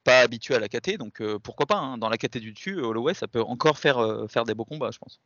pas 0.03 0.19
habitué 0.19 0.55
à 0.55 0.59
la 0.59 0.67
KT, 0.67 0.97
donc 0.97 1.21
euh, 1.21 1.39
pourquoi 1.39 1.65
pas, 1.65 1.77
hein. 1.77 1.97
dans 1.97 2.09
la 2.09 2.17
KT 2.17 2.37
du 2.37 2.53
dessus, 2.53 2.79
Holloway, 2.79 3.13
ça 3.13 3.27
peut 3.27 3.41
encore 3.41 3.77
faire, 3.77 4.25
faire 4.29 4.43
des 4.43 4.53
beaux 4.53 4.65
combats, 4.65 4.91
je 4.91 4.99
pense. 4.99 5.19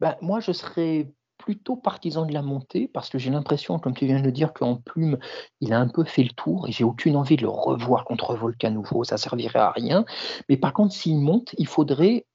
Bah, 0.00 0.16
moi, 0.20 0.40
je 0.40 0.52
serais 0.52 1.12
plutôt 1.42 1.74
partisan 1.74 2.24
de 2.24 2.32
la 2.32 2.40
montée 2.40 2.86
parce 2.86 3.08
que 3.08 3.18
j'ai 3.18 3.30
l'impression, 3.30 3.80
comme 3.80 3.94
tu 3.94 4.06
viens 4.06 4.20
de 4.20 4.24
le 4.24 4.30
dire, 4.30 4.52
qu'en 4.52 4.76
plume, 4.76 5.18
il 5.60 5.72
a 5.72 5.80
un 5.80 5.88
peu 5.88 6.04
fait 6.04 6.22
le 6.22 6.30
tour 6.30 6.68
et 6.68 6.72
j'ai 6.72 6.84
aucune 6.84 7.16
envie 7.16 7.36
de 7.36 7.42
le 7.42 7.48
revoir 7.48 8.04
contre 8.04 8.36
Volcan 8.36 8.70
nouveau, 8.70 9.02
ça 9.02 9.16
servirait 9.16 9.58
à 9.58 9.72
rien. 9.72 10.04
Mais 10.48 10.56
par 10.56 10.72
contre, 10.72 10.94
s'il 10.94 11.18
monte, 11.18 11.52
il 11.58 11.66
faudrait, 11.66 12.26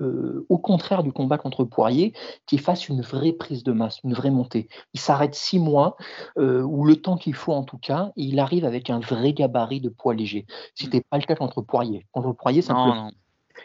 euh, 0.00 0.44
au 0.48 0.58
contraire 0.58 1.04
du 1.04 1.12
combat 1.12 1.38
contre 1.38 1.62
Poirier, 1.62 2.12
qu'il 2.46 2.60
fasse 2.60 2.88
une 2.88 3.02
vraie 3.02 3.32
prise 3.32 3.62
de 3.62 3.70
masse, 3.70 4.00
une 4.02 4.14
vraie 4.14 4.32
montée. 4.32 4.68
Il 4.94 4.98
s'arrête 4.98 5.36
six 5.36 5.60
mois, 5.60 5.96
euh, 6.36 6.62
ou 6.62 6.84
le 6.84 6.96
temps 6.96 7.16
qu'il 7.16 7.34
faut 7.34 7.52
en 7.52 7.62
tout 7.62 7.78
cas, 7.78 8.10
et 8.16 8.24
il 8.24 8.40
arrive 8.40 8.64
avec 8.64 8.90
un 8.90 8.98
vrai 8.98 9.32
gabarit 9.32 9.80
de 9.80 9.90
poids 9.90 10.14
léger. 10.14 10.44
Ce 10.74 10.84
n'était 10.84 11.02
pas 11.08 11.18
le 11.18 11.24
cas 11.24 11.36
contre 11.36 11.62
Poirier. 11.62 12.04
Contre 12.10 12.32
Poirier, 12.32 12.62
simplement. 12.62 13.12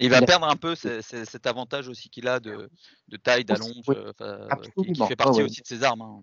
Il 0.02 0.10
va 0.10 0.22
perdre 0.22 0.48
un 0.48 0.56
peu 0.56 0.76
cet 0.76 1.48
avantage 1.48 1.88
aussi 1.88 2.10
qu'il 2.10 2.28
a 2.28 2.40
de, 2.40 2.70
taille, 3.24 3.46
d'allonge, 3.46 3.86
euh, 3.90 4.48
qui, 4.84 4.96
fait 5.08 5.16
partie 5.16 5.44
aussi 5.44 5.62
de 5.62 5.68
ses 5.68 5.84
armes. 5.84 6.02
Hein. 6.02 6.22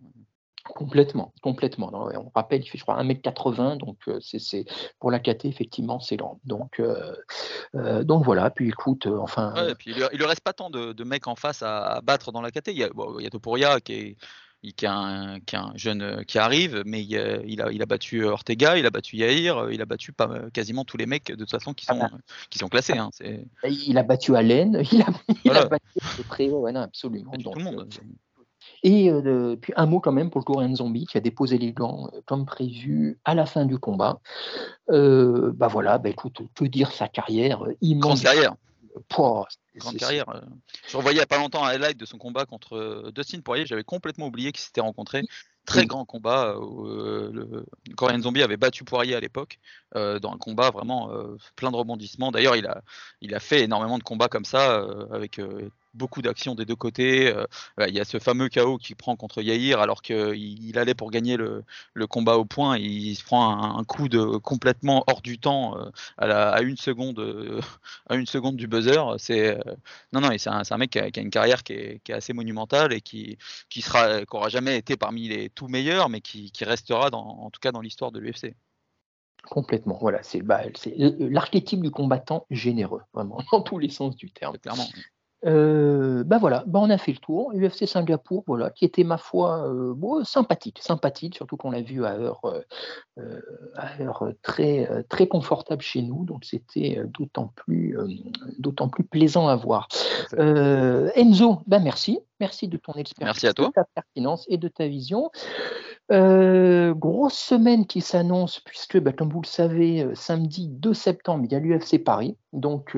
Complètement, 0.64 1.32
complètement. 1.40 1.90
on 1.94 2.30
rappelle, 2.34 2.62
il 2.62 2.68
fait, 2.68 2.76
je 2.76 2.82
crois, 2.82 3.02
1m80, 3.02 3.78
donc 3.78 3.96
euh, 4.08 4.18
c'est 4.20 4.64
pour 4.98 5.10
la 5.10 5.18
KT, 5.18 5.46
effectivement, 5.46 6.00
c'est 6.00 6.16
lent. 6.16 6.40
Donc, 6.44 6.80
euh, 6.80 8.04
donc 8.04 8.24
voilà, 8.24 8.50
puis 8.50 8.68
écoute, 8.68 9.06
enfin. 9.06 9.54
puis 9.78 9.94
il 10.12 10.18
ne 10.18 10.24
reste 10.24 10.42
pas 10.42 10.52
tant 10.52 10.68
de, 10.68 11.04
mecs 11.04 11.26
en 11.26 11.36
face 11.36 11.62
à, 11.62 12.00
battre 12.02 12.32
dans 12.32 12.42
la 12.42 12.50
KT. 12.50 12.68
Il 12.68 12.78
y 12.78 12.84
a, 12.84 12.90
bon, 12.90 13.18
il 13.18 13.24
y 13.24 13.26
a 13.26 13.30
Topuria 13.30 13.80
qui 13.80 13.92
est 13.92 14.16
qui 14.62 14.84
est, 14.84 14.88
un, 14.88 15.38
qui 15.40 15.56
un, 15.56 15.72
jeune 15.76 16.02
euh, 16.02 16.22
qui 16.22 16.38
arrive, 16.38 16.82
mais 16.84 17.02
il 17.02 17.16
a, 17.60 17.70
il 17.70 17.82
a, 17.82 17.86
battu 17.86 18.24
euh, 18.24 18.30
Ortega, 18.30 18.76
il 18.76 18.86
a 18.86 18.90
battu 18.90 19.16
Yair, 19.16 19.58
euh, 19.58 19.72
il 19.72 19.80
a 19.80 19.86
battu 19.86 20.12
pas, 20.12 20.28
quasiment 20.52 20.84
tous 20.84 20.96
les 20.96 21.06
mecs 21.06 21.28
de 21.28 21.36
toute 21.36 21.50
façon 21.50 21.74
qui 21.74 21.86
sont, 21.86 22.00
ah, 22.00 22.10
qui 22.50 22.58
sont 22.58 22.68
classés. 22.68 22.98
Hein, 22.98 23.10
il 23.64 23.98
a 23.98 24.02
battu 24.02 24.34
Allen, 24.36 24.82
il 24.92 25.02
a, 25.02 25.06
il 25.44 25.52
a 25.52 25.66
battu 25.66 25.84
Pré, 26.28 26.50
ouais, 26.50 26.72
non, 26.72 26.80
absolument. 26.80 27.30
tout 27.32 27.52
le 27.54 27.64
monde. 27.64 27.88
Et 28.82 29.10
puis 29.60 29.72
un 29.76 29.86
mot 29.86 29.98
quand 30.00 30.12
même 30.12 30.30
pour 30.30 30.40
le 30.40 30.44
Korean 30.44 30.74
Zombie 30.74 31.06
qui 31.06 31.16
a 31.16 31.20
déposé 31.20 31.58
les 31.58 31.72
gants 31.72 32.10
comme 32.26 32.44
prévu 32.44 33.18
à 33.24 33.34
la 33.34 33.46
fin 33.46 33.64
du 33.64 33.78
combat. 33.78 34.20
bah 34.88 35.68
voilà, 35.68 35.98
bah 35.98 36.10
écoute, 36.10 36.42
que 36.54 36.64
dire 36.64 36.92
sa 36.92 37.08
carrière 37.08 37.62
immense. 37.80 38.02
Grande 38.02 38.20
carrière. 38.20 38.54
Grande 39.78 39.96
carrière. 39.96 40.28
Euh. 40.28 40.40
Je 40.88 40.96
revoyais 40.96 41.16
il 41.16 41.18
n'y 41.18 41.22
a 41.22 41.26
pas 41.26 41.38
longtemps 41.38 41.64
un 41.64 41.68
highlight 41.68 41.96
de 41.96 42.04
son 42.04 42.18
combat 42.18 42.46
contre 42.46 42.76
euh, 42.76 43.12
Dustin 43.14 43.40
Poirier. 43.40 43.66
J'avais 43.66 43.84
complètement 43.84 44.26
oublié 44.26 44.52
qu'ils 44.52 44.62
s'étaient 44.62 44.80
rencontrés. 44.80 45.22
Très 45.64 45.84
grand 45.84 46.04
combat. 46.04 46.54
Euh, 46.56 47.30
le 47.32 47.94
Korean 47.94 48.20
Zombie 48.20 48.42
avait 48.42 48.56
battu 48.56 48.84
Poirier 48.84 49.14
à 49.14 49.20
l'époque 49.20 49.58
dans 49.94 50.32
un 50.32 50.38
combat 50.38 50.70
vraiment 50.70 51.10
plein 51.56 51.70
de 51.70 51.76
rebondissements. 51.76 52.30
D'ailleurs, 52.30 52.56
il 52.56 52.66
a, 52.66 52.82
il 53.20 53.34
a 53.34 53.40
fait 53.40 53.64
énormément 53.64 53.98
de 53.98 54.02
combats 54.02 54.28
comme 54.28 54.46
ça 54.46 54.82
avec 55.12 55.38
beaucoup 55.98 56.22
d'actions 56.22 56.54
des 56.54 56.64
deux 56.64 56.76
côtés. 56.76 57.34
Euh, 57.34 57.44
il 57.86 57.94
y 57.94 58.00
a 58.00 58.04
ce 58.04 58.18
fameux 58.18 58.48
chaos 58.48 58.78
qu'il 58.78 58.96
prend 58.96 59.16
contre 59.16 59.42
Yair 59.42 59.80
alors 59.80 60.00
qu'il 60.02 60.64
il 60.64 60.78
allait 60.78 60.94
pour 60.94 61.10
gagner 61.10 61.36
le, 61.36 61.64
combat 62.08 62.38
au 62.38 62.44
point. 62.44 62.78
Il 62.78 63.14
se 63.16 63.24
prend 63.24 63.76
un, 63.78 63.84
coup 63.84 64.08
de 64.08 64.38
complètement 64.38 65.04
hors 65.06 65.20
du 65.20 65.38
temps 65.38 65.76
euh, 65.78 65.90
à, 66.18 66.62
une 66.62 66.76
seconde, 66.76 67.20
à 68.08 68.14
une 68.16 68.26
seconde 68.26 68.56
du 68.56 68.66
buzzer. 68.66 69.16
C'est 69.18 69.58
euh, 69.58 69.74
non 70.12 70.20
non, 70.20 70.30
c'est 70.38 70.48
un, 70.48 70.78
mec 70.78 70.90
qui 70.90 70.98
a, 70.98 71.20
une 71.20 71.30
carrière 71.30 71.62
qui 71.62 71.72
est, 71.74 72.10
assez 72.10 72.32
monumentale 72.32 72.92
et 72.92 73.00
qui 73.00 73.36
qui 73.68 73.82
sera 73.82 74.24
jamais 74.48 74.78
été 74.78 74.96
parmi 74.96 75.28
les 75.28 75.50
tout 75.50 75.68
meilleurs, 75.68 76.08
mais 76.08 76.20
qui, 76.20 76.50
restera 76.62 77.10
dans, 77.10 77.20
en 77.20 77.50
tout 77.50 77.60
cas 77.60 77.72
dans 77.72 77.80
l'histoire 77.80 78.12
de 78.12 78.18
l'UFC. 78.20 78.54
Complètement. 79.44 79.98
Voilà, 80.00 80.22
c'est 80.22 80.42
bah, 80.42 80.62
l'archétype 81.18 81.82
du 81.82 81.90
combattant 81.90 82.46
généreux, 82.50 83.02
vraiment, 83.14 83.40
dans 83.52 83.62
tous 83.62 83.78
les 83.78 83.88
sens 83.88 84.16
du 84.16 84.30
terme. 84.30 84.58
Clairement. 84.58 84.86
Euh, 85.46 86.24
bah 86.24 86.38
voilà, 86.38 86.64
bah 86.66 86.80
on 86.82 86.90
a 86.90 86.98
fait 86.98 87.12
le 87.12 87.18
tour. 87.18 87.52
UFC 87.54 87.86
Singapour, 87.86 88.42
voilà, 88.46 88.70
qui 88.70 88.84
était 88.84 89.04
ma 89.04 89.18
foi 89.18 89.68
euh, 89.68 90.24
sympathique, 90.24 90.80
sympathique, 90.82 91.36
surtout 91.36 91.56
qu'on 91.56 91.70
l'a 91.70 91.82
vu 91.82 92.04
à 92.04 92.14
heure, 92.14 92.40
euh, 93.18 93.40
à 93.76 94.02
heure 94.02 94.28
très, 94.42 95.04
très 95.08 95.28
confortable 95.28 95.82
chez 95.82 96.02
nous, 96.02 96.24
donc 96.24 96.44
c'était 96.44 97.02
d'autant 97.06 97.52
plus, 97.54 97.96
d'autant 98.58 98.88
plus 98.88 99.04
plaisant 99.04 99.46
à 99.48 99.54
voir. 99.54 99.88
Enzo, 100.36 101.60
bah 101.66 101.78
merci, 101.78 102.18
merci 102.40 102.66
de 102.66 102.76
ton 102.76 102.94
expérience, 102.94 103.40
de 103.40 103.52
ta 103.72 103.84
pertinence 103.94 104.44
et 104.48 104.58
de 104.58 104.68
ta 104.68 104.88
vision. 104.88 105.30
grosse 106.10 107.38
semaine 107.38 107.86
qui 107.86 108.00
s'annonce, 108.00 108.58
puisque, 108.60 109.00
comme 109.14 109.30
vous 109.30 109.42
le 109.42 109.46
savez, 109.46 110.08
samedi 110.14 110.68
2 110.68 110.94
septembre, 110.94 111.44
il 111.44 111.52
y 111.52 111.54
a 111.54 111.60
l'UFC 111.60 112.02
Paris. 112.02 112.36
Donc, 112.52 112.96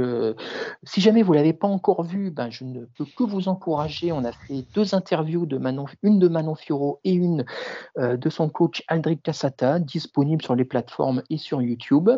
si 0.84 1.00
jamais 1.00 1.22
vous 1.22 1.32
ne 1.32 1.38
l'avez 1.38 1.52
pas 1.52 1.68
encore 1.68 2.02
vu, 2.02 2.30
ben, 2.30 2.50
je 2.50 2.64
ne 2.64 2.84
peux 2.96 3.04
que 3.04 3.24
vous 3.24 3.48
encourager. 3.48 4.12
On 4.12 4.24
a 4.24 4.32
fait 4.32 4.64
deux 4.74 4.94
interviews, 4.94 5.46
de 5.46 5.58
Manon, 5.58 5.86
une 6.02 6.18
de 6.18 6.28
Manon 6.28 6.54
Fioro 6.54 7.00
et 7.04 7.12
une 7.12 7.44
euh, 7.98 8.16
de 8.16 8.30
son 8.30 8.48
coach 8.48 8.82
Aldric 8.88 9.22
Cassata, 9.22 9.78
disponibles 9.78 10.42
sur 10.42 10.54
les 10.54 10.64
plateformes 10.64 11.22
et 11.30 11.36
sur 11.36 11.62
YouTube. 11.62 12.10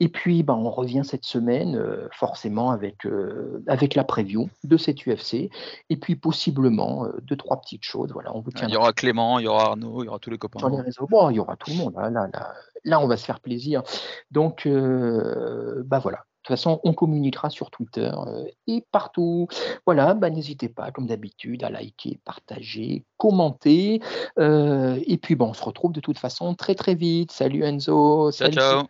Et 0.00 0.08
puis, 0.08 0.42
ben, 0.42 0.54
on 0.54 0.70
revient 0.70 1.02
cette 1.04 1.24
semaine, 1.24 1.76
euh, 1.76 2.08
forcément, 2.12 2.70
avec, 2.70 3.06
euh, 3.06 3.62
avec 3.66 3.94
la 3.94 4.04
preview 4.04 4.48
de 4.62 4.76
cette 4.76 5.06
UFC. 5.06 5.50
Et 5.90 5.96
puis, 5.96 6.16
possiblement, 6.16 7.06
deux, 7.22 7.36
trois 7.36 7.60
petites 7.60 7.84
choses. 7.84 8.12
Voilà, 8.12 8.34
on 8.34 8.40
vous 8.40 8.50
il 8.62 8.70
y 8.70 8.76
aura 8.76 8.92
Clément, 8.92 9.38
il 9.38 9.44
y 9.44 9.48
aura 9.48 9.70
Arnaud, 9.70 10.02
il 10.02 10.06
y 10.06 10.08
aura 10.08 10.18
tous 10.18 10.30
les 10.30 10.38
copains. 10.38 10.60
Sur 10.60 10.70
les 10.70 10.80
réseaux, 10.80 11.06
bon, 11.06 11.30
il 11.30 11.36
y 11.36 11.40
aura 11.40 11.56
tout 11.56 11.70
le 11.70 11.76
monde. 11.76 11.94
Hein. 11.96 12.10
Là, 12.10 12.28
là, 12.32 12.54
là, 12.84 13.00
on 13.00 13.06
va 13.06 13.16
se 13.16 13.24
faire 13.24 13.40
plaisir. 13.40 13.82
Donc, 14.30 14.68
bah 14.68 15.98
voilà, 15.98 16.24
toute 16.44 16.56
façon, 16.56 16.80
on 16.84 16.92
communiquera 16.92 17.48
sur 17.48 17.70
Twitter 17.70 18.10
euh, 18.26 18.44
et 18.66 18.84
partout. 18.92 19.48
Voilà, 19.86 20.12
bah, 20.12 20.28
n'hésitez 20.28 20.68
pas, 20.68 20.90
comme 20.90 21.06
d'habitude, 21.06 21.64
à 21.64 21.70
liker, 21.70 22.18
partager, 22.24 23.04
commenter. 23.16 24.00
Euh, 24.38 25.00
et 25.06 25.16
puis, 25.16 25.36
bon, 25.36 25.48
on 25.48 25.54
se 25.54 25.64
retrouve 25.64 25.92
de 25.92 26.00
toute 26.00 26.18
façon 26.18 26.54
très 26.54 26.74
très 26.74 26.94
vite. 26.94 27.32
Salut 27.32 27.64
Enzo. 27.64 28.30
Ciao, 28.32 28.50
ciao. 28.50 28.82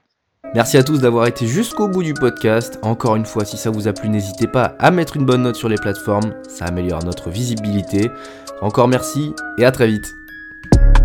Merci 0.55 0.77
à 0.77 0.83
tous 0.83 1.01
d'avoir 1.01 1.27
été 1.27 1.47
jusqu'au 1.47 1.89
bout 1.89 2.03
du 2.03 2.13
podcast. 2.13 2.79
Encore 2.83 3.17
une 3.17 3.25
fois, 3.25 3.45
si 3.45 3.57
ça 3.57 3.71
vous 3.71 3.89
a 3.89 3.93
plu, 3.93 4.09
n'hésitez 4.09 4.47
pas 4.47 4.75
à 4.79 4.91
mettre 4.91 5.17
une 5.17 5.25
bonne 5.25 5.43
note 5.43 5.57
sur 5.57 5.69
les 5.69 5.79
plateformes. 5.79 6.35
Ça 6.49 6.67
améliore 6.67 7.03
notre 7.05 7.31
visibilité. 7.31 8.11
Encore 8.61 8.89
merci 8.89 9.33
et 9.59 9.65
à 9.65 9.71
très 9.71 9.87
vite. 9.87 11.04